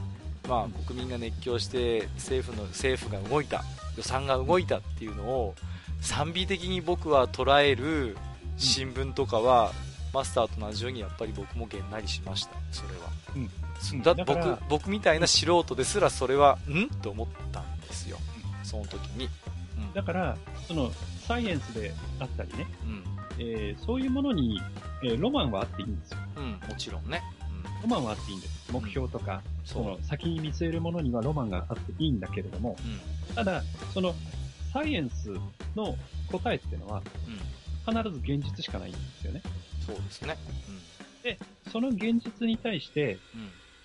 [0.49, 3.63] まあ、国民が熱狂して政府の政府が動いた
[3.97, 5.55] 予算が動いたっていうのを
[6.01, 8.17] 賛美的に僕は捉える
[8.57, 9.73] 新聞とかは、
[10.13, 13.11] マスターと同じようにやっぱり僕もげんなりしましたそれは、
[13.93, 16.89] うん、だ僕僕みたいな素人ですらそれはん？
[17.01, 18.19] と思ったんですよ。
[18.65, 19.29] その時に、
[19.79, 20.37] うん、だから
[20.67, 20.91] その
[21.27, 24.61] サイエンスであったりね、うんえー、そういうものに、
[25.03, 26.19] えー、ロマンはあっていいんですよ。
[26.37, 27.23] うん、もちろんね。
[27.83, 28.71] ロマンはあっていいんです。
[28.71, 32.77] 目標とか、うん、その先に見据えるものにはロマンがあっていいんだけれども、
[33.29, 33.63] うん、ただ、
[33.95, 34.15] その
[34.73, 35.33] サイエンス
[35.75, 35.97] の
[36.31, 37.03] 答えっていうのは、
[37.87, 39.43] 必ず現実しかないんですよね。
[39.87, 40.37] そうですね。
[41.23, 41.39] で、
[41.73, 43.19] その現実に対して、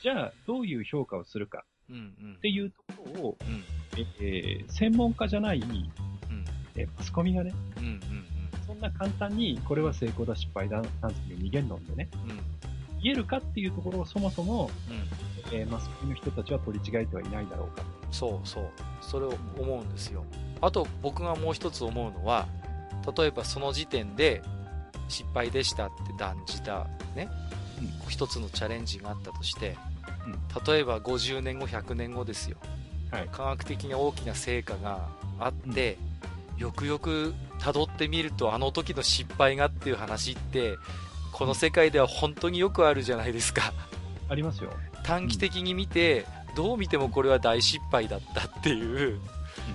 [0.01, 3.37] じゃあどういう評価をするかっていうところを、
[4.19, 5.63] えー、専門家じゃない、
[6.75, 8.34] えー、マスコミがね、うんうん
[8.67, 12.39] そんな簡単にこれは成功だ失敗だなんていう二元論でね、うん、
[13.01, 17.83] 言えるかっていうところをそもそも、うん、えー、マスコミの人たちは取り違えてはいないだろうか。
[18.11, 18.69] そうそう。
[19.01, 20.23] それを思うんですよ。
[20.61, 22.47] あと僕がもう一つ思うのは
[23.17, 24.41] 例えばその時点で
[25.07, 27.29] 失敗でしたって断じたね、
[27.79, 29.77] うん、一つのチャレンジがあったとして、
[30.25, 32.57] うん、例えば50年後100年後ですよ、
[33.11, 35.07] はい、科学的に大きな成果が
[35.39, 36.14] あって、うん、
[36.57, 40.77] よくよく辿ってみるとあの時の失敗がっていう話って
[41.31, 43.73] この世界では本当によくあるじゃないですか。
[44.29, 44.71] ありますよ。
[45.03, 46.25] 短期的に見て、
[46.55, 49.19] どう見てもこれは大失敗だったっていう、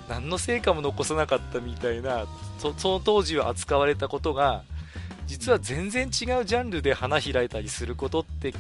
[0.09, 2.27] 何の成果も残さなかったみたいな
[2.59, 4.65] その当時は扱われたことが
[5.27, 6.11] 実は全然違う
[6.45, 8.53] ジャンルで花開いたりすることって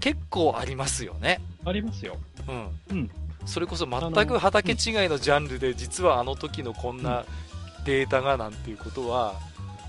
[0.00, 1.40] 結構ありますよね。
[1.64, 2.16] ありますよ。
[2.46, 3.10] うん、うん、
[3.46, 4.76] それこそ全く畑違い
[5.08, 7.24] のジャンルで実はあの時のこんな
[7.84, 9.34] データがなんていうことは、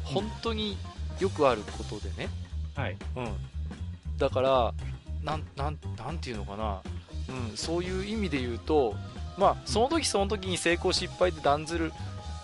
[0.04, 0.78] 本当に
[1.20, 2.30] よくあることでね。
[2.76, 2.96] はい。
[3.16, 4.18] うん。
[4.18, 4.74] だから、
[5.24, 6.82] なん、なん、なんていうのかな。
[7.30, 8.96] うん、そういう意味で言うと、
[9.38, 11.92] まあ、その時その時に成功失敗で断ずる、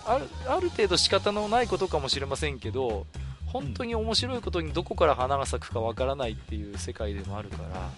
[0.04, 3.06] ある、ある程度仕方のないことかもしれませんけど、
[3.46, 7.90] 本当に面白いことにどこから花が咲くかわからないっていう世界でもあるから、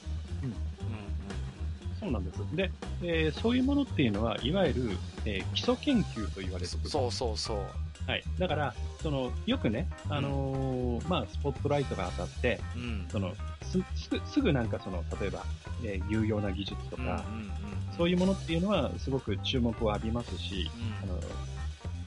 [2.01, 2.39] そうなんです。
[2.55, 2.71] で、
[3.03, 4.91] えー、そういうものっていうのは、いわゆる、
[5.25, 7.59] えー、基礎研究と言われるそうそうそう。
[8.07, 8.23] はい。
[8.39, 15.45] だから、その、よくね、あのーうん、まあ、スポットライトが当たって、うん、その、す、すぐ、すぐなんかその、例えば、
[15.85, 17.51] えー、有用な技術とか、うんうんうん、
[17.97, 20.71] そういうものっていうのは、すごく注目を浴びますし、
[21.05, 21.21] うん、あの、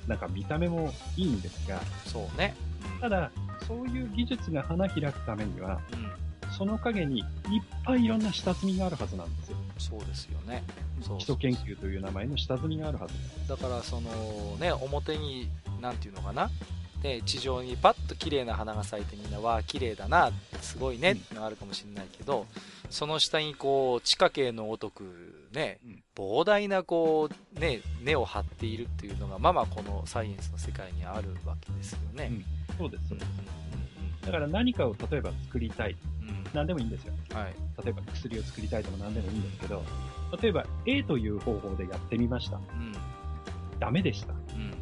[0.08, 2.56] なんか見た目もいいんですが、そうね。
[3.02, 3.32] ただ、
[3.68, 5.82] そういう技術が花開くためには、
[6.60, 7.26] その陰にいっ
[7.86, 9.58] ぱいいろんな下積みがあるはずなんですよ。
[9.78, 10.62] そうですよね。
[11.02, 13.14] そう基礎研究という名前の下積みがあるはず
[13.48, 14.12] だからその
[14.60, 15.50] ね表に
[15.82, 16.52] なんていうのかな？
[17.02, 22.46] で地上にパッと綺麗な花が咲いてみんなわあ綺麗だなすごいねってのがあるかもしれないけど、うん、
[22.90, 32.32] その下にこう地下茎のごとくね、うん、膨大なこうね根を張っているっていうのがまあまあこのサイエンスの世界にあるわけですよね、
[32.70, 33.08] うん、そうです。
[33.08, 33.30] そうです、
[34.26, 35.96] だから何かを例えば作りたい、
[36.54, 39.84] 何でもいいんですよ、はい、例えば薬を作りたいとか何でもいいんですけど
[40.42, 42.58] 例えば A という方法でやってみました。
[42.58, 42.94] うん、
[43.80, 44.34] ダメでした。
[44.34, 44.74] うん、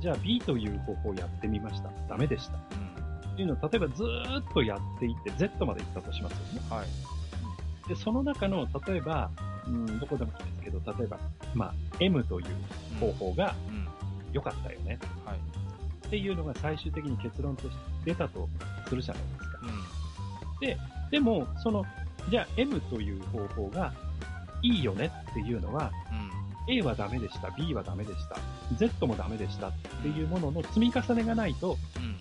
[0.00, 1.90] じゃあ B という方法をやってみました。
[2.08, 2.54] ダメでした。
[2.56, 6.66] うん、っていうのを例えばずーっとやっていって Z まで行ったとしますよね。
[6.68, 9.30] はい、で、その中の例えば、
[9.66, 11.18] うん、どこでもいいですけど、例えば、
[11.54, 12.46] まあ、M という
[13.00, 13.54] 方法が
[14.32, 14.98] 良かったよね。
[15.24, 15.36] はい、
[16.06, 18.48] っていうのが最終的に結論として出たと
[18.88, 19.58] するじゃないですか。
[20.60, 20.78] で、
[21.12, 21.84] でも、その、
[22.30, 23.92] じゃあ M という方法が
[24.62, 25.92] いいよねっていうのは、
[26.68, 28.36] うん、A はダメでした、B はダメでした、
[28.78, 29.72] Z もダメでしたっ
[30.02, 32.16] ていうものの積み重ねがないと、うん、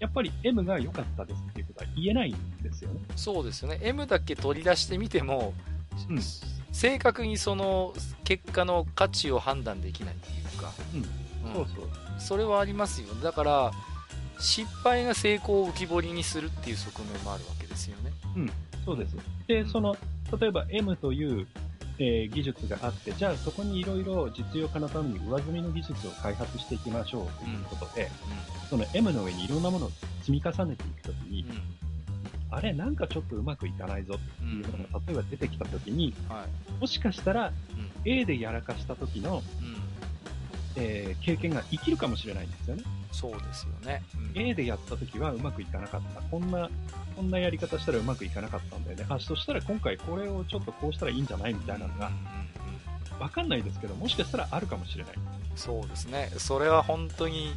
[0.00, 3.00] やっぱり M が良かったですっていうことは言えないんですよね。
[3.14, 3.78] そうですよね。
[3.82, 5.54] M だけ取り出してみても、
[6.10, 6.18] うん、
[6.72, 7.94] 正確にその
[8.24, 10.72] 結果の価値を判断できないっていうか、
[11.46, 11.88] うん、そうそう。
[12.18, 13.22] それはありますよね。
[13.22, 13.70] だから、
[14.40, 17.61] 失敗が成功を浮き彫りにするっていう側面もあるわけ。
[18.36, 18.50] うん、
[18.84, 19.16] そうです。
[19.46, 19.96] で、その、
[20.40, 21.46] 例えば M という
[21.98, 28.10] えー、技術があって、じゃあそこにいろいろ実用化のために上積みの技術を開発していきましょうということで、
[28.62, 29.90] うん、その M の上にいろんなものを
[30.20, 37.52] 積み重ねていくときに、うん、あれ、なんかちょっとうまくいかないぞっていうのが、例えば出てきたときに、はい、もしかしたら、
[38.04, 39.42] A でやらかした時の、
[40.76, 42.82] えー、経験が生きるかもしれないんですよね。
[43.12, 44.02] そうですよね。
[44.34, 46.20] うん、A でやった時はうまくいかなかった。
[46.22, 46.68] こんな、
[47.14, 49.06] こんなやり方したらうまくいかなかったんだよね。
[49.08, 52.10] あ、そしたら今回これをちょっとこうしたらいいんじゃないみたいなのが、
[53.20, 55.14] わかんないですけど、もしかしたらあるかもしれない。
[55.54, 56.30] そうですね。
[56.38, 57.52] それは本当に、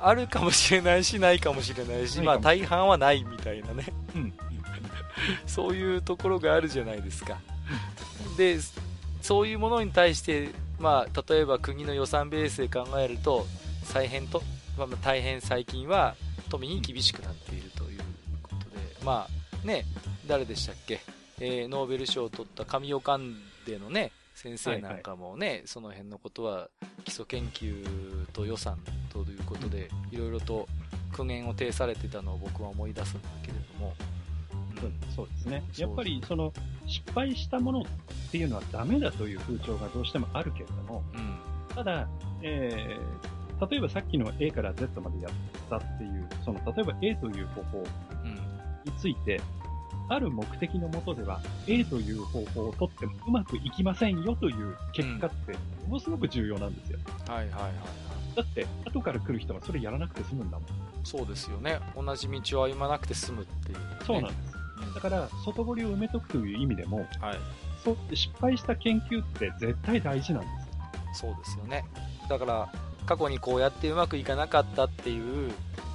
[0.00, 3.86] あるかもしれないし、ないかもしれないし、まあ大半はないみたいなね。
[4.14, 4.32] うん。
[5.46, 7.38] そういうところがあるじゃないですか。
[8.36, 8.58] で、
[9.22, 13.46] そういうものに対して、まあ、例えば国の予算ベースで考えると、
[13.84, 14.42] 再編と、
[14.76, 16.14] まあ、大変最近は
[16.50, 18.00] 富に厳しくなっているという
[18.42, 19.28] ことで、ま
[19.62, 19.84] あね、
[20.26, 21.00] 誰でしたっけ、
[21.40, 23.34] えー、ノーベル賞を取った神尾勘
[23.66, 26.68] でのね、先生なんかもね、はいはい、その辺のことは
[27.04, 27.84] 基礎研究
[28.32, 28.78] と予算
[29.12, 30.68] ということで、いろいろと
[31.12, 33.94] 苦言を呈されてたのを僕は思い出すんだけれども、
[34.82, 35.62] うん、そうですね。
[35.78, 36.52] やっぱりその
[36.86, 37.84] 失敗したものっ
[38.30, 42.08] ていうのはダメだという風潮がどうしてもあるけれども、うん、ただ、
[42.42, 45.32] えー、例えばさっきの A から Z までやっ
[45.70, 47.84] たっていう、その例えば A という方法
[48.84, 55.52] について、うん、ある目的のもとでは A という方法をとってもうまくいきませんよという結果って
[55.86, 56.98] ものすごく重要なんですよ。
[57.28, 57.72] はいはいはい。
[58.36, 60.68] だって、後から来る人はそれやらなくて済むんだもん。
[61.04, 61.78] そうですよね。
[61.94, 64.54] 同じ道を歩まなくて済むっていう、ね、そうなんです。
[64.94, 67.38] だから、外堀を埋めとくという意味でも、はい、
[67.84, 70.48] そう失敗した研究って絶対大事なんで
[71.12, 71.84] すそうですよね。
[72.28, 72.72] だから、
[73.06, 75.52] 過去にこうやってうまくいかなかったっていう、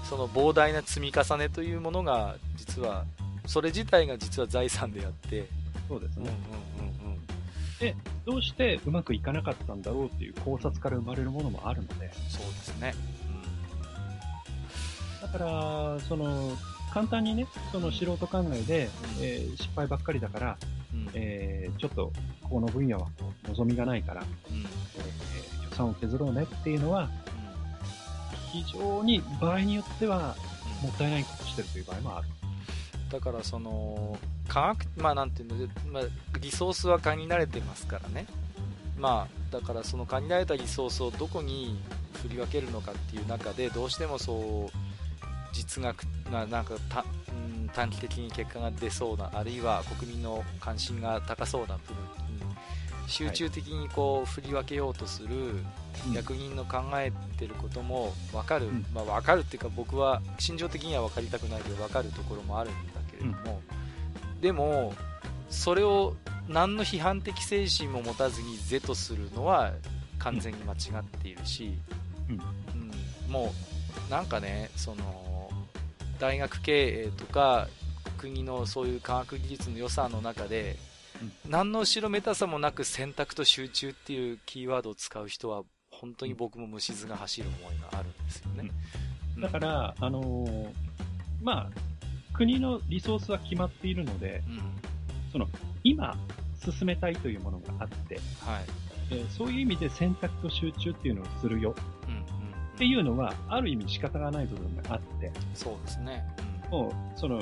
[0.09, 3.05] その膨大な積み重ねというものが、実は、
[3.45, 5.47] それ自体が実は財産であって、
[5.87, 6.29] そうですね。
[6.79, 7.19] うんうんうんうん。
[7.79, 7.95] で、
[8.25, 12.11] どうしてうまくいかなかったんだろうっていう考察から生まれるものもあるので。
[12.29, 12.93] そうですね。
[15.21, 16.55] うん、だから、その、
[16.93, 18.89] 簡単にね、その素人考えで、
[19.21, 20.57] えー、失敗ばっかりだから、
[20.93, 22.11] うん、えー、ちょっと
[22.49, 23.07] この分野は
[23.47, 25.48] 望みがないから、うん、えー、
[25.79, 27.09] 予算を削ろうねっていうのは、
[28.51, 30.35] 非常に場合によっては
[30.81, 32.27] もったいないことしてるという場合もある。
[33.09, 36.03] だからその科学、まあなんていうの、まあ、
[36.39, 38.27] リソースは限られてますからね。
[38.97, 41.79] まあ、だからその限られたリソースをどこに
[42.21, 44.77] 振り分けるのかっていう中でどうしてもそう
[45.53, 52.03] 実学ななんかた、うん、短期的に結果が出そうなあるいは国民の関心が高そうな部分
[52.35, 52.39] に
[53.09, 55.29] 集中的にこう振り分けようとする
[56.13, 62.79] 役人の考えてることも分かる、うん、まあ、分かるっていうか僕は心情的には分かりたくないけど分かるところもあるんだ
[63.11, 63.61] けれども、
[64.35, 64.93] うん、でも
[65.49, 66.15] それを
[66.47, 69.73] 何の批判的精神も持たずに是とするのは
[70.19, 71.73] 完全に間違っているし、
[72.29, 73.53] うん、うん、も
[74.07, 75.49] うなんかねその
[76.19, 77.67] 大学経営とか
[78.17, 80.88] 国のそういう科学技術の予算の中で、うん、
[81.47, 88.69] 何の後ろめたさもなく選択と集中っていうキーワードを使う人は本当に僕も虫図が走る思いがあるんですよね、
[89.35, 90.69] うん、だから、あのー、
[91.41, 91.69] まあ、
[92.33, 94.61] 国のリソースは決まっているので、うん、
[95.31, 95.47] その
[95.83, 96.15] 今
[96.59, 98.63] 進めたいというものがあって、はい。
[99.11, 101.75] えー、そういう意味で選択と集中っていうのをするよ。
[102.75, 105.33] っていうのは、ある意味仕方がない部分があって。
[105.53, 106.23] そうですね。
[106.63, 107.41] うん、もう、その、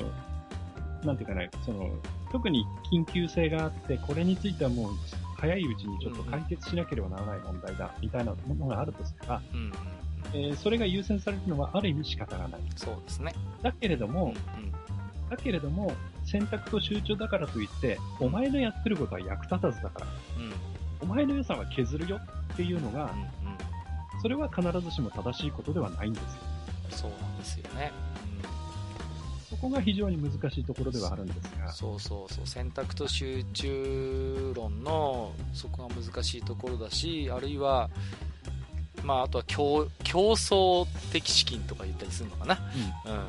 [1.04, 1.92] なんていうかな、その、
[2.30, 4.92] 特に緊急性があって、これについてはもう、
[5.36, 9.72] 早いうちにちょっと解決しなければならない問題だ、みたいなものがあるとすれば、うん
[10.32, 12.60] えー、それが優先されるのはある意味仕方がない。
[12.76, 13.32] そうですね。
[13.62, 14.72] だけれども、うんうん、
[15.30, 15.92] だけれども、
[16.24, 20.06] 選択と集中だからといって、お前のやってることは役立たずだから、
[21.02, 22.20] うん、お前の予算は削るよ
[22.52, 23.68] っていうのが、うん
[24.20, 26.28] それは必ずしも正しいことではないんですよ。
[26.90, 27.92] そうなんですよね。
[29.60, 31.72] そこが非常に難しいところではあるんですが。
[31.72, 32.46] そうそうそう。
[32.46, 37.90] 選択と集中論の、そこが難しいところだし、あるいは、
[39.02, 42.58] まあ、あとは競競争的資金とか言ったりするのかな。
[43.04, 43.28] うん、うん、うんうん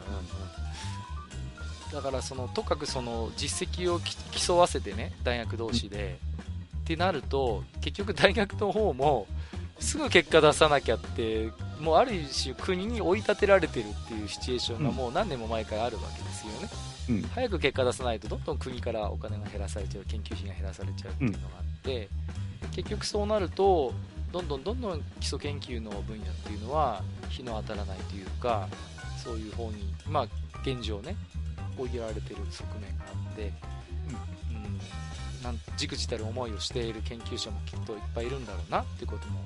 [1.91, 3.99] だからそのとかくその実績を
[4.31, 6.19] 競わせてね大学同士で、
[6.76, 9.26] うん、ってなると結局大学の方も
[9.80, 11.49] すぐ結果出さなきゃって
[11.80, 12.11] もうある
[12.43, 22.10] 種国に追い立てられてるっていうシチュエーションがもう何年も前からあるわけですよね、うん、早く結果出さないとどんどん国からお金が減らされちゃう研究費が減らされちゃうっていうのがあって、
[22.64, 23.93] うん、結局そうなると
[24.31, 28.68] どんどんどんどん基礎研究の分野っていうのは日の当たらないというか
[29.23, 30.27] そういう方にまあ
[30.61, 31.15] 現状ね
[31.77, 33.51] 追いやられてる側面があって、
[34.51, 39.39] うん、うん、なんじくじたる思いをしている研究者もきっといっぱいいるんだろうなってことも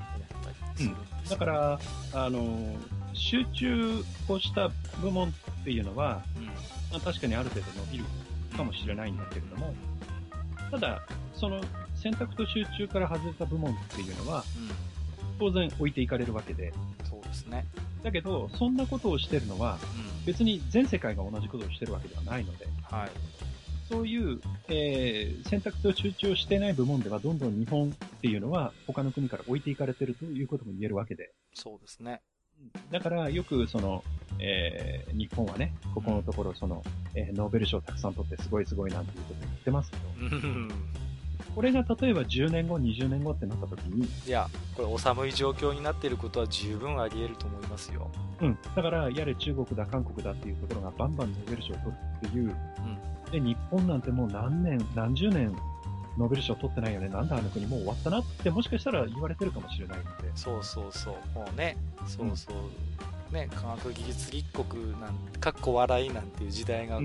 [0.80, 0.96] うん、
[1.30, 1.80] だから、
[2.14, 2.76] あの、
[3.14, 4.70] 集中をした
[5.02, 5.32] 部門っ
[5.64, 6.24] ていうのは、
[6.92, 8.06] まあ、確かにある程度伸びる
[8.56, 9.74] かもしれないんだけれども、
[10.72, 11.02] ただ、
[11.36, 11.62] その
[11.96, 14.44] 選択と集中から外れた部門っていうのは、
[15.40, 16.74] 当然置いていかれるわけで。
[17.10, 17.66] そうですね。
[18.04, 19.78] だけど、そんなことをしてるのは、
[20.26, 23.12] 別に全世界が同じことをしてるわけではないので、はい、
[23.90, 24.40] そういう、
[24.70, 31.34] えー、選択と集中をしていない部門では、どんどん日本っていうのは他の国から置いていかれてるということも言えるわけで。
[31.54, 32.22] そうですね。
[32.92, 34.04] だからよくその、
[34.40, 36.84] えー、日本はね、ここのところその、
[37.14, 40.04] えー、ノーベル賞たくさん取ってすごいすごいなんていうこと言ってますけど、
[41.56, 48.10] これが例えば10年後、20年後ってなった時に、いや、これお寒い状況になっていることは十分あり得ると思いますよ。
[48.42, 48.58] うん。
[48.76, 51.94] だから、やれ中国だ、韓国だっていうところがバンバンノーベル賞を取る
[52.28, 52.54] っていう、うん、
[53.34, 55.56] で、日本なんてもう何年、何十年
[56.18, 60.32] ノーベル賞取ってないよね、なんだあの国もう終わったなってもしかしたら言われてるかもしれないので。
[60.36, 62.58] そうそうそう、もうね、そうそう、
[63.30, 67.00] うん、ね、科学技術立国なん、かっこ笑いなんていう時代が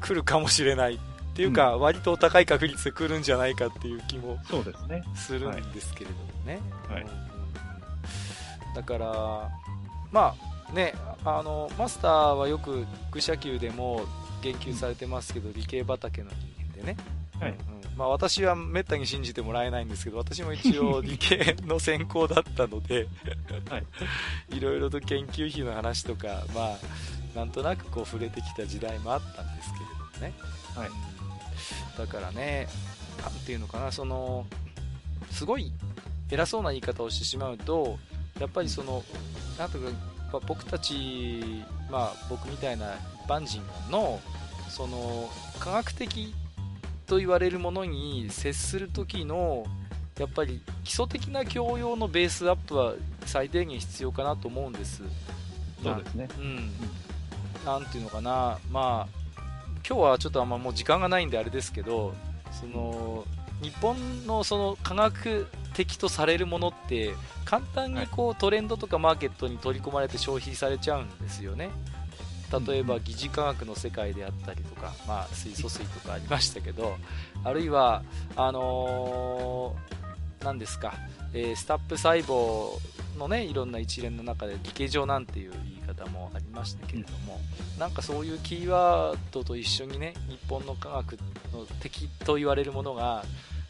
[0.00, 0.98] 来るかもしれないっ
[1.34, 5.02] ていうか、うん、割と高い確率で来るんじゃないかっていう気もそうですね。
[5.14, 6.60] するんですけれどもね。
[6.88, 7.06] はい、
[8.74, 9.50] だから、
[10.10, 10.34] ま
[10.70, 14.02] あね、あのマスターはよく愚者級でも
[14.42, 16.36] 言及されてますけど、理系畑の人
[16.68, 16.96] 間でね。
[17.40, 17.54] はい、
[17.96, 23.08] まあ、私はめったに信じてもらえないんですけど私も一応 理系の専攻だったので
[23.70, 23.86] はい、
[24.56, 26.78] いろいろと研究費の話とか、まあ、
[27.34, 30.34] なんとなくこう触れてきた時代もあったんですけれどもね、
[30.74, 30.90] はい、
[31.98, 32.68] だからね
[33.22, 34.46] 何ていうのかなその
[35.30, 35.72] すごい
[36.30, 37.98] 偉そうな言い方をしてしまうと
[38.38, 39.02] やっぱりその
[39.58, 44.20] なんとか僕たち、まあ、僕みたいな一般人の
[44.68, 45.28] その
[45.58, 46.34] 科学的
[47.06, 49.64] と言われるものに接する時の
[50.18, 52.94] やっぱり基礎的な教養のベースアップは
[53.26, 55.02] 最低限必要かなと思うんです。
[55.82, 56.28] そうですね。
[56.38, 56.70] うん。
[57.64, 59.40] なんていうのかな、まあ、
[59.86, 62.14] 今日はちょっとあんまもう時間がないんであれですけど、
[62.52, 63.24] その、
[63.62, 67.14] 日本のその科学的とされるものって
[67.44, 71.70] 簡単にこうトレンドとかマーケットに取り込まれて消費されちゃうんですよね。
[72.66, 76.96] 例えば疑似科学の世界であったりとか、まあ、水素水とかありましたけど
[77.44, 78.02] あるいは
[78.36, 80.94] あのー、何ですか、
[81.32, 82.78] えー、スタップ細胞
[83.18, 87.40] のねいろんな一連の中で理系上なんていう言い方もありましたけれども、
[87.78, 91.18] なんかそういうキーワードと一緒にね日本の科学
[91.52, 93.24] の敵と言われるものが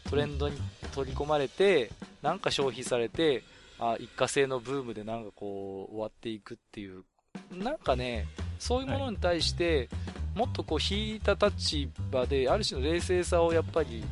[0.09, 0.57] トレンドに
[0.93, 1.91] 取り込まれて
[2.21, 3.43] なんか消費されて
[3.79, 7.03] あ一過性のブームでなんかこう終わっていくっていう
[7.51, 8.27] なんかね
[8.61, 9.89] そういうものに対して、
[10.35, 14.03] もっとこう引いた立場で、ある種の冷静さをやっぱり、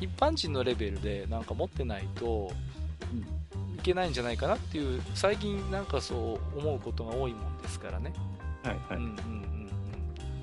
[0.00, 2.50] 一般人のレベルでなんか持ってないと、
[3.78, 8.12] いけないんじゃないかなっていう、最近なんかそう思うことが多いもんですからね。
[8.64, 8.96] はいはい。
[8.96, 9.70] うんうんうん。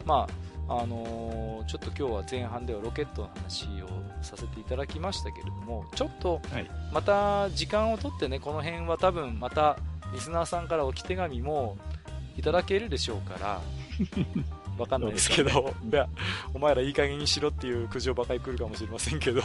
[0.06, 0.26] ま
[0.70, 3.90] あ、あのー、ちょっと今日は前半ではロケットの話を
[4.22, 6.40] させていただきましたけれども、ちょっと
[6.94, 9.78] また時間をとってね、この辺は多分また
[10.14, 11.78] リスナーさんから置き手紙も
[12.40, 13.62] いただけるでしょうから、
[14.80, 16.08] わかんないですけど、 いや、
[16.54, 19.42] お前らいい加減にしろっていう苦情ばかり来るかもしれませんけど、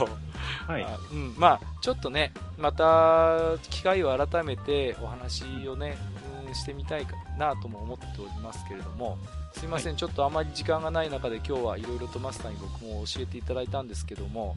[0.67, 0.87] はい。
[1.13, 5.99] うん、まあ、ちょっとね、また、機会を改めてお話をね、
[6.47, 9.19] うん、してみたいかなとも思っておりますけれども、
[9.55, 14.57] すいません、はい、ちょっとあまり時間がない中で今日はいろいろとマスターに僕も教えていただいたんですけども、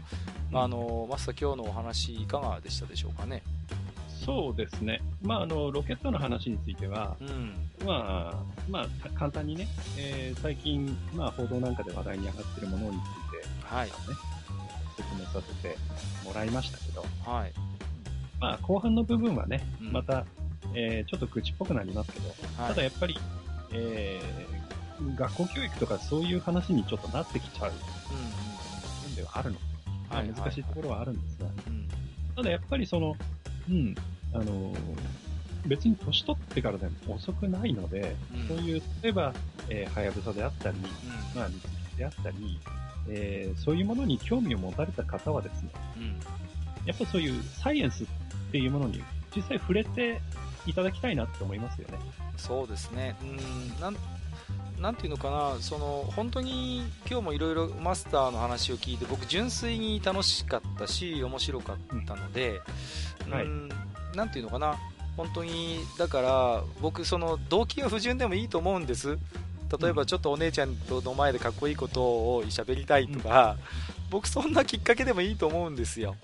[0.51, 3.41] うん、あの、マスター今日のお話いかがでしたでしょうかね。
[4.25, 5.01] そうですね。
[5.21, 7.53] まあ、あの、ロケットの話については、うん、
[7.85, 9.67] まあ、まあ、簡単にね、
[9.97, 12.97] えー、最近、まあ、報道なんかで話題に上がっているものについ
[13.31, 13.87] て、はい。
[13.87, 13.93] ね、
[14.97, 15.77] 説明させて
[16.25, 17.53] もらいましたけど、はい。
[18.39, 20.25] まあ、後半の部分はね、うん、また、
[20.73, 22.27] えー、ちょっと口っぽくなりますけど、
[22.57, 23.17] はい、ただやっぱり、
[23.71, 27.71] えー、学校教育とかそういう話にちょっとなってきちゃう、
[29.07, 31.47] うん、ではあるので、はい、難しいところはあるんですが、
[32.35, 33.15] ただやっぱりその、
[33.69, 33.95] うん、
[34.33, 34.73] あの、
[35.65, 39.33] 別に年取ってからでも遅くないので、うん、そういう、例えば、
[39.69, 41.49] えー、はやぶさであったり、うん、まあ、
[41.97, 42.59] であったり、
[43.09, 46.19] えー、そういうものに興味を持たれた方はですね、うん、
[46.85, 48.07] やっぱそういうサイエンスっ
[48.51, 49.03] ていうものに
[49.35, 50.21] 実際触れて
[50.65, 51.97] いただきたいなって思いますよね。
[52.37, 53.15] そうですね。
[53.21, 53.95] うん、なん
[54.79, 62.61] なんていうのかな、その本当に今日もいろいろマスターの話を聞いて、僕、純粋に楽しかったし、面白かったので、
[63.25, 63.47] うん、はい、
[64.15, 64.77] なんていうのかな、
[65.15, 69.17] 本当に、だから、僕、その動機が不純でもいいと思うんです。
[69.81, 73.57] 例えばちょっとお姉ちゃんとの前でかっこいいことを喋りたいとか、
[74.05, 76.15] うん、僕そんなきっかけでもいいと思うんですよ。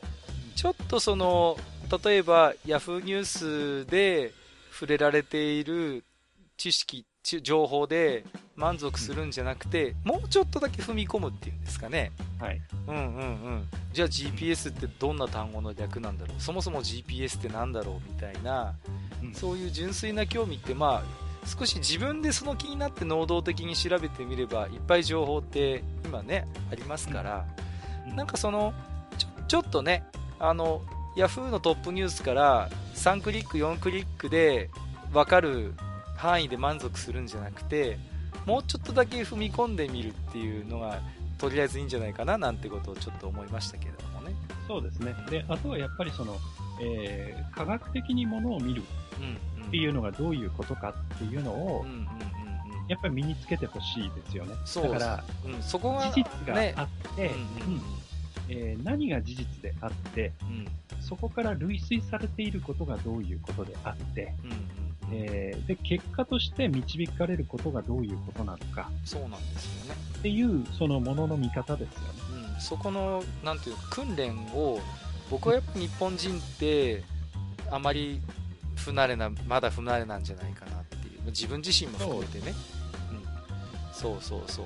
[0.56, 1.58] ちょっとその、
[2.04, 4.32] 例えば Yahoo ニュースで
[4.72, 6.06] 触れられている
[6.56, 8.26] 知識っ情報で
[8.56, 12.12] 満足するんじゃなくて、もうちょっとだけ踏み込むっていうんですかね。
[12.40, 12.62] はい。
[12.88, 13.04] うんうんう
[13.56, 13.68] ん。
[13.94, 18.76] じゃあ GPS ってどんな単語の略なんだろうそもそも GPS って何だろうみたいな、
[19.24, 27.46] うん、そういう純粋な興味って、まあ、少し自分でその気になって能動的に調べてみれば、いっぱい情報って今ね、ありますから、
[28.08, 28.74] うん、なんかその、
[29.18, 30.04] ちょちょっとね、
[30.40, 30.82] あの、
[31.16, 34.70] Yahoo のトップニュースから3クリック、4クリックで
[35.12, 35.74] 分かる
[36.24, 38.00] 範囲で満足するんじゃなくて
[38.46, 41.02] もうちょっとだけ踏み込んでみるっていうのが
[41.38, 44.34] とりあえずいいんじゃないかななんてことをちょっと思いましたけれどもね。
[44.66, 45.14] そうですね。
[45.30, 46.38] であとはやっぱりその、
[46.82, 48.84] えー、科学的にものを見る
[49.68, 51.86] っていうのがどういうことかっていうのを、
[52.88, 54.56] やっぱり身につけてほしいですよね。
[54.76, 57.32] だから、うん、そこが、事実があって、
[58.48, 60.68] えー、何が事実であって、うん、
[61.02, 64.83] そこから類推されていることがどういうことであって、うんうん
[65.14, 68.90] えー、で、結果として導かれることがどういうことなのか。
[69.06, 70.02] そうなんですよね。
[70.20, 72.48] っていう、そのものの見方ですよね。
[72.56, 74.80] うん、そこの、なんていうか、訓練を、
[75.30, 77.04] 僕はやっぱ日本人って、
[77.72, 78.22] あまり
[78.76, 81.26] 不慣れな、まだ不慣れなんじゃないかなっていう。
[81.28, 82.54] 自分自身も含めてね。
[83.94, 84.66] そう,、うん、そうそうそう。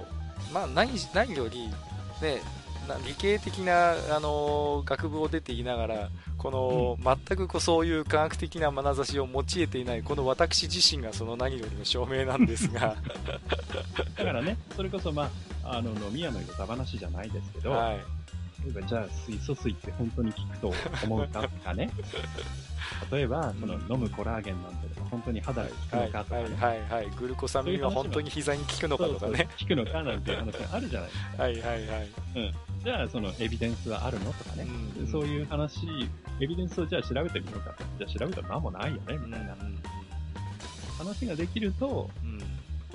[0.54, 1.68] まあ、何、何より、
[2.22, 2.42] ね、
[3.06, 12.96] 理系的な、あの学部を出ていながら、この、うん、全くこうそういう科学的な眼差しを用いていないこの私自身がその何よりの証明なんですが。
[14.16, 15.30] だからねそれこそま
[15.64, 17.96] ああの飲み屋の歌話じゃないですけど、はい、
[18.64, 20.74] 例えばじゃあ水素水って本当に効くと
[21.04, 21.90] 思うかとかね。
[23.12, 29.48] 例えばその飲むコラーゲンなんて本当に肌に効くのかとか、ね、はいはいはい、グルコサミンは本当に膝に効くのかとかね。
[29.60, 31.44] 効くのかなんて話があるじゃないですか。
[31.44, 32.54] はいはいはい、うん、
[32.84, 34.68] じゃあそのエビデンスはあるのとかね、
[35.00, 35.88] うん、そういう話
[36.40, 39.56] エビデンスをじゃあ調べてみようかじゃあ調べたら何もないよねみたいな、
[40.98, 42.40] 話ができると、うん、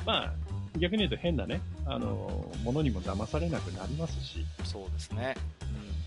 [0.06, 0.32] まあ
[0.78, 4.46] 逆に言うと変なね、あの、ものにも騙されなくなりますし。
[4.64, 5.34] そうですね。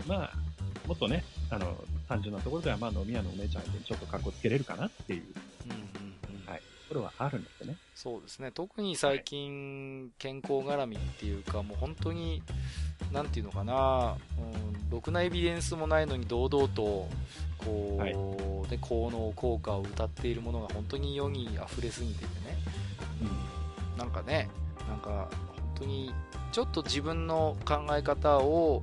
[0.04, 0.32] うん、まあ、
[0.88, 1.76] もっとね、あの、
[2.08, 5.22] 単純なところでは、まあ、飲み屋のお姉ちゃんでちょっと格好つけれるかなっていう、
[6.00, 6.05] うん
[6.88, 7.76] ころはあるんですね。
[7.94, 8.50] そうですね。
[8.52, 12.42] 特に最近、はい、健康絡みっていうか、もう本当に、
[13.12, 17.08] なんていうのかな、うん、ろくなエビデンスもないのに堂々と、
[17.58, 18.12] こう、はい、
[18.70, 22.56] で効能、効果を歌っているものが本当に世に溢れすぎててね、
[23.94, 24.48] うん、なんかね、
[24.88, 26.14] なんか本当に
[26.52, 28.82] ちょっと自分の考え方を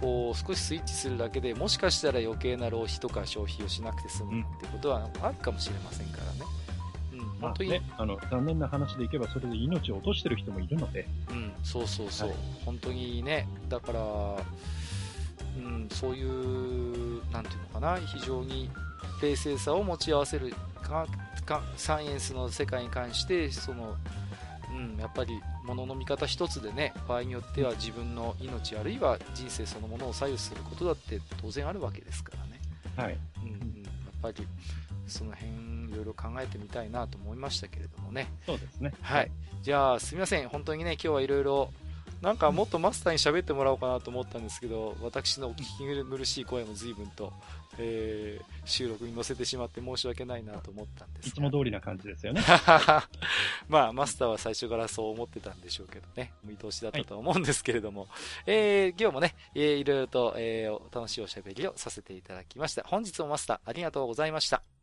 [0.00, 6.45] こう少しスイッチするだけでもしかしたら余計な浪費とか消費をしなくて済むってことはあるかもしれませんからね。
[7.40, 18.70] 本当に、ね、あの残念な話でいけばそれで命を落としてる人もいるので、うん、そうそうそう、はい、本当にねだから、うん、そういうなんていうのかな非常に
[19.22, 21.06] 冷静さを持ち合わせるか
[21.46, 23.96] かサイエンスの世界に関してその、
[24.70, 32.60] うん、やっぱり物の見方一つでね場合によっては自分の命あるいは人生そのものを左右することだって当然あるわけですからね、
[32.96, 33.18] はい。
[33.42, 34.46] うん、やっぱり
[35.06, 35.52] その辺
[35.92, 38.30] いろいろ考えてみたいなと思いましたけれどもね。
[38.44, 38.92] そうですね。
[39.00, 39.30] はい。
[39.62, 40.48] じゃあ、すみません。
[40.48, 41.70] 本当にね、今日はいろいろ、
[42.22, 47.32] なんかもっとマスターに喋ってもらおうかなと思ったんですけど、私のお聞き苦しい声も随分と、
[47.78, 52.42] えー、収録に載せてしまって申し訳ないなと思ったんですいつも通りな感じですよね。
[53.68, 58.10] まあ、マスターは最初からそう思ってたんでしょうけどね、見通しだったと思うんですけれども、はい、
[58.46, 62.82] えー、今日もね、えー、いろいろと、えー、楽しいおしゃべりをさせていただきました。
[62.84, 64.75] 本日もマスターありがとうございました。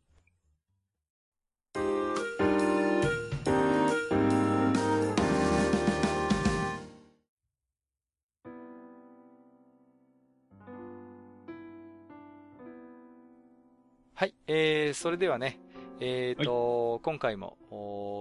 [14.24, 15.60] はい、えー、それではね、
[16.00, 17.58] えっ、ー、と、はい、今回も、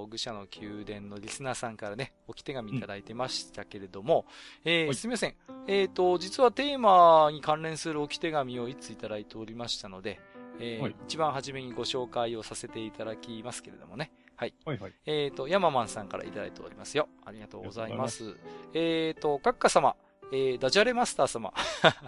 [0.10, 4.26] 愚者の宮殿のリスナーさんからね、置き手紙いただいてましたけれども、
[4.66, 5.36] うん、えーはい、すみません。
[5.66, 10.20] えっ、ー、と、実はテーマに関連する置き手紙をいついただいておりましたので、
[10.60, 14.12] えー、はい、一番初めにご紹介をさせていただきますけれどもね。
[14.36, 14.54] はい。
[14.66, 17.08] はいはい、えっ、と、ヤママンさんからいただいておりますよ。
[17.24, 18.36] ありがとうございます。
[18.74, 19.96] えっ、と、閣下様、
[20.32, 21.54] えー、ダジャレマスター様。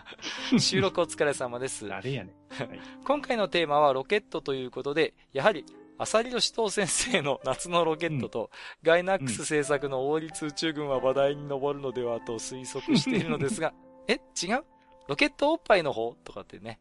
[0.59, 1.87] 収録お疲れ様です。
[1.87, 5.65] 誰やねはい、今回のテーマはロケットということで、やはり、
[5.97, 8.49] アサリの志藤先生の夏のロケットと、うん、
[8.83, 13.73] ガイナックス制作の王立宇宙軍は話題に上るのではと推測しているのですが、
[14.07, 14.65] え違う？
[15.07, 16.79] ロケットおっぱいの方とかってね。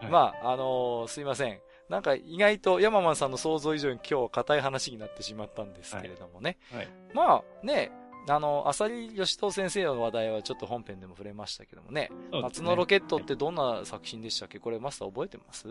[0.00, 1.60] はい、まあ、あのー、すいません。
[1.90, 6.56] なんか意外とヤママンさんの想像以上に今日は硬い話になってしまったんですけれどもね。
[6.70, 7.90] はいはい、まあね、
[8.28, 12.10] あの、浅利義藤先生の話題はちょっと本編でも触れましたけどもね。
[12.32, 14.58] ね夏のロケットってどんな作品でしたっけ？
[14.58, 15.68] これマスター覚えてます？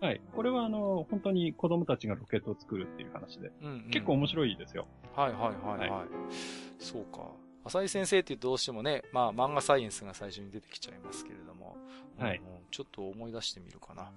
[0.00, 0.20] はい。
[0.34, 4.86] これはあの、本当に子供たちがロケットを作るっていう話で、うんうん、結構面白いですよ。
[5.16, 5.90] はいはいはいはい。
[5.90, 6.06] はい、
[6.78, 7.30] そうか。
[7.64, 11.76] 浅井先生ってどうしてもね、まあ漫画サイエンスが最初に出てきちゃいますけれども、
[12.18, 14.10] はい、うん、ちょっと思い出してみるかな。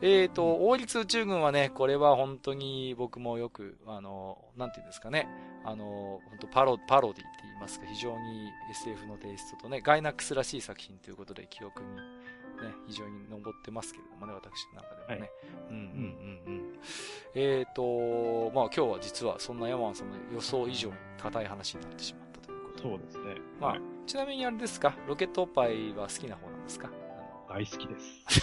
[0.00, 5.28] えっ、ー、と、王立宇宙軍はね、これは本当に僕もよく、あの、なんていうんですかね、
[5.64, 15.20] あの、本当パロ、パロディって言いますか、非常に SF のテイストとね、ガイナックスらしい作品ということで記憶にね、非常に登ってますけれどもね、私の中でもね。
[15.20, 15.30] はい、
[15.70, 15.82] うんうん
[16.46, 16.78] うんうん。
[17.34, 22.25] えっ、ー、と、まあ今日は実はそんな山ンさんの予想以上に硬い話になってしまう
[22.80, 23.36] そうですね。
[23.60, 26.90] まあ、はい、ちなみにあれですか、ロケットおっぱいは好きな方なんですか？
[27.48, 28.42] 大好きです。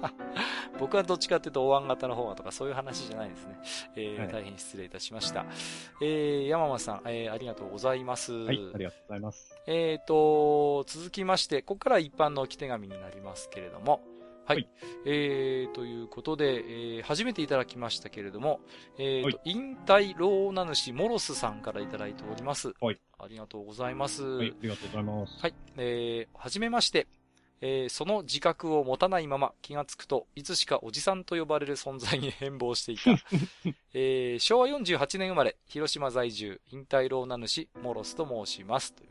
[0.80, 3.60] 僕はどっちかっていうと、お椀型の方がとかそういう話じゃないですね。
[3.96, 5.44] えー、はい、大変失礼いたしました。
[6.00, 8.32] えー、山間さん、えー、ありがとうございます。
[8.32, 9.60] はい、ありがとうございます。
[9.66, 14.00] えっ、ー、と、続きまして、ここから一般の置き手紙になりますけれども、
[14.50, 14.56] はい。
[14.56, 14.68] はい、
[15.04, 16.64] えー、ということで、
[16.96, 18.60] えー、初めていただきましたけれども、
[18.98, 22.72] えーと、はい、引退老名主モロスさんからいただいております。
[22.80, 22.98] はい。
[23.18, 24.24] ありがとうございます。
[24.24, 25.38] はい、ありがとうございます。
[25.40, 25.54] はい。
[25.76, 27.06] えー、はじめまして、
[27.60, 33.22] えー、その自覚を持たないまま気がつくと、いつしかおじさんと呼ばれる存在に変貌していた。
[33.94, 38.94] えー、昭和48年生まれ、広島在住、引退老名主、モロスと申します。
[38.94, 39.04] と。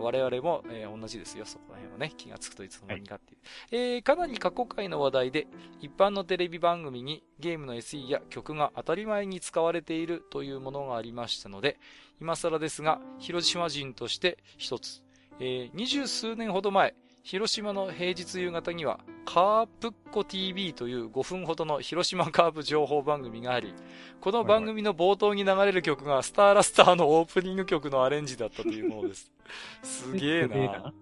[0.00, 2.12] 我々も、えー、同じですよ、そこら辺はね。
[2.16, 3.76] 気がつくといつの間にかっていう。
[3.76, 5.46] はい、えー、かなり過去回の話題で、
[5.80, 11.78] 一般のテレビ番組にゲームの SE や曲が当たり前に使われているというものがありましたので、
[12.20, 15.02] 今更ですが、広島人として一つ、
[15.38, 16.94] えー、二十数年ほど前、
[17.26, 23.74] 広島の平日夕方には、カープッコ TV という5分ほどの広島カープ情報番組があり、
[24.20, 29.35] この番組の冒頭に流れる曲がスターラスターのオープニング曲のアレンジだったというものです。
[29.82, 30.56] すげえな。
[30.56, 30.92] は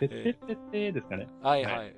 [0.00, 1.28] てってってってですかね。
[1.42, 1.94] はいはい。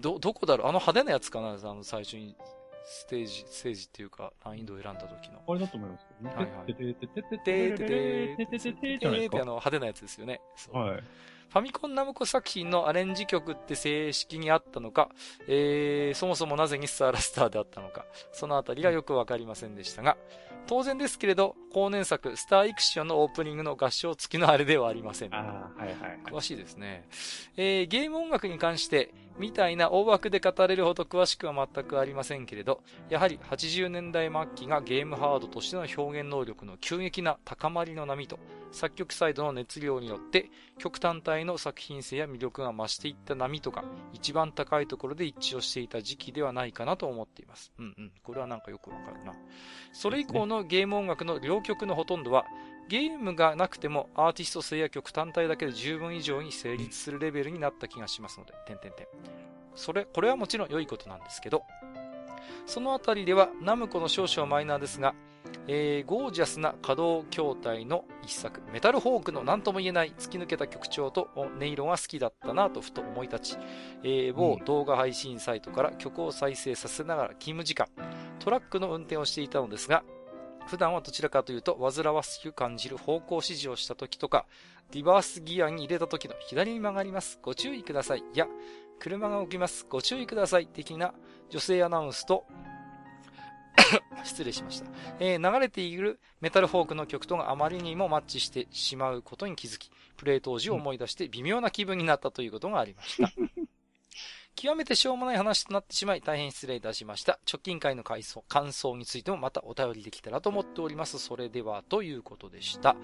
[0.00, 0.68] ど、どこだろう？
[0.68, 1.50] あの派手なやつかな？
[1.50, 2.36] あの最初に
[2.84, 5.42] ステージ、ステージっていうか、難易度を選んだ時の。
[5.46, 6.36] あれだと思いますけどね。
[6.36, 6.66] はいはい。
[6.66, 10.40] てててててててててててててててあの派手なやつですよね。
[10.72, 11.02] はい。
[11.52, 15.10] ファミコンナムコ作品のアレンジ曲って正式にあったのか、
[15.46, 20.16] えー、そもそもなぜにスターラスターであったのか、そのあたりがよくわかりませんでしたが、
[20.66, 25.34] 当然ですけれど、後年作、スターイクションのオープニングの合唱付きのあれではありません。
[25.34, 26.18] ああ、はいはい、はい。
[26.24, 27.08] 詳しいですね。
[27.56, 38.38] えー、ゲーム音楽に関して、みたいな大枠で語れるほど詳しくは全くありませんけれど、やはり80年代末期がゲームハードとしての表現能力の急激な高まりの波と、
[38.72, 43.84] 作曲サイドの熱量によって曲単体の作品性や魅力が増していった波とか
[44.14, 47.70] 一番高いところで一致をしていた時期ではないかなと思っています。
[47.78, 48.12] うんうん。
[48.22, 49.34] これはなんかよくわかるな。
[49.92, 52.46] それ以降のゲーム音楽の両曲のほとんどは
[52.88, 59.06] ゲームがなくてもアーティスト性や曲単体だけで十分以上に成立するレベルになった気がしますので、点々点。
[59.74, 61.64] それ、これはもちろん良いことなんですけど、
[62.66, 65.14] そのあたりではナムコの少々マイナーですが、
[65.68, 73.58] えー、ゴージャスな稼働筐体の一作、メタルホークの何とも言えない突き抜けた曲調と音色が好きだったなとふと思い立ち、
[74.02, 77.86] えー、某動画配信サイトから曲を再生させながら勤務時間、
[78.38, 80.02] トラックの運転をしていたのですが、
[80.66, 84.46] 普段はどちらかというと煩わしく感じる方向指示をした時とか、
[84.92, 87.38] リバースギアに入れた時の左に曲がります。
[87.42, 88.18] ご注意ください。
[88.20, 88.46] いや、
[89.02, 89.84] 車が動きます。
[89.90, 90.68] ご注意ください。
[90.68, 91.12] 的な
[91.50, 92.46] 女性アナウンスと、
[94.22, 94.88] 失礼しました、
[95.18, 103.32] えー、流れているメタルフォークの曲とがあまりにもマッチしてしまうことに気づき、プレイ当時を思い出して微妙な気分になったということがありました。
[104.54, 107.40] 極めてしょうもない話となってしまい大変失礼いたしました。
[107.52, 111.18] 直近会の感想感想についてもまたお便りできたらと思っております。
[111.18, 112.94] それではということでした。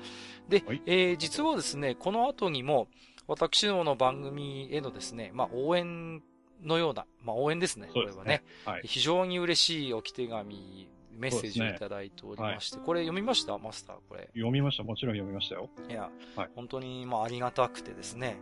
[0.49, 2.87] で、はい、えー、実はですね、この後にも
[3.29, 6.23] 私どもの番組へのですね、まあ応援
[6.65, 8.43] のような、まあ応援ですね、これはね。
[8.65, 13.59] はい、非常に嬉しい置き手紙、メッセージをいただいておりまして、ねはい、これ読みました？
[13.59, 14.29] マスター、これ。
[14.35, 14.83] 読みました。
[14.83, 15.69] もちろん読みましたよ。
[15.89, 18.37] いや、はい、本当に、まあありがたくてですね。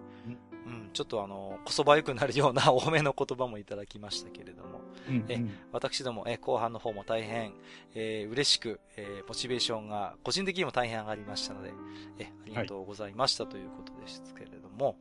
[0.66, 5.40] うん、ちょっとあの、こそばゆくなるような お褒めの言葉もいただきましたけれども、うんうん、え
[5.70, 7.54] 私どもえ後半の方も大変、
[7.94, 11.72] えー、嬉しく、えー、モチベーションが個人的にも大変上がりましたので、
[12.18, 14.94] えありがとうございましたということですけれども、はい、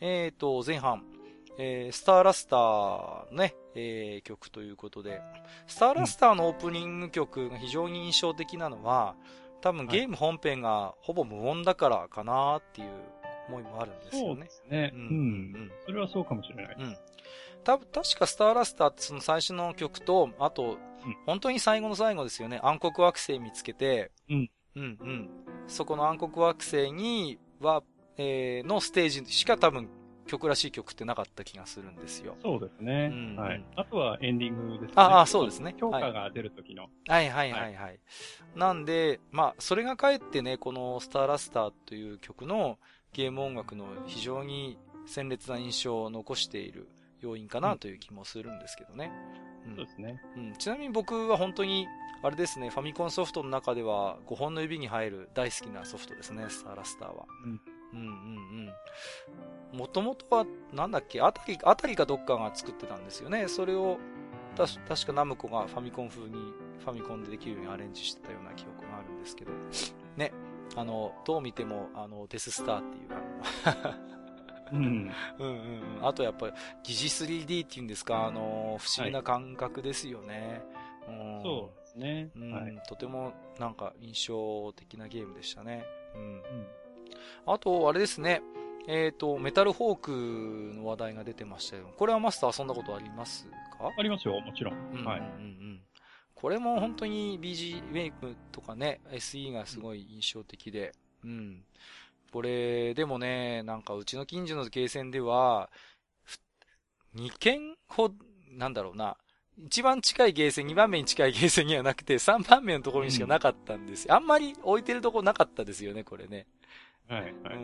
[0.00, 1.04] えっ、ー、と、前半、
[1.58, 5.20] えー、スターラスターのね、えー、曲ということで、
[5.66, 9.16] スターラスターのオープニング曲が非常に印象的なのは、
[9.60, 12.88] 多分ゲーム本編がほぼ無音だからかなっていう
[13.48, 14.26] 思いもあるんですよね。
[14.28, 14.92] そうですね。
[14.94, 15.00] うん。
[15.00, 15.72] うん。
[15.86, 16.76] それはそうかもしれない。
[16.78, 16.96] うん。
[17.64, 22.60] た確かスターラスターってその最初の曲と、あと、うん、本当に最後の最後ですよね。
[22.62, 24.50] 暗黒惑星見つけて、うん。
[24.74, 25.30] うんうん。
[25.68, 27.82] そこの暗黒惑星には、
[28.16, 29.88] えー、のステージしか多分
[30.26, 32.36] 曲らしい曲ってなかった気がするんですよ。
[32.42, 33.10] そうですね。
[33.12, 33.64] うん、はい。
[33.76, 34.92] あとはエンディングですね。
[34.96, 35.74] ああ、そうですね。
[35.78, 37.28] 評価が出る時の、はい。
[37.28, 38.00] はいはいはいはい。
[38.54, 42.78] なんで、まあ、それがかえってね、このスターラスターという曲の
[43.12, 46.88] ゲーム音楽の非常に鮮烈な印象を残している
[47.20, 49.12] 要因かなという気もするんですけどね。
[49.66, 50.20] うん、そうですね。
[50.36, 50.54] うん。
[50.56, 51.86] ちなみに僕は本当に、
[52.22, 57.26] あれですね、ファミコンソフトの中では5本の指に入る大好きなソフトですね、スターラスターは。
[57.44, 57.60] うん。
[57.92, 58.06] うんうん
[59.72, 59.78] うん。
[59.78, 63.48] もともとは、なんだっけ、あたり、あたりかどっかが作ってたんですよね。
[63.48, 63.98] それを、
[64.54, 66.52] た確かナムコがファミコン風に、
[66.84, 69.52] ファミコンでできるようにアレンジしてたような記憶があるんですけど、
[70.16, 70.32] ね。
[70.76, 73.08] あの、どう見ても、あの、デススターっていう、
[73.64, 75.12] あのうん。
[75.38, 75.48] うん
[75.98, 76.52] うんあとやっぱり、
[76.82, 80.62] 疑似 3D っていうんですか、あの、不思議な感覚ですよね。
[81.06, 82.30] はい、うん、そうですね。
[82.36, 85.84] うん、はい、とてもなんか印象的なゲームでしたね。
[86.14, 86.22] うん。
[86.22, 86.66] うん、
[87.46, 88.42] あと、あれですね。
[88.88, 93.46] えっ、ー、と、メタルフォークの話題が出てましたけど、これはマスター遊んだことあります
[93.78, 93.92] か？
[93.96, 94.74] ありますよ、もちろん。
[94.94, 95.20] うん、はい。
[95.20, 95.80] うんうん
[96.42, 100.92] これも本当に BG メイクとかね、SE がすごい印象的で、
[101.22, 101.62] うん。
[102.32, 105.70] これ、でもね、なんかうちの近所のゲーセンでは、
[107.14, 108.10] 2軒ほ、
[108.50, 109.16] なんだろうな、
[109.56, 114.14] 一番近いゲーセン、2番目に近いゲーセンにはなくて、3番目のところにしかなかったんですよ。
[114.14, 116.48] うん、あんまり置いてるとこなかったですよね、これね。
[117.12, 117.32] はい、はい。
[117.32, 117.60] うんうんうんう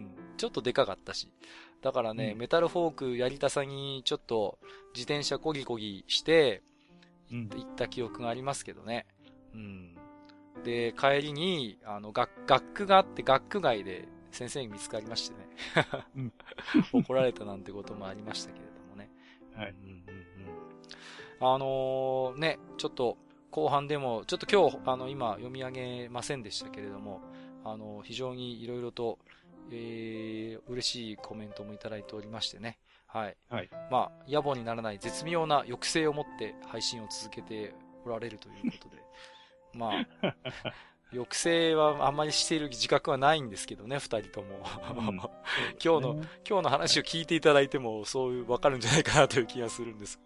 [0.00, 0.10] ん。
[0.38, 1.28] ちょっとでかかったし。
[1.82, 4.58] だからね、うん、メタルフォークやりたさにちょっと
[4.94, 6.62] 自転車こぎこぎして、
[7.30, 9.06] 行った記憶がありますけどね。
[9.54, 9.94] うん。
[10.64, 16.32] で、帰りに、あの、学、学区があって、学区外で先生に見つかりましてね。
[16.92, 19.10] 怒られたなんてこともありましたけれどもね。
[19.54, 19.70] はい。
[19.70, 19.92] うんうん
[21.40, 23.18] うん、あのー、ね、ちょっと、
[23.50, 27.20] 後半でも、ちょっと今日、あの、今読み上げませんでしたけれども、
[27.64, 29.18] あの、非常に色々と、
[29.70, 32.78] えー、嬉しいコメントもいただいておりましてね。
[33.06, 33.36] はい。
[33.50, 33.68] はい。
[33.90, 37.74] まあ、野暮にならない絶妙な抑制を持って配信を続けて
[38.06, 39.02] おられるということで、
[39.78, 39.90] ま
[40.22, 40.34] あ、
[41.10, 44.60] 抑制はあんまりしている自覚はないんですけどね、二人とも。
[44.98, 45.30] うん、 今
[45.78, 46.14] 日の、
[46.48, 50.18] 今日の話を聞いていただいても、そういう、わかるんじゃないかなという気がするんです。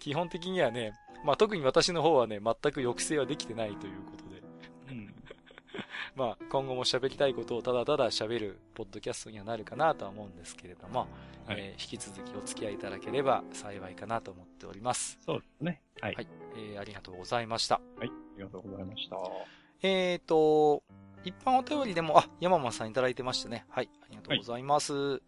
[0.00, 0.92] 基本的にはね、
[1.24, 4.42] まあ特に私の方はね、全く抑制はできてないということで。
[4.88, 5.14] うん。
[6.14, 11.06] まあ今後も喋りたいことをただただ喋るポッドキャストにはなるかなとは思うんですけれども、
[11.46, 15.18] はい、えー、引き続きお付き合いいただければ幸いかなと思っております。
[15.24, 15.82] そうですね。
[16.00, 16.14] はい。
[16.14, 16.28] はい。
[16.56, 17.80] えー、ありがとうございました。
[17.98, 18.08] はい。
[18.08, 19.16] ありがとうございました。
[19.82, 20.82] えーと、
[21.24, 23.64] 一般お便りでも、あ、山マンさんいただいてましたね。
[23.68, 23.90] はい。
[24.02, 24.92] ありがとうございます。
[24.92, 25.20] はい、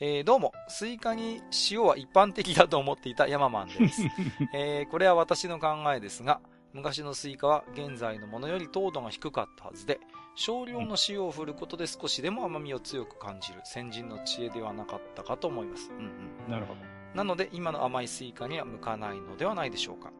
[0.00, 4.02] えー、どうも、スイカに塩は一般的だと思っていた山マンです。
[4.54, 6.40] えー、これは私の考えですが、
[6.74, 10.00] 昔のスイカは現在のものより糖度が低かったはずで、
[10.34, 15.90] 少量の塩を振ることで少しでも甘みを強く感じる先人の知恵ではなかったかと思います。
[15.90, 15.96] うん
[16.46, 16.50] うん。
[16.50, 16.80] なるほど。
[17.14, 20.12] なので今の甘いスイカには向かないのではないでしょうか。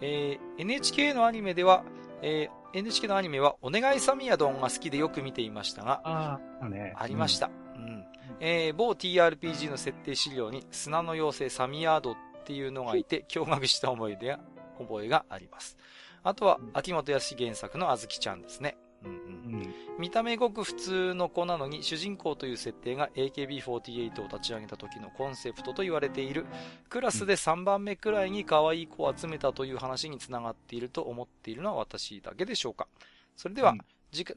[0.00, 1.84] えー、NHK のアニメでは、
[2.22, 6.94] えー、NHK のアニメはお願いサミヤドンが好きでよく見ていましたが、ああ、ね。
[6.96, 7.50] ありました。
[7.76, 7.84] うん。
[7.84, 8.04] うん、
[8.40, 14.40] えー、某 TRPG の設定資料に砂の妖精サミヤードっていうのがいて驚愕した思い出や、
[14.80, 15.76] 覚えがあります。
[16.22, 18.76] あとは、秋元康原作のあずきちゃんですね。
[19.04, 26.44] うんうん、見た目ごく普通の子なのに主人公という設定が AKB48 を立ち上げた時のコンセプトと言われている
[26.90, 32.88] クラスで3番目くらいに可愛い子を集めたという話につながっていると思っているのは私だけでしょうか
[33.36, 33.78] それでは、うん、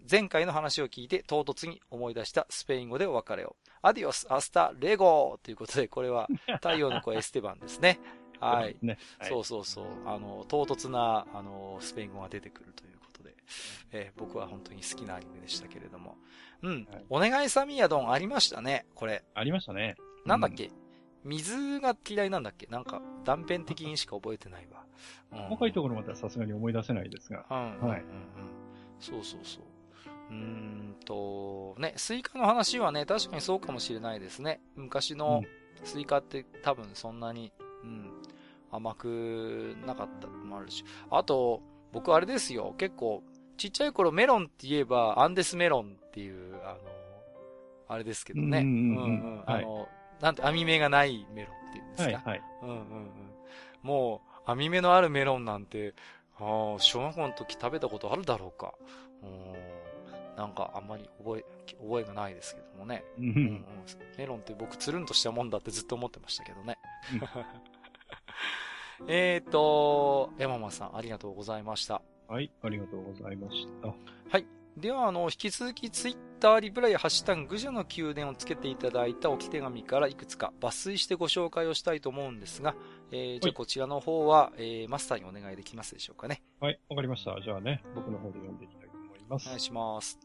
[0.09, 3.55] 前回の話を聞いて唐突に思い出したスペイン語でお別れを。
[3.81, 7.99] アディオス、アスタ、レゴということで、これは太陽の子エステバンですね。
[8.43, 8.77] はい。
[8.81, 9.85] ねはい、そうそうそう。
[10.05, 12.93] あの、唐突な、あの、スペイン語が出てくるという
[13.95, 16.17] えー、僕は本当に好きなアニメでしたけれども。
[16.63, 16.87] うん。
[16.91, 19.23] はい、お願いサミヤドンありましたね、これ。
[19.35, 19.97] ありましたね。
[20.25, 20.71] なんだっけ、うん、
[21.25, 22.65] 水が嫌いなんだっけ？
[22.71, 24.83] なんか、断片的にしか覚えてないわ。
[25.31, 27.45] うん、細かいところまではさすがに思い出せないですが。
[27.51, 27.87] うん。
[27.87, 28.01] はい。
[28.01, 28.07] うん、
[28.99, 29.63] そうそうそう。
[30.31, 34.59] うーんと、ね、スイカの話はね、確かにそうかもしれないですね。
[34.75, 35.43] 昔の
[35.83, 37.53] スイカって多分そんなに、
[37.83, 38.09] うん、
[38.73, 40.83] 甘くなかったのもあるし。
[41.09, 43.23] あと、僕あれですよ、結構、
[43.57, 46.79] ちっちゃい頃メロンって言えば、アンデスメロンっていう、あの、
[47.87, 48.59] あれですけどね。
[48.59, 48.99] うんう
[49.39, 49.87] ん、あの、
[50.19, 52.03] なんて網目がないメロンっていうんですか。
[52.05, 52.41] はい、はい。
[52.63, 53.09] うんうんうん。
[53.83, 55.93] もう、網目のあるメロンなんて、
[56.39, 58.73] ああ、小学校の時食べたことあるだろうか。
[59.21, 59.83] うん。
[60.35, 61.45] なんかあんまり覚え、
[61.79, 63.03] 覚えがないですけどもね。
[63.19, 63.65] うんうん、
[64.17, 66.77] メロンって僕つるんとしたもんだってずっと思ってましたけどね。
[69.07, 72.01] えっと、山間さんありがとうございました。
[72.27, 73.87] はい、ありがとうございました。
[73.87, 74.47] はい。
[74.77, 82.75] では、あの、引き続きツイッターリプライハッシュタグ、愚者の宮殿をつけていただいた置き手紙からいくつか抜粋してご紹介をしたいと思うんですが、
[83.11, 86.41] えー、じゃあこちらの方は、えー、マスターにお願いできますでしょうかね。
[86.59, 87.39] はい、わかりました。
[87.41, 89.45] じゃあね、僕の方で読んでいきたいと思います。
[89.47, 90.19] お願いします。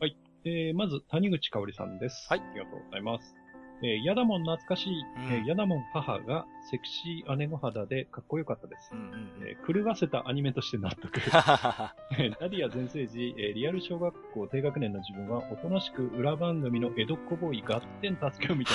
[0.00, 0.16] はい。
[0.44, 2.26] えー、まず、谷口香織さんです。
[2.28, 2.40] はい。
[2.40, 3.43] ありがとうございます。
[3.82, 8.90] えー、ヤダモン懐かしい、うん、えー、ヤダモン母がセクシー姉御肌でかっこよかったです。
[8.92, 11.18] うんうんえー、狂わせたアニメとして納得。
[11.30, 11.92] ナ
[12.48, 18.72] ディア全盛時、えー、リアル小学校低学年の自分はおとなしく裏番組の江戸っ子ボーイがってん太助を見て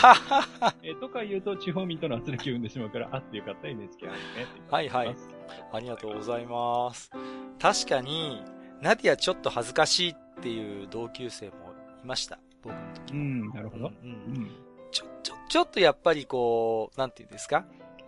[0.84, 5.16] えー、とか言うと地方民との圧力を生んでしまうから、あってよかった NHK アニメはいはい。
[5.72, 7.10] ありがとうございます。
[7.60, 8.44] 確かに、
[8.82, 11.74] ナディアちょっと恥ずかしいっていう同級生も
[12.04, 12.40] いました。
[12.62, 13.14] 僕の時。
[13.14, 13.92] うん、なるほど。
[14.04, 17.66] うん、うんちょ、ちょ、ちょっとやっぱりこう、なんていうんですか？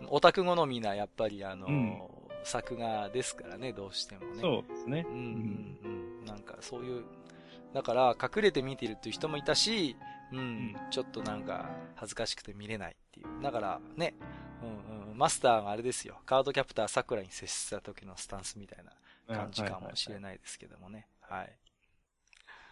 [0.08, 2.02] オタク好みな、やっぱりあの、うん、
[2.44, 4.40] 作画ですからね、どうしてもね。
[4.40, 5.04] そうですね。
[5.08, 5.78] うん、うん、
[6.20, 6.24] うん。
[6.24, 7.04] なんかそういう、
[7.72, 9.96] だから隠れて見てるっていう人もいたし、
[10.32, 13.42] うん、うん、ちょっとなんか恥ずかしくて見れないっていう。
[13.42, 14.14] だからね、
[14.62, 16.20] うんうん、マスターがあれですよ。
[16.26, 18.84] カードキャプター桜に接した時のスタンスみたい
[19.28, 21.06] な感じかもしれないですけどもね。
[21.20, 21.52] はい。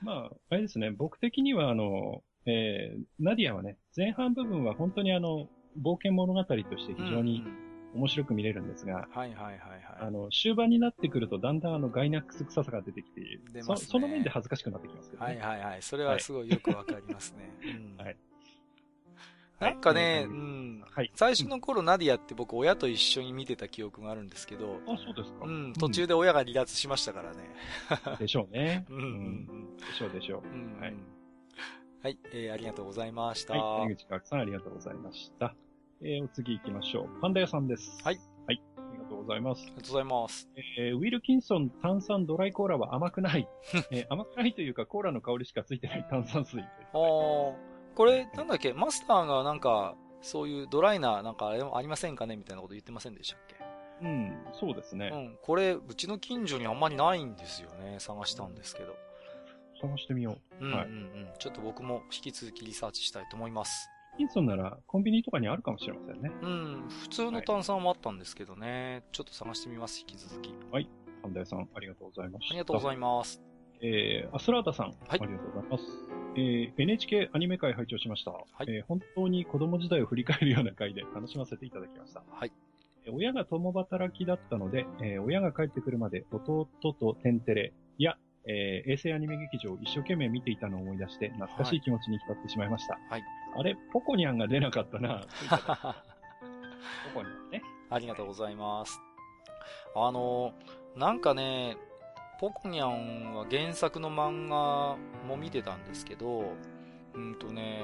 [0.02, 5.48] まあ、あれですね、僕的にはあの、えー、ナディアはね、前半部分は本当にあの、
[5.80, 7.44] 冒険物語として非常に
[7.94, 9.58] 面白く見れるんですが、はいはいはいはい。
[10.00, 13.20] あの、終盤になってくるとだんだんあの、ガイナックス臭さが出てきて、
[13.52, 15.36] ね、そその面で恥ずかしくなってきますけどね。
[15.36, 15.82] はいはいはい。
[15.82, 17.50] それはすごいよくわかりますね。
[17.98, 18.16] うん、はい。
[19.60, 20.84] なんかね、うん。
[20.90, 21.12] はい。
[21.14, 24.80] 最初の頃、ナディアって僕、親と一緒に見てた記憶があるんですけど。
[24.86, 25.44] あ、そうですか。
[25.44, 25.72] うん。
[25.74, 27.50] 途中で親が離脱しましたからね。
[28.18, 28.86] でしょうね。
[28.88, 29.76] うん。
[29.76, 30.42] でしょうでしょう。
[30.48, 30.80] うん。
[30.80, 30.94] はい。
[32.02, 33.52] はい、えー、ありがとうございました。
[33.52, 35.54] はい、谷口川さんありがとうございました。
[36.00, 37.20] えー、お次行きましょう。
[37.20, 38.02] パンダ屋さんです。
[38.02, 38.18] はい。
[38.46, 39.64] はい、ありがとうございます。
[39.64, 40.48] ありがとうございます。
[40.78, 43.46] えー、ウィルキンソン炭酸ドライコーラは甘くない。
[43.92, 46.62] えー、甘くないというか、コーラの香りしかついてない炭酸水。
[46.62, 47.54] ああ、こ
[48.06, 52.34] れ、なんだっけ、マスターがなんか、そういうドライな、なんかあれもありませんかね？
[52.38, 53.56] みたいなこと言ってませんでしたっけ？
[54.00, 55.10] うん、そうですね。
[55.12, 57.96] うん、これ、うちの近所にあんまりないんですよね。
[57.98, 58.96] 探したんですけど。
[59.80, 60.64] 探してみよう。
[60.64, 60.78] うんうんうん。
[61.26, 63.88] はい、ちょっと僕も引き続きリサーチしたいと思います。
[64.18, 66.30] ヒンソンならコンビニとかにあるかもしれませんね。
[66.42, 66.88] うん。
[66.88, 68.92] 普通の炭酸もあったんですけどね。
[68.92, 70.54] はい、ちょっと探してみます、引き続き。
[70.70, 70.88] はい。
[71.22, 72.52] パンダ屋さん、ありがとうございました。
[72.52, 73.42] ありがとうございます。
[73.82, 75.84] えー、アスラータさん、はい、ありがとうございます。
[76.36, 78.30] えー、NHK アニメ会拝聴しました。
[78.30, 82.22] はい、えー、本当に子供時代を振り返るような回で 楽しませていただきました。
[82.30, 82.52] はい。
[83.10, 92.98] 親が共働きだったので、えー、親が帰ってくるまで弟とテンテレやえー、衛星アニメ劇場を一生懸命見ていたのを思い出して、懐かしい気持ちに浸ってしまいました。
[93.08, 93.22] はい。
[93.56, 95.20] あれ、ポコニャンが出なかったな。
[97.14, 97.62] ポコニャンね。
[97.90, 99.00] ありがとうございます。
[99.94, 100.54] あの、
[100.96, 101.76] なんかね、
[102.40, 104.96] ポコニャンは原作の漫画
[105.28, 106.54] も見てたんですけど、
[107.14, 107.80] うんとね、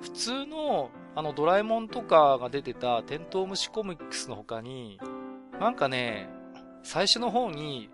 [0.00, 4.98] 普通のあのドラえもんとかが出てたテントウムシコミックスの他に、
[5.60, 6.28] なんかね、
[6.82, 7.90] 最初の方に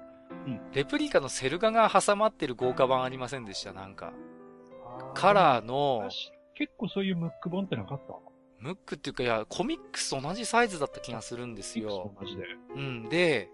[0.49, 4.13] うん、レプリカのセル画が挟まってる豪華版ありませんでしたなんか。
[5.15, 6.09] カラーの。
[6.55, 8.15] 結構そういうムック本ってなかった
[8.61, 12.13] ムックっていうか、いや、コミックスと同じサイズだった気がするんですよ。
[12.21, 12.45] マジで。
[12.75, 13.09] うん。
[13.09, 13.51] で、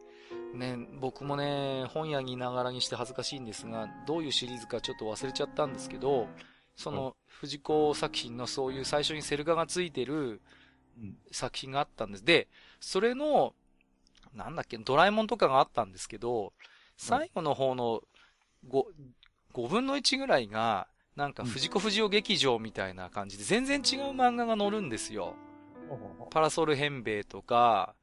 [0.55, 6.29] ね、僕もね、本屋にいながらにして恥ずかしいんですが、どういうシリーズかちょっと忘れちゃったんですけど、
[6.77, 10.41] その、藤子作品のそういう最初にセル画がついてる
[11.33, 12.25] 作品があったんです。
[12.25, 12.49] で、
[12.81, 13.55] それの、
[14.33, 16.53] なんだっけ、ドラえもんとかがあったんですけど、
[16.97, 18.03] 最後の方の
[18.69, 18.85] 5、
[19.53, 25.35] 5分の1ぐらいが、なんか藤子不二雄劇場みたいな感じで、全然違う漫画が載るんですよ。
[26.31, 27.95] パラソル変兵衛とか、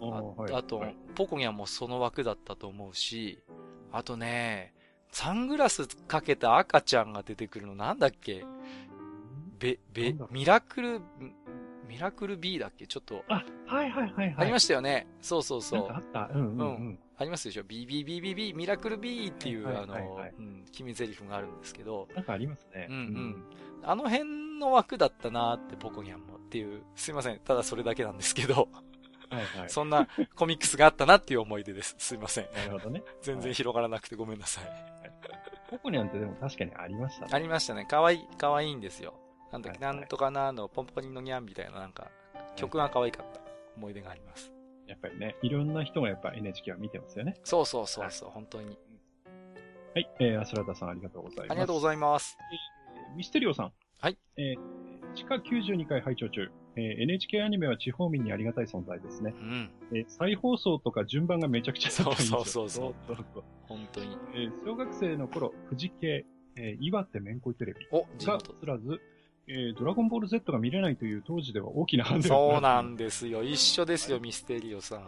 [0.00, 0.22] あ
[0.52, 3.42] あと、ポコニャンもその枠だったと思うし、
[3.92, 4.74] あとね、
[5.10, 8.44] サングラスかけた赤ちゃんが出てくるのなんだっけ？
[9.58, 11.00] べ、べ、ミラクル、
[11.90, 12.86] ミラクル B だっけ？
[12.86, 13.24] ちょっと。
[13.28, 14.34] あ、はいはいはいはい。
[14.38, 15.08] ありましたよね。
[15.20, 15.88] そうそうそう。
[15.90, 16.30] あった？
[16.32, 16.98] うんうん、うん、うん。
[17.18, 19.94] ありますでしょ ?BBBBB、ミラクル B っていう、あの、
[20.38, 22.06] うん、決め台詞があるんですけど。
[22.14, 22.86] なんかありますね。
[22.88, 23.44] うんうん。
[23.82, 27.40] あの辺の枠だったなって、ポコニャンもっていう、すいません。
[27.40, 28.68] ただそれだけなんですけど。
[29.30, 29.68] はいはい。
[29.68, 31.96] そんなコミックスがあったなっていう思い出です。
[31.98, 32.46] すいません。
[32.54, 33.02] なるほどね。
[33.22, 34.64] 全然広がらなくてごめんなさい。
[35.70, 37.30] ポコニャンってでも確かにありましたね。
[37.32, 37.84] ありましたね。
[37.84, 39.14] かわいい、かわいいんですよ。
[39.52, 42.10] なんだっけ、なんとかなの、ポンポニのニャンみたいななんか、
[42.56, 43.40] 曲が可愛かった
[43.76, 44.52] 思い出があります。
[44.86, 47.36] やっぱりね、いろんな人がやっぱ NHK は見てますよね。
[47.44, 48.78] そうそうそうそう、はい、本当に。
[49.94, 51.50] はい、えー、アスラダさんありがとうございます。
[51.50, 52.36] ありがとうございます。
[53.08, 53.72] えー、ミステリオさん。
[54.00, 54.18] はい。
[54.36, 56.50] えー、地下92回拝聴中。
[56.76, 59.34] えー、NHK アニメは地方民にありがたい存在ですね。
[59.36, 59.70] うん。
[59.92, 62.94] えー、再放送とか順番がめちゃくちゃそうそうそうそう。
[63.06, 64.16] そうそう本当に。
[64.34, 66.24] えー、小学生の頃、富士系、
[66.56, 67.86] えー、岩手めんこいテレビ
[68.26, 69.00] がつらず、
[69.52, 73.42] えー、ドラゴンボール Z が見れないという当時では大きな判断そうなんですよ。
[73.42, 75.00] 一緒ですよ、はい、ミステリオさん。
[75.00, 75.04] は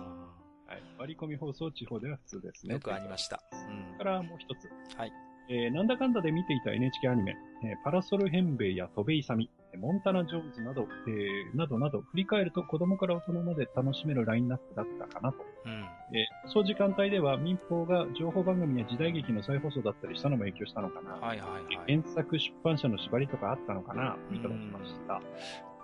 [0.74, 0.82] い。
[0.98, 2.74] 割り込み放送地方では普通ですね。
[2.74, 3.40] よくありました。
[3.52, 3.98] うん。
[3.98, 4.68] からもう一つ。
[4.96, 5.12] はい。
[5.48, 15.38] えー、なんだかんだで見ていた NHK アニメ、えー、パラソルヘンベイやトベイサミ、モンタナ・ジョーンズなど、えー、などなど、振り返ると子供から大人まで楽しめるラインナップだったかなと。
[15.64, 15.72] うん、
[16.16, 21.12] えー、その時間帯では民放が情報番組や時代劇の再放送だったりしたのも影響したのかな。
[21.12, 21.96] はいはいはい。
[21.96, 25.20] 原作出版社の縛りとかあったのかな、見たりしました。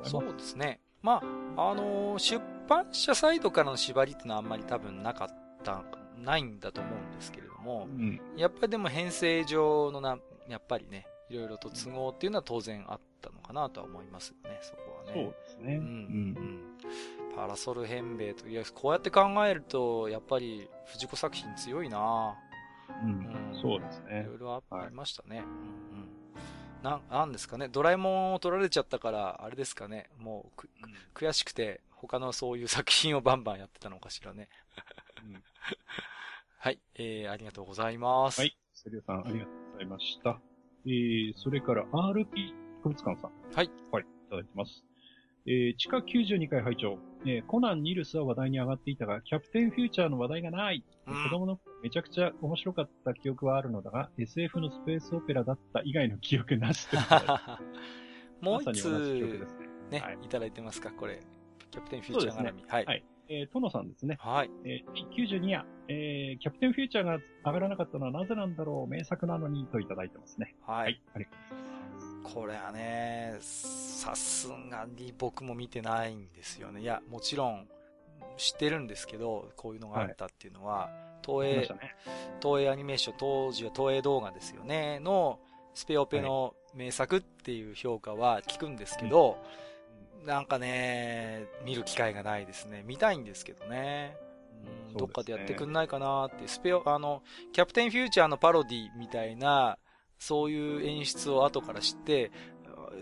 [0.03, 0.81] そうですね。
[1.03, 1.23] ま
[1.57, 5.29] あ、あのー、出版社サイドからの縛りっていうのはあんまり多分なかっ
[5.63, 5.85] た
[6.25, 10.19] ないんだと思うんですけれども、うん、やっぱりでも編成上のな、
[10.49, 15.13] やっぱりね、いろいろと都合っていうのは当然あったのかなとは思いますよね、そこはね。
[15.15, 15.77] そうですね。
[15.77, 15.87] うん、う
[17.33, 22.37] ん、パラソル変兵衛と、いや、こうやって考えると、やっぱり藤子作品強いな
[23.03, 24.23] うん、うん、そうですね。
[24.23, 25.37] いろいろありましたね。
[25.39, 26.19] はい、うんうん
[26.83, 27.69] な、なんですかね。
[27.69, 30.09] ドラえもんを取られちゃったから、あれですかね。
[30.19, 34.49] もう、うん、悔しくて、他のそういう作品をバンバンやってたのかしらね。
[35.27, 35.43] うん
[36.61, 38.41] はい、えー、ありがとうございます。
[38.41, 40.41] はい、セリオさん、ありがとうございました。
[40.87, 42.27] えー、それから RP
[42.83, 43.31] 博物館さん。
[43.55, 43.71] はい。
[43.93, 44.85] はい、いただきます。
[45.47, 50.85] えー、地下92回拝聴えー、コナン・ニルスは話題に上がっていたが、キャプテンフューチャーの話題がない。
[51.07, 56.89] うん、子供のめちゃくちゃ面白かった記憶はあるのだが、SF のスペースオペラだった以外の記憶なし
[58.43, 58.91] もう一つ、
[59.91, 61.23] ね、ね、はい、いただいてますか、これ。
[61.71, 62.63] キャプテンフューチャー絡み。
[62.63, 62.85] ね、はい。
[62.85, 64.17] はいえー、トノさんですね。
[64.21, 64.51] はい。
[64.65, 70.55] えー、92夜、えー、キャプテンフューチャーが上がらなかったのはなぜなんだろう名作なのにといただいてますね。
[70.67, 70.85] はい。
[70.85, 72.35] はい、ありがとうございます。
[72.35, 76.81] これはね、さすがに僕も見てないんですよね。
[76.81, 77.69] いや、もちろん
[78.39, 80.91] 知ってるんですけど、こういうのがあったっていうのは、は
[81.23, 81.97] い、東映、ね、
[82.43, 85.39] 東映アニメーション、当時は東映動画ですよね、の
[85.75, 89.68] スペオペの名作っていう評価は聞くんですけど、うん
[90.29, 92.85] なんかね、見る機会がないですね。
[92.87, 94.15] 見たいんですけどね。
[94.91, 97.23] うん、どっかでやってくんないかなって、スペオ、あの、
[97.53, 99.79] キャプテンフューチャーのパロディみたいな、
[100.19, 102.31] そういう演出を後から知って、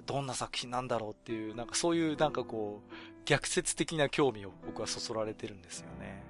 [0.06, 2.92] どんな作品なんだろうっていう、なんかそういうなんかこう、
[3.24, 6.22] 逆説的な興味を僕はそそられてるんですよね。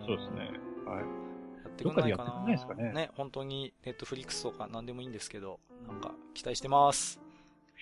[0.00, 0.38] うん、そうですね。
[0.86, 0.98] はい。
[0.98, 2.42] やってくんないかな。
[2.44, 2.92] ないですかね。
[2.92, 5.58] ね、本当にネットフリックスとか何でもいいんですけど、
[5.88, 7.20] なんか期待してます。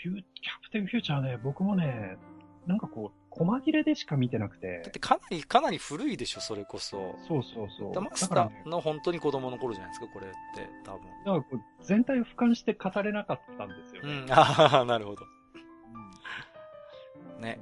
[0.02, 0.22] フュキャ
[0.62, 2.16] プテンフューチャーね、僕もね、
[2.68, 4.82] なんかこう、細切れでしか見てなくて。
[4.84, 7.16] だってかなり、かなり古いでしょ、それこそ。
[7.26, 8.00] そうそうそう。
[8.02, 11.00] マスターの本当に子供の頃じゃないですか、これって、多分。
[11.02, 14.12] だからこう全体を俯瞰して語れなかったんですよね。
[14.12, 15.24] うん、 ああ、なるほど。
[17.36, 17.58] うん、ね。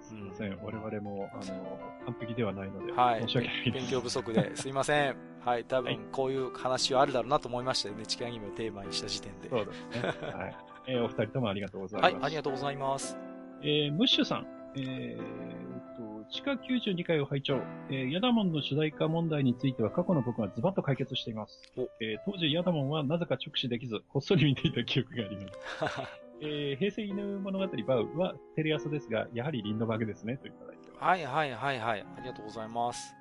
[0.00, 5.16] すみません、うん、我々も、あの、完璧ではないので、はい、申し訳ない勉強不足で、すいません。
[5.44, 9.48] はい、多分、こういう話はあるだろうなと思いましたよね、地下アニメをテーマにした時点で。
[9.50, 10.00] そうですね。
[10.32, 10.56] はい。
[10.88, 12.14] えー、お二人ともありがとうございます。
[12.14, 13.27] はい、ありがとうございます。
[13.62, 14.46] えー、ムッシュさん。
[14.76, 17.60] えー、と、地下92回を拝聴。
[17.90, 21.60] えー、ヤダモンの主題歌問題については過去の僕がズバッと解決しています。
[22.00, 26.02] えー、当時ヤダモンはなぜか直視できず、こっそり見ていた記憶があります。
[26.40, 31.04] えー、平成犬物語バウはテレ朝ですが、やはりリンドバグですね、といただいてます。
[31.04, 32.00] はいはいはいはい。
[32.00, 33.14] ありがとうございます。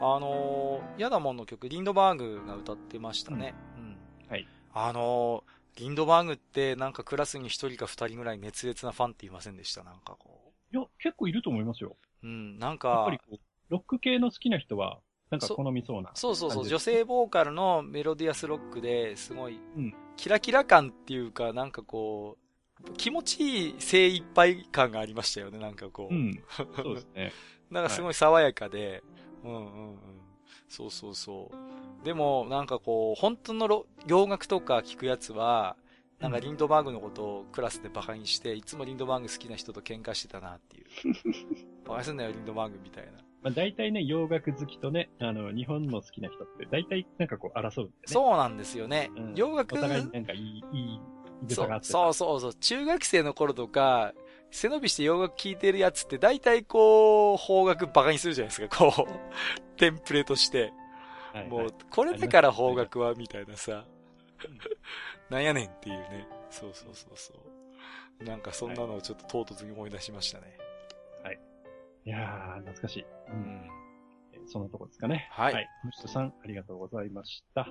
[0.00, 3.54] あのー、ヤダモンの曲、リンドバーグが歌ってましたね。
[3.76, 3.84] うん。
[3.84, 3.96] うん、
[4.28, 4.46] はい。
[4.72, 9.82] あのー、リンドバーグってなんかクラスに一人か二人ぐらい熱烈なファンって言いませんでした？
[9.84, 10.76] なんかこう。
[10.76, 11.96] いや、結構いると思いますよ。
[12.22, 12.88] うん、なんか。
[12.88, 13.36] やっぱりこう、
[13.68, 15.00] ロック系の好きな人は、
[15.30, 16.34] なんか好みそうなそ。
[16.34, 19.58] そうそうそう、女性ボーカルのメロディアスロックですごい、
[20.16, 26.14] キラキラ感っていうか、なんかこう、気持ちいい精一杯感がありましたよね、なんかこう。
[26.14, 26.42] うん。
[26.56, 27.32] そうですね。
[27.70, 29.02] なんかすごい爽やかで、
[29.42, 29.98] はい、うんうんうん。
[30.72, 32.04] そうそうそう。
[32.04, 35.76] でも、なんかこう、本当の洋楽とか聞くやつは、
[36.18, 40.86] なんかリンドバーグのことをクラスで馬鹿にして、いつもリンドバーグ好きな人と喧嘩してたなっていう。
[41.84, 43.12] 馬鹿にすんなよ、リンドバーグみたいな。
[43.42, 47.92] まあ大体ね、洋楽好きとね、あの、日本の好きな人って大体なんかこう争うんね。
[48.06, 49.10] そうなんですよね。
[49.14, 49.74] うん、洋楽。
[49.74, 51.00] お互いなんかいい、いい、
[51.48, 52.54] そうそうそうそう。
[52.54, 54.14] 中学生の頃とか、
[54.52, 60.72] 背伸びして洋楽聴いてるやつって大体こう、邦楽バカにするじゃないですか、こう、テンプレとして。
[61.32, 63.86] はいはい、もう、これだから邦楽は、みたいなさ。
[65.30, 66.28] なんやねんっていうね。
[66.50, 67.32] そうそうそうそ
[68.20, 68.24] う。
[68.24, 70.58] なんかそんなのをちょっと唐突に思い出しましたね。
[71.24, 71.40] はい。
[72.04, 73.06] いやー、懐かしい。
[73.28, 73.70] うん。
[74.46, 75.28] そんなとこですかね。
[75.32, 75.54] はい。
[75.54, 75.68] はい。
[76.06, 77.62] さん、ありがとうございました。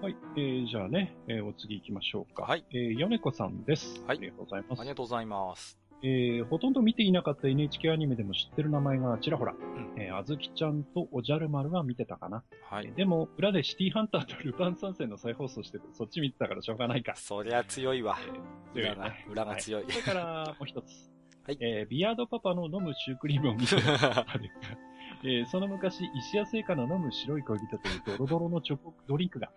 [0.00, 0.16] はい。
[0.36, 2.42] えー、じゃあね、えー、お次行きましょうか。
[2.42, 2.64] はい。
[2.70, 4.02] えー、米子さんです。
[4.06, 4.18] はい。
[4.18, 4.80] ありがとうございます。
[4.80, 5.87] ありがとうございます。
[6.02, 9.52] えー、ほとんど見ていなかった NHK アニメでも知ってる名前がちらほら。
[9.52, 12.44] うん、えー、あずきちゃんとおじゃる丸は見てたかな。
[12.70, 12.92] はい。
[12.92, 17.14] でも、裏でシティハンターとルパン三世の再放送してて、そっち見てたからしょうがないか。
[17.16, 18.16] そりゃ強いわ。
[18.76, 19.12] えー、強いな。
[19.28, 19.82] 裏が強い。
[19.82, 20.84] はい、それから、もう一つ。
[21.44, 21.58] はい。
[21.60, 23.74] えー、ビアードパパの飲むシュークリームを見て
[25.24, 29.50] えー、その昔、石屋製菓の飲む白い恋人というドロドロのチョコドリンクが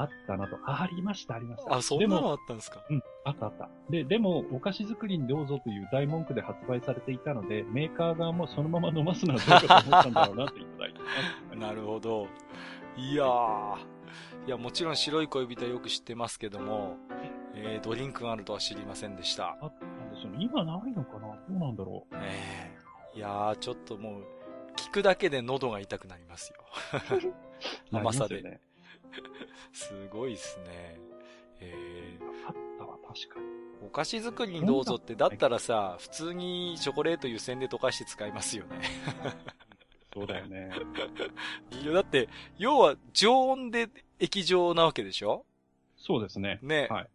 [0.00, 0.56] あったなと。
[0.64, 1.74] あ、ありました、ありました。
[1.76, 2.84] あ、そんなのあったんですか？
[2.88, 3.68] うん、あったあった。
[3.90, 11.00] で、でも、お菓子作りにどうぞという大文句で発売されていたので、メーカー側もそのまま飲ますのはどうかと思ったんだろうなといただいて。
[11.56, 12.26] なるほど。
[12.96, 13.76] いやー。
[14.46, 16.96] いや、もちろん白い恋人はよく知ってますけども、
[17.54, 19.56] えー、ドリンクがあるとは知りませんでした。
[19.60, 20.38] あったんですよね。
[20.40, 21.28] 今ないのかな？
[21.28, 22.14] どうなんだろう。
[22.16, 22.70] え
[23.14, 24.24] えー、いやー、ちょっともう、
[24.76, 26.60] 聞くだけで喉が痛くなりますよ。
[27.90, 28.42] 甘さで。
[28.42, 28.60] ね、
[29.72, 30.98] すごいっすね。
[31.60, 33.46] えー、あったわ、確かに。
[33.82, 38.80] お菓子作りにどうぞって、だったらさ、普通にチョコレート湯煎で溶かして使いますよね。
[40.12, 40.70] そうだよね。
[41.82, 42.28] いや、だって、
[42.58, 43.88] 要は常温で
[44.18, 45.44] 液状なわけでしょ？
[45.98, 46.58] そうですね。
[46.62, 46.88] ね。
[46.90, 47.08] はい。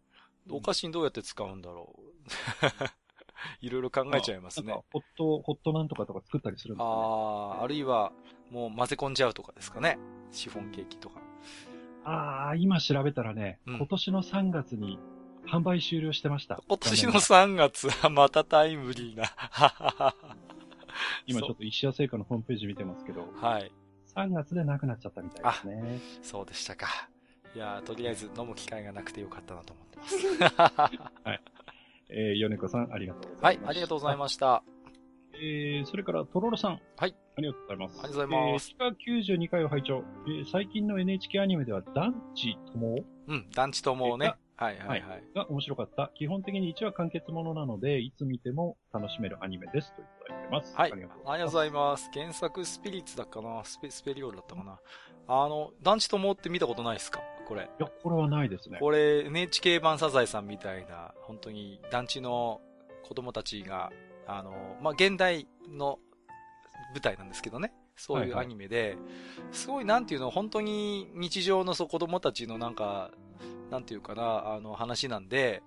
[0.50, 2.02] お菓子にどうやって使うんだろう？
[3.60, 4.72] いろいろ考えちゃいますね。
[4.92, 6.94] ホット、ホットなんとかとか作ったりするんですか、ね、あ
[7.60, 8.12] あ、あるいは、
[8.50, 9.98] もう混ぜ込んじゃうとかですかね。
[10.30, 11.20] シフォンケーキとか。
[12.04, 14.98] ああ、今調べたらね、うん、今年の3月に
[15.46, 16.60] 販売終了してました。
[16.68, 20.14] 今年の3月はまたタイムリーな。
[21.26, 23.28] 今ちょっと石屋製菓のホームページ見てますけど。
[23.40, 23.72] はい。
[24.14, 26.00] 3月でなくなっちゃったみたいですね。
[26.22, 27.08] そうでしたか。
[27.54, 31.22] いやとりあえず飲む機会がなくてよかったなと思ってます。
[31.28, 31.40] はい。
[32.08, 33.64] えー、米子さん、ありがとうございます。
[33.64, 34.62] はい、ありがとうございました。
[35.42, 36.80] えー、それから、とろろさん。
[36.96, 37.16] はい。
[37.36, 37.98] ありがとうございます。
[37.98, 38.74] ありがとうございます。
[38.78, 40.04] えー、92回を拝聴。
[40.28, 44.34] えー、最近の NHK アニメでは、団地友うん、団地友ね。
[44.56, 45.24] はいはいはい。
[45.34, 46.12] が面白かった。
[46.14, 49.92] 基本的に1話完結ものなので、いつ見ても楽しめるアニメです。
[49.96, 50.76] といただいてます。
[50.76, 50.92] はい。
[50.92, 52.10] ありがとうございます。
[52.12, 53.64] 原作スピリッツだっかな？
[53.64, 54.78] スペ、スペリオールだったかな？
[55.26, 57.20] あの、団地友って見たことないですか？
[57.48, 57.62] これ。
[57.62, 58.78] いや、これはないですね。
[58.78, 62.60] これ、NHK 版サザエさんみたいな、本当に団地の
[63.02, 63.90] 子供たちが、
[64.26, 65.98] あの、まあ、現代の
[66.92, 67.72] 舞台なんですけどね。
[67.96, 68.98] そういうアニメで、はいはい、
[69.52, 73.10] すごいなんていうの、本当に日常のそう子供たちのなんか、
[73.70, 75.62] なんていうかな、あの話なんで、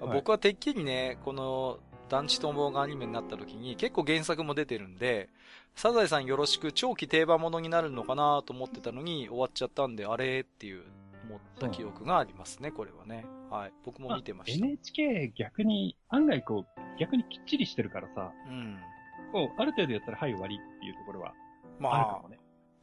[0.00, 1.78] はい、僕はてっきりね、この
[2.08, 5.28] 団地逃亡がアニメになった時に結構原作も出てるんで、
[5.74, 10.84] サザエさんよろしく長期定番ものになるのかなと思ってたのに終わっちゃったんで、あれっていう
[11.28, 13.26] 思った記憶がありますね、これはね。
[13.54, 13.72] はい。
[13.84, 14.66] 僕も見てました。
[14.66, 18.78] NHK 逆に、案外こう、逆にきっちりしてるからさ、うん。
[19.32, 21.32] こう、ある程度やったらはい終わりっていうところは、
[21.78, 22.38] まあ、あるかもね。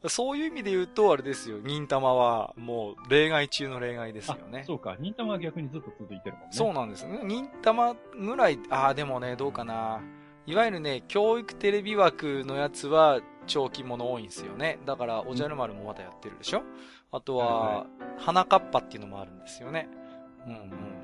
[0.08, 4.64] そういう意味で言うと、あれですよ、忍たまは、もう、例外中の例外ですよね。
[4.66, 6.48] そうか、忍たまは逆にずっと続いてるもんね。
[6.52, 7.20] そうなんですね。
[7.22, 10.00] 忍たまぐらい、ああ、でもね、どうかな。
[10.46, 14.78] いわゆるね、教育テレビ枠のやつは、長期もの多いんですよね。
[14.86, 16.64] だから、おじゃる丸もまだやってるでしょ、うん、
[17.12, 17.86] あとは、
[18.18, 19.88] 花かっぱっていうのもあるんですよね。
[20.46, 20.56] うんう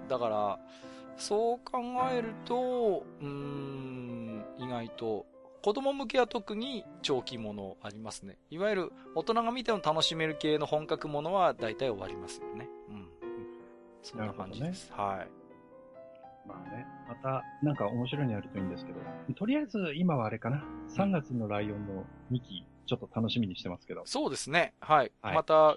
[0.04, 0.08] ん。
[0.08, 0.58] だから、
[1.16, 1.78] そう考
[2.12, 5.26] えると、うーん、意外と、
[5.62, 8.38] 子供向けは特に長期ものありますね。
[8.50, 12.68] いわゆる大人が見ても楽しめる系の本格ものは大体終わりますよね。
[12.88, 13.08] うん。
[14.02, 14.90] そんな感じです。
[14.90, 15.48] ね、はい。
[16.46, 19.00] まあね、またなんか面白いのやるといいんですけど、
[19.34, 20.64] とりあえず今はあれかな、
[20.96, 24.02] 3月のライオンの2期、ちょっと楽しみにしてますけど。
[24.06, 24.74] そうですね。
[24.80, 25.12] はい。
[25.20, 25.76] はい、また、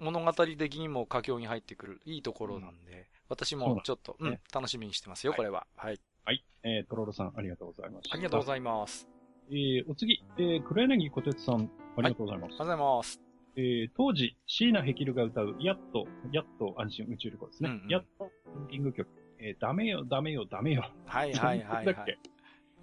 [0.00, 5.66] 物語的にも佳境に入ってくるいいところなんで、うん、私もちょっと、うん、楽しみにしてますよ、これは。
[5.76, 6.00] はい。
[6.24, 6.44] はい。
[6.62, 8.14] えー、トロロさん、ありがとうございました。
[8.14, 9.08] ありがとうございます。
[9.50, 12.50] えー、お次、えー、黒柳小鉄さん、ありがとうございます。
[12.50, 13.20] はい、ありがとうございます。
[13.56, 17.70] えー、当時、椎名ヘキルが歌う、やっと、やっと安心宇宙旅行ですね。
[17.70, 18.30] うんうん、やっと、
[18.72, 20.88] エング曲、えー、ダメよ、ダメよ、ダメよ。
[21.06, 21.86] はいはいはい、はい。
[21.86, 22.18] だっけ？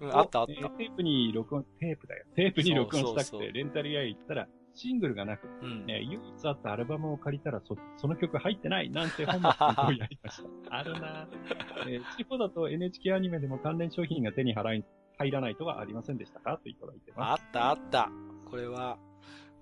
[0.00, 2.26] うん、あったあった、えー、テープに録音、テープだよ。
[2.36, 4.48] テープに録音したくて、レンタル屋へ行ったら、
[4.78, 10.76] シングルがなく、うん、ね、唯一あったアルバムを借りたらそ、その曲入ってないなんて本末転倒やりました。
[10.76, 11.28] あるな
[11.86, 14.84] えー、地方だと NHK アニメでも関連商品が手に入
[15.30, 16.58] らないとはありませんでしたか？
[16.62, 17.42] といただいてます。
[17.42, 18.10] あったあった。
[18.50, 18.98] これは、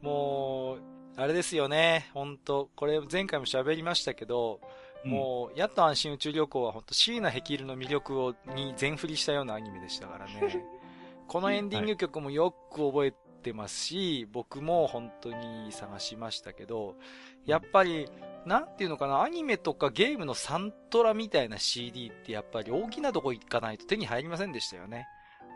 [0.02, 0.80] もう、
[1.16, 2.10] あれですよね。
[2.12, 4.60] 本当これ前回も喋りましたけど、
[5.04, 10.62] うん、もう、やっと安心宇宙旅行は本当椎名ヘキルの魅力を、に全振りしたようなアニメでしたからね。
[11.26, 13.14] このエンディング曲もよく覚え
[13.46, 16.96] てますし、僕も本当に探しましたけど、
[17.44, 18.08] やっぱり、
[18.44, 25.06] なんていうのかな、アニメとかゲームのサントラみたいな CD ってやっぱり大きなとこ行かないと手に入りませんでしたよね。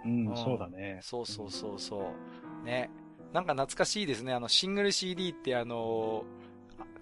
[0.05, 1.01] うん、うん、そうだね。
[1.03, 2.13] そうそうそうそ
[2.63, 2.65] う。
[2.65, 2.91] ね。
[3.33, 4.33] なんか懐かしいですね。
[4.33, 6.25] あの、シングル CD ってあの、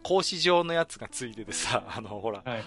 [0.02, 2.64] 格子状のやつがついててさ、 あの、ほら、はいはいはい、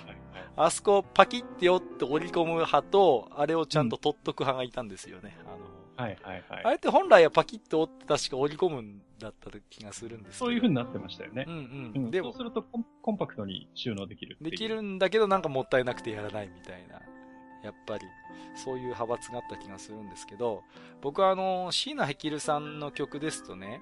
[0.56, 5.36] あそこパキって折って折り込む派と、あれをちゃんと取っとく派がいたんですよね。
[5.46, 6.64] あの、はいはいはい。
[6.64, 10.40] あれって本来はパキって折って確か折り込むんだった気がするんです。
[10.40, 11.46] そういう風になってましたよね。
[11.48, 11.54] うん
[11.96, 12.04] うん。
[12.06, 12.64] うん、でも、そうすると
[13.02, 17.02] コンパクトに収納できるできるんだけどなんかもったいなくてやらないみたいな。
[17.64, 18.08] やっぱり、
[18.56, 20.64] そういう派閥があった気がするんですけど、
[21.02, 23.82] 僕はあの、椎名ヘキルさんの曲ですとね、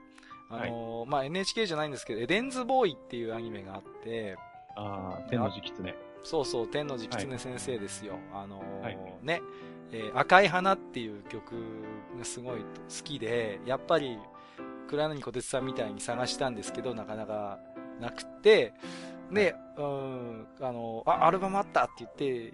[0.49, 4.37] あの、はい、まあ、NHK じゃないんですけど、エデンズボーイっていうアニメがあって、
[4.75, 5.95] ああ、天の寺狐。
[6.23, 8.13] そうそう、天の寺狐先生ですよ。
[8.13, 9.41] はい、あのーはい、ね、
[9.91, 11.55] えー、赤い花っていう曲
[12.17, 12.65] がすごい好
[13.03, 14.17] きで、やっぱり、
[14.87, 17.59] 黒柳小鉄さんみたいに探したんですけど、なかなか
[17.99, 18.73] なくて、
[19.31, 22.53] で、うん、あの、あ、アルバムあったって言って、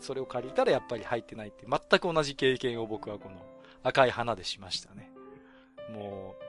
[0.00, 3.36] それを借りたらやっぱり入ってないって、全く同じ経験を僕はこの
[3.82, 5.10] 赤い花でしましたね。
[5.90, 6.44] もう、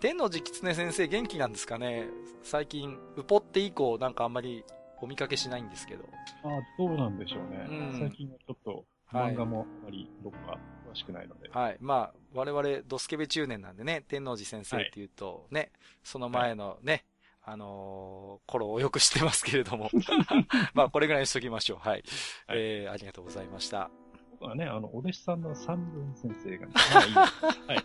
[0.00, 2.06] 天の寺狐先生元気なんですかね？
[2.42, 4.64] 最近、ウポって以降なんかあんまり
[5.00, 6.04] お見かけしないんですけど。
[6.44, 7.66] ああ、どうなんでしょうね。
[7.68, 10.58] うん、最近はちょっと漫画もあまり僕は
[10.88, 11.48] 詳しくないので。
[11.50, 11.76] はい。
[11.80, 15.70] まあ、我々ドスケベ中年なんでね、天王寺先生っていうと、ね、はい、
[16.02, 17.04] その前のね、
[17.40, 19.90] はい、あのー、頃をよく知ってますけれども。
[20.74, 21.78] まあ、これぐらいにしときましょう。
[21.78, 21.90] はい。
[21.90, 22.02] はい、
[22.50, 23.90] えー、ありがとうございました。
[24.32, 27.84] 僕はね、あの、お弟子さんの三文先生が、ね、 まあいいはい。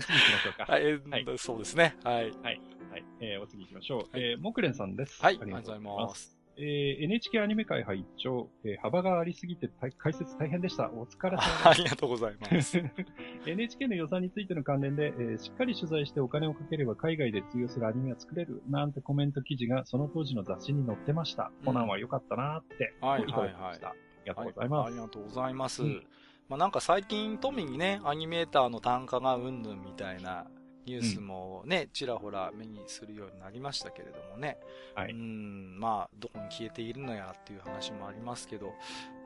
[0.00, 0.72] きましょうか。
[0.72, 1.96] はい、はい、そうですね。
[2.04, 2.30] はい。
[2.30, 2.60] はい。
[2.90, 3.04] はい。
[3.20, 3.98] えー、お次行きましょう。
[3.98, 5.22] はい、えー、木蓮さんです。
[5.22, 5.38] はい。
[5.40, 6.39] ありがとうございます。
[6.56, 10.90] えー、NHK アニメ界拝聴、えー、幅がありすぎて解説大変でした。
[10.90, 11.68] お疲れ様です。
[11.68, 12.82] ありがとうございます。
[13.46, 21.50] NHK の予算についての関連で、えー、しっかり取材してお金をかければ海外で通用するアニメは作れる、なんてコメント記事がその当時の雑誌に載ってました。
[21.64, 23.52] コナンは良かったなーって、はいはいはい。
[23.52, 23.94] あ
[24.24, 24.86] りがとうございます。
[24.86, 25.82] ありがとうございます。
[25.82, 26.06] うん
[26.50, 30.46] まあ、なんか最近、トミにね、アニメーターの単価がうんぬんみたいな
[30.86, 34.58] ニュースもね、うん、ちらほら目にするようになりましたけれどもね。
[34.94, 35.12] はい。
[35.12, 38.72] うん、まあ、どこに消えているのやっていう話もありますけど、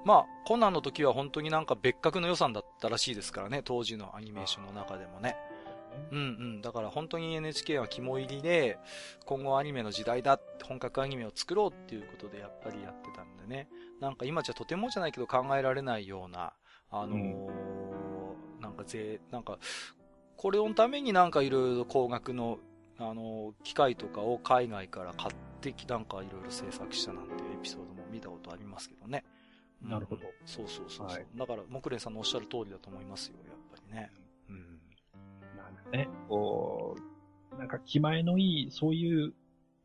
[0.05, 5.37] まあ、コナンの時は本当になんか別格の予算だったらしいですからね、当時のアニメーションの中でもね。
[6.11, 6.21] うんう
[6.59, 6.63] ん。
[6.63, 8.79] だから本当に NHK は肝入りで、
[9.25, 13.69] 今後アニメの時代だ、本格アニメを作ろうっていうことでやっぱりやってたんでね。
[14.01, 16.53] なんか今じゃとてもじゃないけど考えられないような、
[16.91, 19.59] あのーうん、なんかぜ、なんか、
[20.37, 22.59] これのためになんかいろいろ高額の、
[22.99, 29.25] あのー、機械とかを海外から買ってき、なんかいろいろ制作したなんていうエピソードも見たことありますけどね。
[29.83, 30.23] なるほど。
[30.47, 34.11] そうそうそうそう、はい、だから、木蓮さんのおっしゃる通りだと思いますよ、やっぱりね。
[34.49, 34.81] うん。
[35.57, 36.97] なんかね、こ
[37.53, 39.35] う、なんか気前のいい、そういう、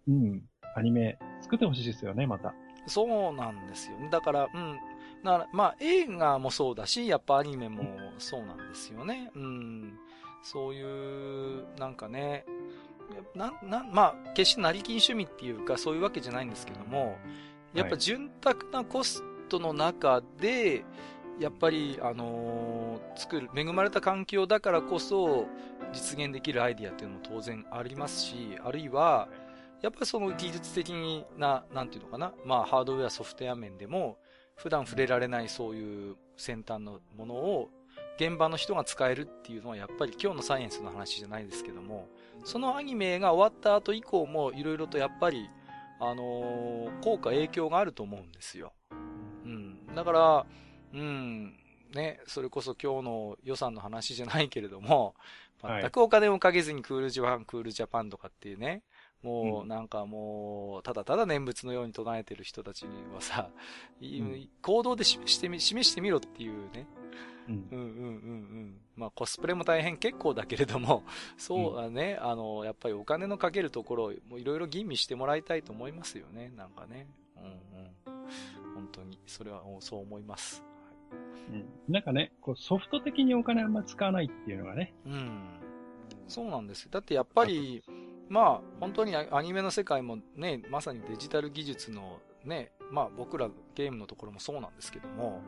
[0.08, 0.44] うん、
[0.76, 2.54] アニメ作ってほしいですよね、また。
[2.88, 4.10] そうなんですよね。
[4.10, 4.80] だから、うん、
[5.24, 7.84] だから、まあ、映画もそうだし、やっぱアニメも
[8.18, 9.32] そうなんですよね。
[9.36, 10.00] うん。
[10.42, 12.46] そういう、なんかね、
[13.36, 17.18] な、な、まあ、決して成金趣味っていうか、そういうわけじゃないんですけども、
[17.74, 20.84] やっぱ潤沢なコストの中で、
[21.40, 25.48] やっぱり、あのー、作る、恵まれた環境だからこそ、
[25.94, 29.30] 実現できるアイディアっていうのも当然ありますし、あるいは、
[29.82, 30.92] やっぱりその技術的
[31.38, 34.18] な、なんていうのかな、まあ、ハードウェア、ソフトウェア面でも、
[34.56, 37.70] 普段触れられないそういう先端のものを
[38.20, 42.10] 現場の人が使えるっていうのはやっぱり今日のサイエンスの話じゃないですけども、
[42.44, 45.50] そのアニメが終わった後以降もいろいろとやっぱり、
[46.02, 48.74] あのー、効果影響があると思うんですよ。
[49.46, 49.96] うん。
[49.96, 50.46] だから、
[50.94, 51.56] うん、
[51.94, 55.16] ね、それこそ今日の予算の話じゃないけれども、
[55.64, 58.84] 全くお金をかけずにクールジャパン、クールジャパンとかっていうね、
[59.24, 63.50] もう、なんかもう、ただただ念仏のように唱えてる人たちにはさ、
[64.02, 66.88] うん、行動で示してみ、示してみろっていうね。
[67.50, 71.04] うん、うん、うんうんうんまあコスプレも大変結構だけれども、
[71.38, 77.08] そうだね、うん、あの、やっぱりお金のかけるところをいろいろ吟味してもらいたいと思いますよね、なんかね。
[77.38, 78.26] うんうん。
[78.76, 80.64] 本当に、それはそう思います。
[81.50, 84.94] うん、なんかね、こうソフト的にお金あんま使わないっていうのがね。
[85.06, 85.60] うん。
[86.28, 87.84] そうなんですだってやっぱり、
[88.30, 95.42] まあ、本当にアニメの世界もね、まさにデジタル技術のね、まあ僕らゲームのところもそうなんですけども、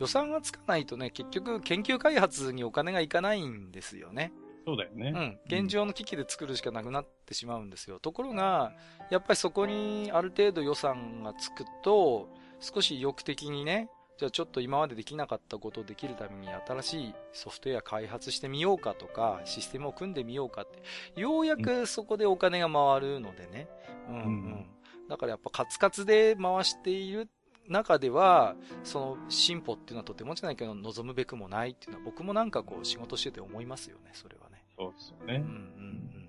[0.00, 4.32] 予算がつかないとね、結局研究開発にお金がいかないんですよね。
[4.66, 5.12] そうだよね。
[5.14, 5.62] うん。
[5.62, 7.98] 現状の機器で作るしかなくなってしまうんですよ。
[7.98, 8.72] ところが、
[9.10, 12.28] やっぱりそこにある程度予算がつくと、
[12.60, 20.66] 少し意欲的にね、じゃあちょっと今までできなかったことをできるために新しいソフトウェア開発してみようかとか、システムを組んでみようかっ
[21.14, 23.68] て、ようやくそこでお金が回るのでね。
[24.08, 24.66] うん、うん、
[25.08, 27.28] だからやっぱカツカツで回している
[27.68, 34.64] 中では、その進歩っていうのはとてもじゃないけど望むべくもないっていうのは僕もなんかこう仕事してて思いますよね、それはね。
[34.76, 35.36] そうですよね。
[35.36, 36.28] うんうんうん。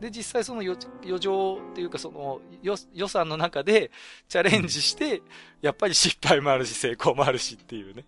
[0.00, 3.90] で、実際その余剰っていうかその予算の中で
[4.28, 5.22] チャレンジして、
[5.62, 8.04] やっぱり失敗もあるし成功もあるしっていうね。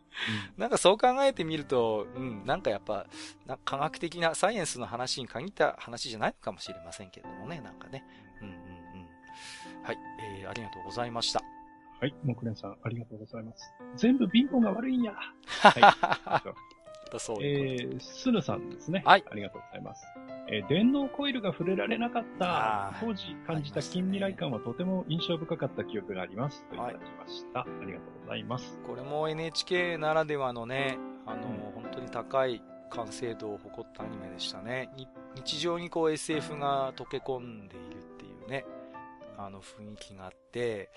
[0.56, 3.06] うん、なんかそう考えてみると、うん、なんかやっぱ、
[3.64, 8.04] 科学的なサイエンスの話に限った話じゃないのかもしれませんけれどもね、なんかね。
[8.42, 9.82] うんうんうん。
[9.82, 9.98] はい、
[10.40, 11.42] えー、ありがとうございました。
[12.00, 13.72] はい、木蓮さん、ありがとうございます。
[13.96, 15.14] 全部貧乏が悪いんや。
[15.62, 15.80] はい。
[17.10, 19.02] だ そうえー、スヌさんですね。
[19.04, 19.24] はい。
[19.28, 20.06] ありがとうございます。
[20.50, 22.94] えー、電脳コイルが触れられなかった。
[23.00, 26.64] 当時感じた近未来感はとても印象深かった記憶があります。
[26.70, 27.68] といただきました、はい。
[27.82, 28.80] ありがとうございます。
[28.86, 34.90] これも NHK ならではのね、あの、うん、本当に高い完成度を誇ったアニメでしたね。
[35.34, 38.64] 日常にこう SF が溶け込んでいるっていうね、
[39.36, 40.90] あの雰囲気があって、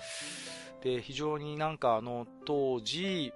[0.81, 3.33] で、非常になんかあの当時、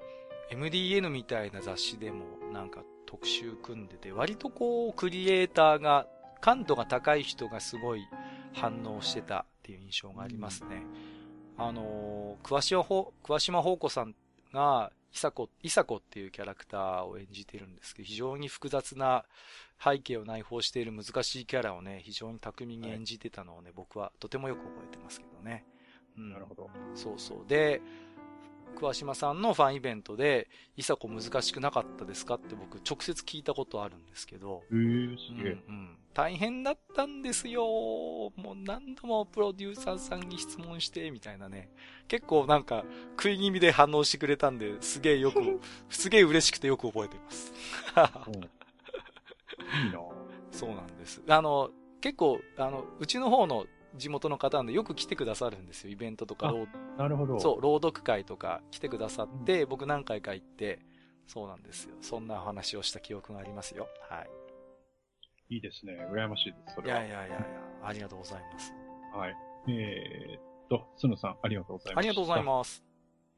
[0.51, 6.07] MDN みたいな雑誌でもなんか特集組んでて、割とこう、クリエイターが、
[6.41, 8.07] 感度が高い人がすごい
[8.53, 10.83] 反応してたっていう印象がありますね。
[11.57, 14.15] あのー、桑島ほ、桑島宝子さん
[14.53, 19.23] が、イサコ、イサコっていうキャラクターを演じてるんですけど、非常に複雑な
[19.81, 25.65] 背景を内包している難しいキャラをね、非常に巧みに演じてたのをね、はい、僕はとてもよく覚えてますけどね。
[26.17, 26.31] うん。
[26.31, 26.69] なるほど。
[26.95, 27.45] そうそう。
[27.47, 27.81] で、
[28.75, 34.63] 桑島さんのファンイベントで、いさこ難しくなかったですかって僕直接聞いたことあるんですけど。
[34.71, 35.97] へー、すげえ、うん、うん。
[36.13, 37.63] 大変だったんですよ。
[37.63, 41.69] もう何度もプロデューサーさんに質問して、みたいなね。
[42.07, 47.53] 結構なんか、食い気味で反応してくれたんで、すげえよく、 すげえ嬉しくてよく覚えてます。
[49.85, 49.99] いいな
[50.51, 51.21] そうなんです。
[51.27, 51.69] あの、
[52.01, 53.65] 結構、あの、うちの方の
[53.97, 56.53] 地元の方なんでよく来てくださるんですよ、イベントとか。
[56.97, 57.39] なるほど。
[57.39, 60.79] そう、朗読会とか来てくださって、うん、僕何回か行って、
[61.27, 61.95] そうなんですよ。
[62.01, 63.87] そんな話をした記憶がありますよ。
[64.09, 64.29] はい。
[65.55, 65.93] いいですね。
[66.11, 66.99] 羨ましいです、それは。
[66.99, 67.47] いやいやいやいや、
[67.83, 68.73] ありがとうございます。
[69.13, 69.35] はい。
[69.67, 71.99] えー、っと、すぬさん、ありがとうございます。
[71.99, 72.83] ありがとうございます。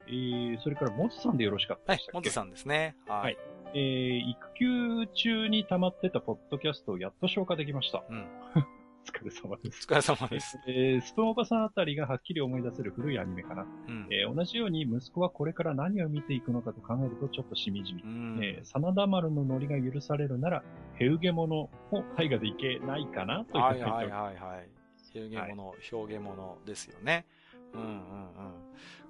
[0.08, 2.18] えー、それから、もつさんでよろしかったでしたっけ？
[2.18, 2.96] はい、もつさんですね。
[3.08, 3.22] はい。
[3.22, 3.38] はい、
[3.74, 8.04] えー、育休中に溜まってたポッドキャストをやっと消化できました。
[8.10, 8.28] うん。
[9.08, 9.88] 疲れ様です。
[9.90, 10.60] お疲れ様です。
[10.68, 13.66] えー、スプーンおばさんあたりがはっきり思い出せる古いアニメかな。
[13.88, 18.04] うん、えー、同じように息子はこれから何を見ていくのかと考えるとちょっとしみじみ。
[18.04, 20.64] うん、えー、真田丸のノリが許されるなら、
[20.96, 24.70] ヘウゲモノも大河でいけないかなというはいはいはいはい。
[25.14, 27.26] ヘウゲモノ、はい、表現物ですよね。
[27.74, 28.02] うんうんうん。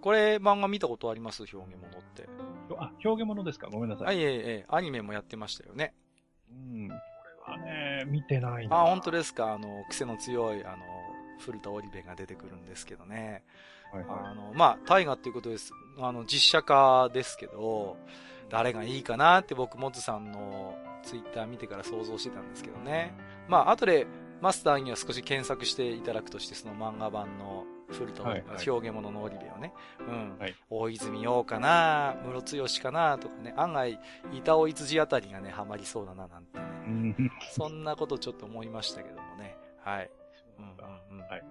[0.02, 1.44] これ漫画見たことあります？
[1.52, 2.28] 表現物って。
[2.78, 3.68] あ、表現物ですか？
[3.72, 4.08] ごめんなさい。
[4.08, 5.94] あ、いえいえ、アニメもやってましたよね。
[6.50, 6.90] うん。
[7.48, 8.78] はね、見てないな。
[8.78, 9.54] あ、本当ですか？
[9.54, 10.78] あの、癖の強い、あの、
[11.40, 13.44] 古田織部が出てくるんですけどね。
[13.92, 15.72] はいはい、あの、まあ、大河っていうことです。
[16.00, 17.98] あの、実写化ですけど、
[18.50, 23.14] 誰がいいかなって僕、モズさんのツイッター見てから想像してたんですけどね。
[23.48, 24.08] まあ、後で
[24.42, 34.00] マスターには少し検索していただくとして、その漫画版の古田、はいはい、表現物の織部をね、うん、はい、大泉洋かな、室剛かなとかね、案外、
[34.34, 40.10] 板尾辻あたりがね、ハマりそうだななんてね、そんなことちょっと思いましたけどもね、はい。
[40.60, 41.28] うんうんうん。
[41.28, 41.44] はい。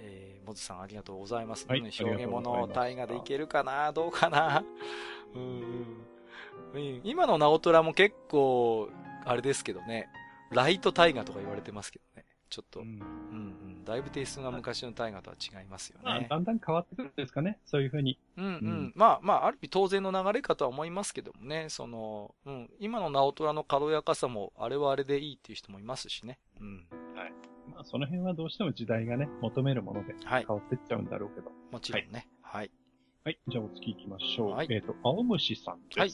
[0.00, 1.66] えー、もずさんありがとうございます。
[1.68, 4.64] はい、表現物、大河でいけるかなどうかな。
[5.34, 5.96] うん、
[6.74, 7.00] うん。
[7.04, 8.88] 今の直虎も結構、
[9.24, 10.08] あれですけどね、
[10.50, 12.09] ライト大河とか言われてますけどね。
[12.50, 12.96] ちょっと、うん、うんう
[13.68, 16.04] んだいぶテイストが昔の大河とは違いますよね。
[16.04, 18.18] まあ、だんだん変わってくるんですかね、そういうふうに。
[18.36, 18.52] うんうん。
[18.52, 26.38] うん、まあまあ、ある意味当然の流れかとは思いますけどもね、その、うん、今の直虎の軽やかさも、あれはあれでいいっていう人もいますしね。
[26.60, 26.86] うん。
[27.16, 27.32] はい。
[27.72, 31.46] まあ、その辺はどうしても時代がね、求めるもので変わっていっちゃうんだろうけど。
[31.46, 32.28] はい、もちろんね。
[32.42, 32.70] はい。
[33.24, 33.38] はい。
[33.48, 34.50] じゃあお次行きましょう。
[34.50, 35.98] はい、えっ、ー、と、青虫さんです。
[36.00, 36.10] はい。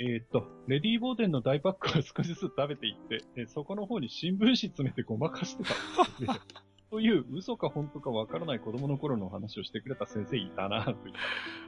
[0.00, 6.28] えっ、と、レディーボーデンの大パックを少しずつ食べていって、えそこの方に新聞紙詰めてごまかしてたんですね。
[6.90, 11.16] という嘘か本当かわからない子供の頃の話をしてくれた先生いたなと言っ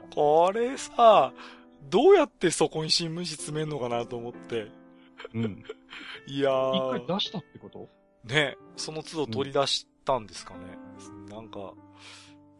[0.09, 0.15] た。
[0.15, 1.33] これさ、
[1.89, 4.71] どうやってそこに新聞紙詰めんのかなと思って。
[5.33, 5.63] うん。
[6.25, 6.99] いやー。
[6.99, 7.89] 一回出したってこと？
[8.23, 10.59] ね、その都度取り出したんですかね。
[11.07, 11.73] うん、なんか、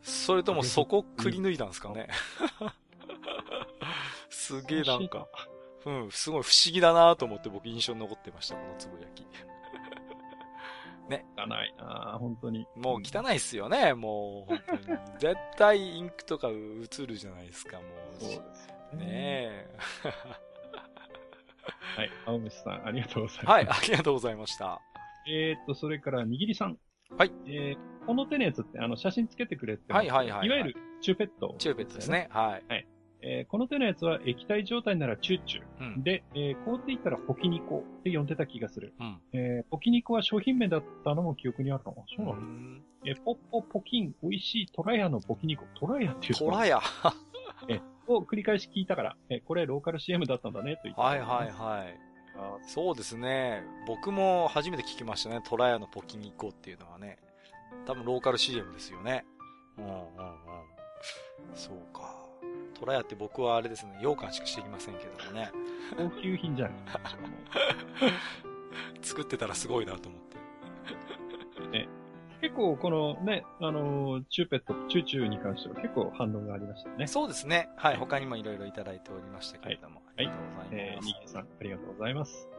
[0.01, 2.09] それともそこくり抜いたんですかね。
[4.29, 5.27] すげえなんか。
[5.85, 9.25] うん、すごい不思議だなと思って僕印象に残ってました、このつぶやき。
[11.09, 11.25] ね。
[11.37, 12.67] 汚いな本当に。
[12.75, 14.99] もう汚いっすよね、もう、本当に。
[15.19, 18.23] 絶対インクとか映るじゃないですか、もう。
[18.23, 19.05] そうですね。
[19.05, 19.67] ねえ。
[21.97, 23.45] はい、青虫さん、ありがとうございます。
[23.45, 24.81] はい、ありがとうございました。
[25.27, 26.77] えー、っと、それから、にぎりさん。
[27.17, 27.31] はい。
[27.45, 29.93] えー、この手のやつって、あの、写真つけてくれって。
[29.93, 30.47] はいはいはい、はい。
[30.47, 32.29] いわゆる、チューペット、チューペットですね。
[32.31, 32.63] はい。
[32.67, 32.87] はい。
[33.23, 35.95] えー、この手のやつは液体状態ならチューチュー。
[35.95, 38.93] うん、で、えー、凍っていったらポキニコって呼んでた気がする。
[38.99, 42.37] うん、えー、ポキニコは商品名だったのも記憶にあるのそうなの？
[43.05, 45.65] えー、ポッポポキン、美味しいトラヤのポキニコ。
[45.79, 46.79] トラヤっていうトラヤ
[47.69, 52.11] えー、を繰り返し聞いたから、えー、これローカル CM だったんだね、と言って、はいはいはい。
[52.63, 53.63] そうですね。
[53.85, 55.41] 僕も初めて聞きましたね。
[55.43, 57.19] トラヤのポキニコっていうのはね。
[57.85, 59.25] 多分ローカル CM ですよね。
[59.77, 60.05] うんうんうん。
[61.53, 62.20] そうか。
[62.71, 65.51] トラヤって僕はあれですね、羊羹しか知りませんけどもね。
[65.97, 66.75] 高級品じゃない
[69.01, 71.69] 作ってたらすごいなと思って。
[71.77, 71.87] ね。
[72.41, 77.05] 結構このね、あの、チューペット、チューチューに関しては結構反応がありましたね。
[77.05, 77.69] そうですね。
[77.75, 77.97] はい。
[77.97, 80.01] 他にもいろいろいただいておりましたけれども。
[80.17, 80.27] はい。
[80.27, 80.75] ありがとうございます。
[80.75, 82.49] えー、ニキさん、ありがとうございます。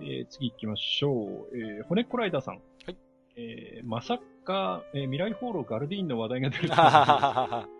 [0.00, 1.56] えー、次行きましょう。
[1.56, 2.56] えー、骨っこライダーさん。
[2.56, 2.60] は
[2.90, 2.96] い。
[3.36, 7.68] えー、まさか、えー、未来放浪ガルディーンの話題が出るとは。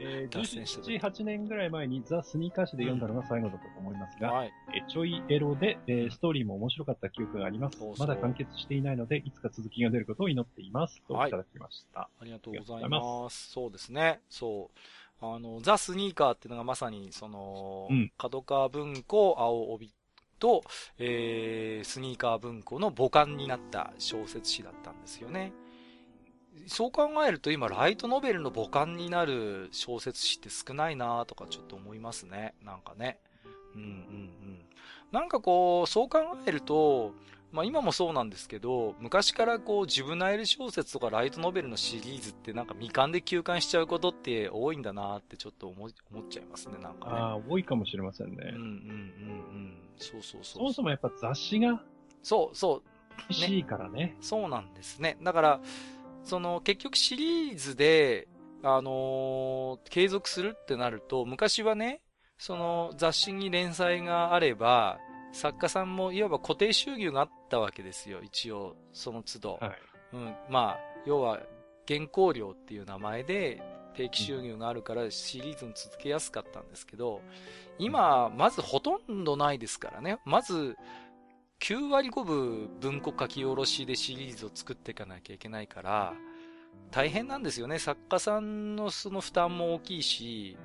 [0.00, 7.78] えー、17、8年ぐらい前にザ・スニーカー誌で読んだのが最後だと思いますが、うんはい、えちょいエロで、えー、ストーリーも面白かった記憶があります。
[7.78, 11.02] そうそうまだ完結していないので、いつか続きが出ることを祈っています。
[11.06, 12.00] といただきました。
[12.00, 13.50] はい、ありがとうございます。
[13.50, 14.20] そうですね。
[14.28, 14.78] そう。
[15.24, 19.92] あの、ザ・スニーカーっていうのがまさに、その、うん、角川文庫青帯
[20.40, 20.64] と、
[20.98, 25.52] えー、スニーカー文庫の母艦になった小説誌だったんですよね。
[26.66, 32.54] そう考えると今、ライトノベルの母艦になる小説誌って少ないなとかちょっと思いますね。
[32.64, 33.18] なんかね。
[33.74, 34.58] うんうんうん。
[35.10, 37.14] なんかこう、そう考えると、
[37.52, 47.12] まあ今もそうなんですけど、昔からこうジブナイル小説とかライトノベルのシリーズってなんか未完で休刊しちゃうことって多いんだなってちょっと思思っちゃいますね、なんかね。
[47.14, 48.36] ああ、多いかもしれませんね。
[48.38, 49.76] うんうんうんうん。
[49.98, 51.82] そうそうそうそもそもやっぱ雑誌が。
[52.22, 52.82] そうそう。
[53.28, 54.16] 厳しいからね。
[54.22, 55.18] そうなんですね。
[55.22, 55.60] だから、
[56.24, 58.28] その結局シリーズで、
[58.62, 62.00] あのー、継続するってなると、昔はね、
[62.38, 64.98] その雑誌に連載があれば、
[65.32, 69.58] 作家さんもいわば固定収入があったわけですよ、一応、その都度。
[69.60, 69.78] はい、
[70.12, 71.40] うん、まあ、要は、
[71.88, 73.60] 原稿料っていう名前で
[73.94, 77.20] 定期収入があるからシリーズに続けやすかったんですけど、
[77.78, 80.18] 今、まずほとんどないですからね。
[80.24, 80.76] まず、
[81.62, 86.14] 9割5分文庫書き下ろしでシリーズを作っていかなきゃいけないから、
[86.90, 87.78] 大変なんですよね。
[87.78, 90.56] 作家さんのその負担も大きいし、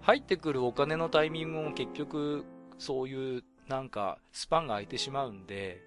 [0.00, 2.44] 入ってくるお金のタイミングも結局、
[2.78, 5.82] そういうなんかスパンが空いてしまうんで、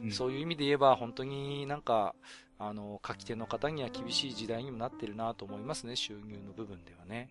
[0.00, 2.14] うん、そういう意味で言えば本当になんか、
[2.60, 7.30] あの、書き手の方には厳しい時代にもなってるなと思いますね、収入の部分ではね。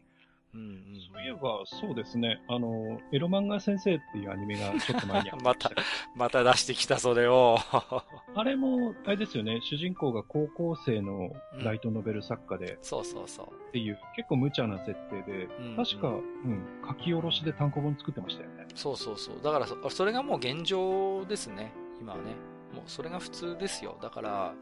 [0.53, 0.77] うんうん、
[1.13, 2.41] そういえば、そうですね。
[2.47, 5.71] あの、エロ漫画先生っていうアニメがちょっと前にあ また、
[6.15, 7.57] また出してきた、それを。
[8.35, 9.59] あれも、あれですよね。
[9.61, 11.31] 主人公が高校生の
[11.63, 13.47] ライトノベル作家で、うん、そうそうそう。
[13.69, 18.67] っていう、結構無茶な設定で、うんうん、確か、うん、書き下ろしで単行本作ってましたよね。
[18.75, 19.41] そうそうそう。
[19.41, 21.73] だからそ、それがもう現状ですね。
[21.99, 22.35] 今はね。
[22.73, 23.97] もうそれが普通ですよ。
[24.01, 24.53] だから、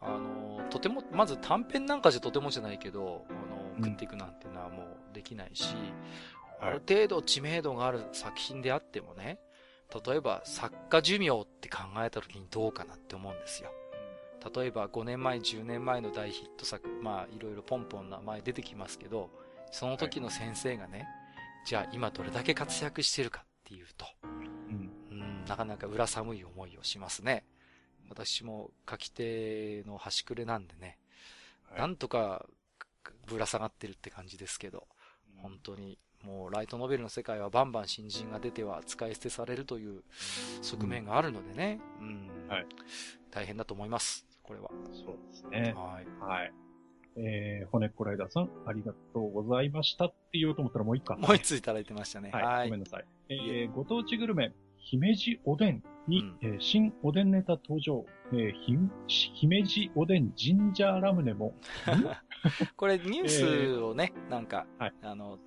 [0.00, 5.74] あの、とても、まず短編なんかじゃとてもじゃないけど、あの、食っていくなんていうのはもうできないし、
[6.60, 9.38] ある程度知名度がある作品であってもね、
[10.06, 13.70] 例えば作家寿命って考えた時にどうかなって思うんですよ。
[14.54, 19.30] 例えば5年前、10年前の大ヒット作、まあいろいろポンポン名前出てきますけど、
[19.70, 21.06] その時の先生がね、はい、
[21.66, 27.44] じゃあ今どれだけ活躍してるかっていうと、うん、うんなかなか裏寒い思いをしますね。
[28.08, 30.98] 私も書き手の端くれなんでね、
[31.70, 32.46] はい、なんとか
[33.26, 34.86] ぶら下がってるって感じですけど、
[35.42, 40.02] 本当にもうライトノベルの世界はバンバン新人が出ては使い捨てされるという
[40.62, 42.30] 側面があるのでね、うん。
[42.48, 42.66] はい。
[43.30, 44.26] 大変だと思います。
[44.42, 44.70] これは。
[44.92, 45.74] そうですね。
[45.76, 46.06] はい。
[46.20, 46.52] はい。
[47.16, 52.30] えー、骨っこライダーさん、ありがとうございましたって言おうと思ったらもう一個、もう一ついただいてましたね。
[52.32, 52.68] はい。
[52.68, 53.04] ごめんなさい。
[53.28, 54.52] えー、ご当地グルメ、
[54.84, 58.04] 姫路おでんに、うん、えー、新おでんネタ登場。
[58.32, 58.52] えー、
[59.06, 61.54] ひ、姫路おでんジンジャーラムネも。
[62.76, 65.38] これニュースをね、えー、なんか、はい、あの、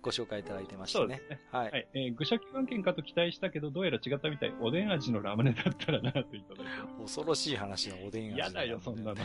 [0.00, 1.22] ご紹介いただいてましたね。
[1.28, 1.40] ね。
[1.50, 1.70] はい。
[1.70, 4.54] はい、えー、愚者機関券かと期待したけど、どうやら違ったみたい。
[4.60, 6.72] おでん味のラムネだったらな、といただいて
[7.02, 8.36] 恐ろしい話のおでん味。
[8.36, 9.16] 嫌だよ、そんなの。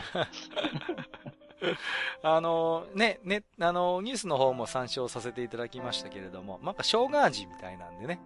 [2.22, 8.18] あの、ね、ね、あの、ニュースの方も参照させていただきましたけれども、なんか生姜味みたいなんでね。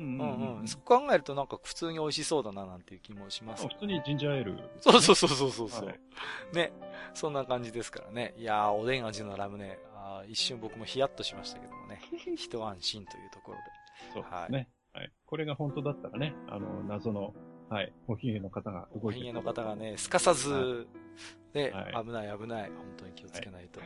[0.00, 0.68] うんうんうん。
[0.68, 6.72] そう考えるとなんか普通に美味しそうだななんていう気もします、ね、普通にジンジャーエール、ね、そうそうそうそうそう、はい、ね。
[7.14, 8.34] そんな感じですからね。
[8.36, 9.78] いやー、おでん味のラムネ。
[9.94, 12.00] あ一瞬僕もヒヤッとしましたけどもね。
[12.36, 13.64] 一安心というところで。
[14.14, 14.68] そうですね。
[14.92, 15.02] はい。
[15.02, 17.34] はい、これが本当だったらね、あの、謎の、
[17.68, 20.84] はい、おひげの方が動いておひげの方がね、すかさず、は
[21.54, 22.70] い、ね、はい、危ない危ない。
[22.70, 23.80] 本当に気をつけないと。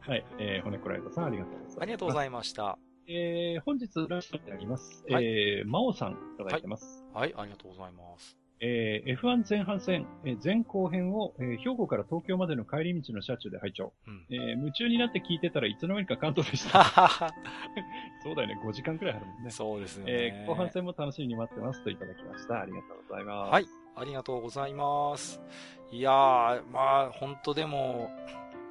[0.00, 0.24] はい。
[0.38, 1.78] えー、骨こらえたさん、ありがとうございます。
[1.80, 2.78] ありがとうございました。
[3.08, 5.04] えー、本日ラストになります。
[5.10, 7.32] はい、えー、真央さんいただいてます、はい。
[7.32, 8.42] はい、ありがとうございます。
[8.64, 16.84] えー、F1 前半戦、えー、前後編を、えー、兵庫から東京までの帰り道の車中で拝聴、うん、えー、夢中になって聞いてたらいつの間にか関東でした。
[18.22, 19.50] そうだよね、5時間くらいあるもんね。
[19.50, 20.04] そうですね。
[20.06, 22.60] えー、後半戦も楽しみに待ってますといただきました。
[22.60, 23.50] ありがとうございます。
[23.50, 23.66] はい、
[23.96, 25.42] ありがとうございます。
[25.90, 28.10] いやー、まあ、本当でも、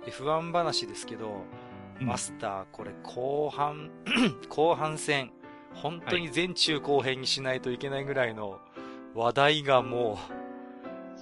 [0.05, 1.70] F1 話ですけど、うん、
[2.01, 3.91] マスター、これ後半、
[4.49, 5.31] 後半戦、
[5.73, 8.59] 本当に全中後編にしないといけないぐらいの、
[9.13, 10.41] 話題がもう、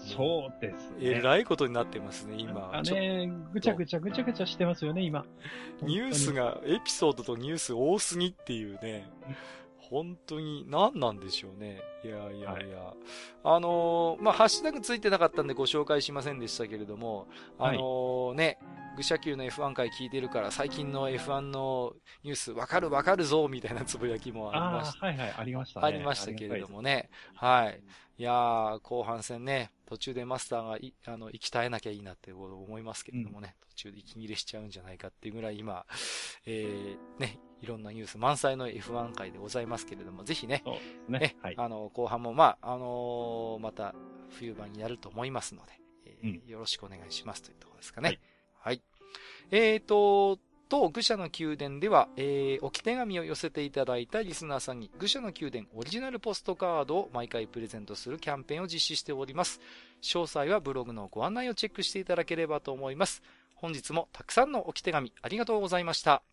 [0.07, 0.97] そうですね。
[1.01, 2.71] えらいことになってますね、今。
[2.73, 5.25] あね、ぐちゃぐちゃぐちゃぐちゃしてますよね、今。
[5.81, 9.09] ニュースが、エピソードとニュース多すぎっていうね。
[9.89, 11.81] 本当に何なんでしょうね。
[12.03, 12.49] いやいやいや。
[12.51, 12.65] はい、
[13.43, 18.59] あのー、まあ、ハッシュタグついてなかったんでご紹介しませんでしたけれども、あのーはい、ね、
[18.97, 21.93] 愚者級の F1 回聞いてるから、最近の F1 の
[22.23, 25.05] ニュースわかるわかるぞ、みたいなつぶやきもありました。
[25.07, 25.87] はいはい、ありましたね。
[25.87, 27.09] ありましたけれどもね。
[27.33, 27.81] はい。
[28.17, 35.83] いやー、後半戦ね、途中でマスターがい、あの、生き絶えなきゃいいなって思いますけれどもね、うん、途中で息切れしちゃうんじゃないかっていうぐらい今、
[36.45, 40.63] えー、ね、いろんなニュース満載の F1 回でございますけれども、ぜひね、
[41.07, 41.19] ね。
[41.19, 43.95] ね、はい、あの、後半もまあ、あのー、また
[44.29, 45.71] 冬場にやると思いますので、
[46.05, 48.07] えー、うん、よろしくお願いしますというところですかね。
[48.09, 48.19] はい。
[48.61, 48.81] はい、
[49.49, 50.37] えーと、
[50.69, 59.59] と、愚者の宮殿では、えー、置き手紙を寄せていただいたリスナーさんに、愚者の宮殿オリジナルポストカードを毎回プレゼントするキャンペーンを実施しております。
[60.01, 63.23] 詳細はブログのご案内をチェックしていただければと思います。
[63.55, 66.13] 本日もたくさんの置き手紙ありがとうございました。
[66.13, 66.23] あ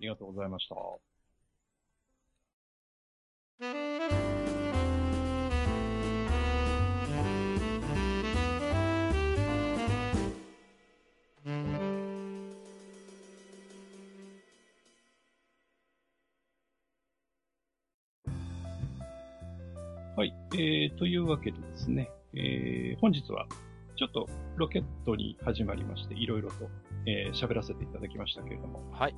[0.00, 0.74] りがとうございました。
[20.14, 20.34] はい。
[20.54, 23.46] えー、というわけでですね、えー、本日は
[23.96, 26.68] ちょっとロケットに始まりまして、いろいろと、
[27.06, 29.16] えー、喋らせていただきましたけれども、はい。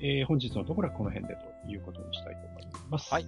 [0.00, 3.12] えー、本日のところはこの辺でということにしたいと思います。
[3.12, 3.26] はい。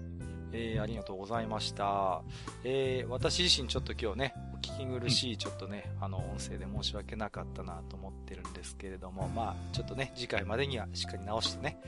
[0.53, 2.23] えー、ありがとうございました。
[2.65, 11.81] えー、私自身ちょっと今日ね、お聞き苦しい、ちょっとね、うん、あの、音声で申し訳なかったなと思ってるんですけれども、まあ、ちょっとね、次回までにはしっかり直してね、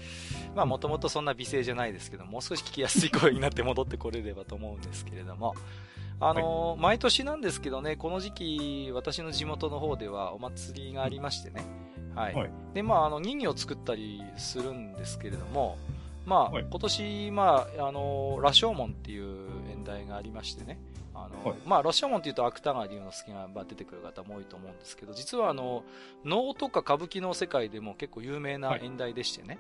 [0.55, 5.55] まあ、もともとそんな美声じゃないですけども、う少し聞きやすい声になって戻ってこれればと思うんですけれども、
[6.21, 11.65] あの、はい、毎年なんですけどね、この時期、私の地元の方ではお祭りがありましてね、
[12.15, 12.35] はい。
[12.35, 15.79] はい、で、まあ、あの、人魚を作ったりするんですけれども、
[16.27, 20.79] まあ、はい、今年、まあ、あの、羅生門っていう演題がありましてね、
[21.25, 25.85] あの、はい、まあ、羅生門っていうと芥川龍之介が出てくる方も多いと思うんですけど、実はあの、
[26.25, 29.59] 能とか歌舞伎の世界でも結構有名な演題でしてね、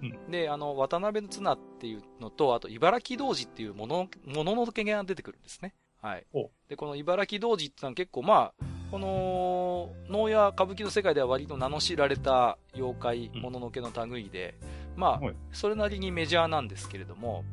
[0.00, 5.74] はい、うん、で、あの、渡辺綱っていうのと、あと、茨城童子っていうもの、もののけが出てくるんですね。
[6.02, 6.26] はい。
[6.68, 14.54] で、この茨城童子ってのは結構まあ、この、能や歌舞伎の世界では割と名の知られた妖怪、もののけの類で、
[14.96, 17.44] まあ、それなりにメジャーなんですけれども、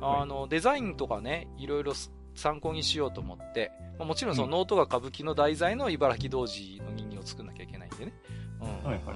[0.00, 1.94] あの、デザインとかね、いろいろ
[2.34, 8.12] 参考にしようと思って、まあ、もちろんその能とか歌舞伎の題材の茨城童子の人形を作んなきゃいけないんでね。
[8.60, 8.90] うん。
[8.90, 9.12] はいは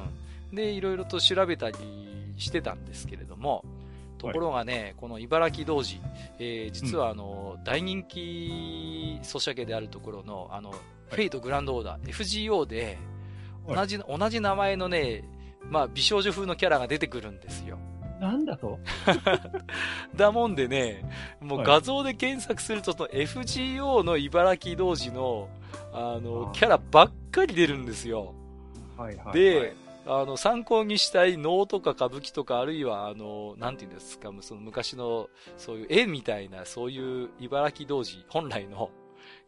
[0.52, 1.76] い、で、いろいろと調べたり
[2.36, 3.64] してたんですけれども、
[4.18, 6.00] ところがね、はい、この茨城童子、
[6.38, 10.72] えー、実はあの、うん、大人気ソシャゲであるところの、あの、
[11.10, 12.98] フェイトグランドオーダー、FGO で、
[13.66, 15.24] 同じ、同じ名前のね、
[15.70, 17.78] まあ、美少女風のキャラが出てくるんですよ。
[18.20, 18.78] なんだと？
[20.16, 21.04] だもんでね、
[21.40, 25.48] もう画像で検索すると、その FGO の茨城童子の、
[25.92, 28.34] あの、キャラばっかり出るんですよ。
[28.96, 38.90] はいはい、はい、で、あの、参考にしたい能とか歌舞伎とか、あるいは、あの、なんていうんですか、その昔の、そういう絵みたいな、そういう茨城童子、本来の、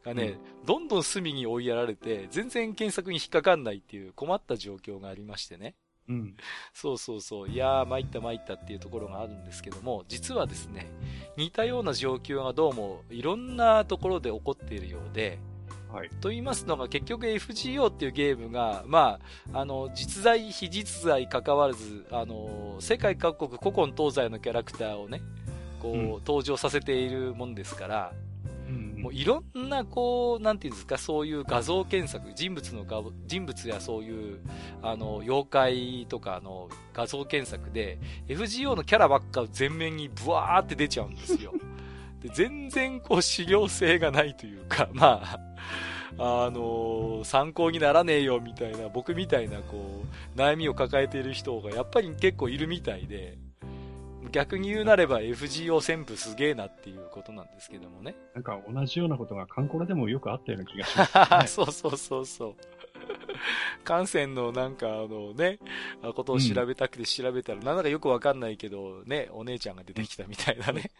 [0.04, 5.74] がね、うん、どんどん隅に追いやられて、全然検索に引っかかんないっていう困った状況がありましてね。
[6.10, 6.34] うん。
[6.74, 7.48] そうそうそう。
[7.48, 10.90] いやー、参った参ったっていうところがあるんですけども、実はですね、
[11.36, 15.38] 似たような状況がどうもいろんなところで起こっているようで、
[15.92, 19.18] はい、と言いますのが結局 FGO っていうゲームが、ま
[19.52, 25.20] あ、あの、実在、非実在関わらず、あの、世界各国古今東西のキャラクターをね、
[25.80, 28.29] こう、うん、登場させているもんですから、うん、
[28.70, 34.40] もういろんな、こう、なんていうんですか、そういう画像検索、人物の画、人物やそういう、
[34.82, 41.52] あの、妖怪とかの画像検索で、FGO のキャラばっか全面にブワーって出ちゃうんですよ。
[42.22, 45.40] で全然こう、資料性がないというか、 まあ、
[46.18, 50.04] あのー、参考にならねえよみたいな、僕みたいなこ
[50.36, 53.38] う、悩みを抱えている人がやっぱり結構いるみたいで、
[54.30, 58.14] 逆に言うなれば FGO 旋風すげえなっていうことなんですけどもね。
[58.34, 62.54] なんか同じようなことがカンコレでもよくあったような気がします、ね、 そうそうそうそう。
[63.84, 65.58] 感染のなんかあのね、
[66.14, 70.90] ことを調べたくて調べたら、うん、なんだかよくわかんないけど、ね、お姉ちゃんが出てきたみたいなね。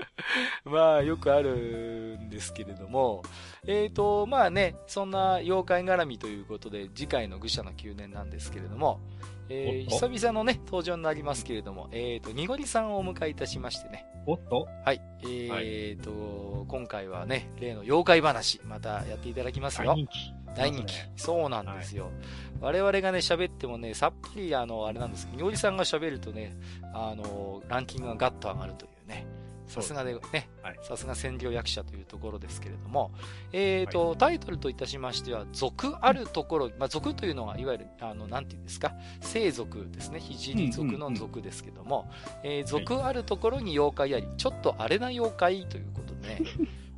[0.64, 3.22] まあ、よくあるんですけれども、
[3.66, 9.00] えっ、ー、と、まあね、そんな妖怪絡みということで、次回の愚者の宮殿なんですけれども、
[9.48, 14.06] えー、久々のね、登場になりますけれども、えっ、ー、と、にごりさんをお迎えいたしましてね。
[14.26, 15.00] おっとはい。
[15.22, 19.92] えっ、ー、と、はい、今回はね、例の妖怪話、またやっていただきますよ。
[19.92, 20.34] 大人気。
[20.56, 20.94] 大人気。
[21.16, 22.06] そうなんですよ。
[22.06, 22.12] はい、
[22.60, 26.56] 我々がね、喋ってもね、さっぱり、あの、あれなんですけど、にごりさんが喋るとね、
[26.92, 29.26] あの、ランキングがガッと上がるというね。
[29.66, 30.48] さすがでね、
[30.82, 33.12] さすが占領役者というところですけれども、
[33.52, 42.10] えっ、ー、と、はい、タイトルといたしましては、俗あるところ、まあ、俗というのは、いわゆる、あの、なんていうんですか、生族ですね、聖族の族ですけども、
[42.42, 46.40] え俗あるところに妖怪あり、ちょっとあれな妖怪ということでね、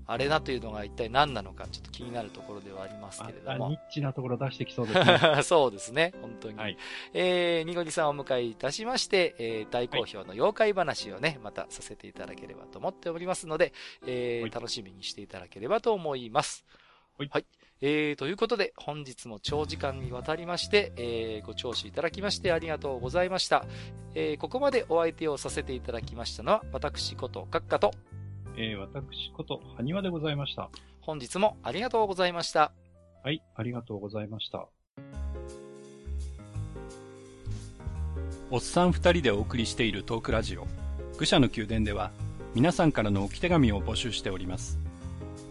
[0.09, 3.69] あれなというのが一体何なのか、ちょっと気になるところではありますけれども。
[3.69, 5.43] ニッチなところ出してきそうですね。
[5.45, 6.57] そうですね、本当に。
[6.57, 6.79] はい、
[7.13, 13.75] えー、にごりさんをお迎えいたしまして、えー、大好評の妖怪話をね、またさせていただければと思っておりますので、
[14.07, 16.65] えー、楽しみにしていただければと思います。
[17.19, 17.29] はい。
[17.31, 17.45] はい
[17.81, 23.65] えー、ということで、本日も長時間にわたりまして、えー、ご聴取いただきましてありがとうございました。
[24.15, 27.93] えー、ここまでお相手をさせていただきましたのは、私こと閣下と、
[28.61, 30.69] えー、私こと、はにわでございました。
[31.01, 32.73] 本日もありがとうございました。
[33.23, 34.67] はい、ありがとうございました。
[38.51, 40.67] おっさん二人でお送りしているトークラジオ、
[41.19, 42.11] 愚者の宮殿では、
[42.57, 44.77] 皆さんからの置き手紙を募集しております。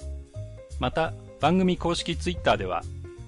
[0.79, 2.83] また、番組公式ツイッターでは、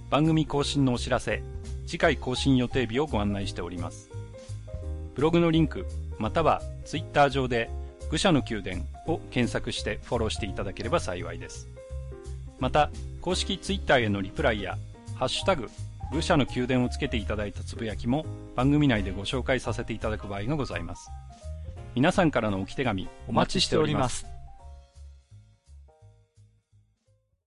[0.10, 1.44] 番組更新のお知らせ、
[1.86, 4.10] 次回更新予定日をご案内しております。
[5.16, 5.86] ブログのリンク、
[6.18, 7.70] またはツイッター上で、
[8.10, 11.68] 愚者の宮殿を検索してフォローしていただければ幸いです。
[12.60, 12.90] また、
[13.22, 14.78] 公式ツイッターへのリプライや、
[15.16, 15.70] ハッシュタグ、
[16.12, 21.10] 武者の宮殿をつけていただいたつぶやきも番組内でご紹介させていただく場合がございます。
[21.96, 24.37] 皆さんからの置き手紙お待ちしております。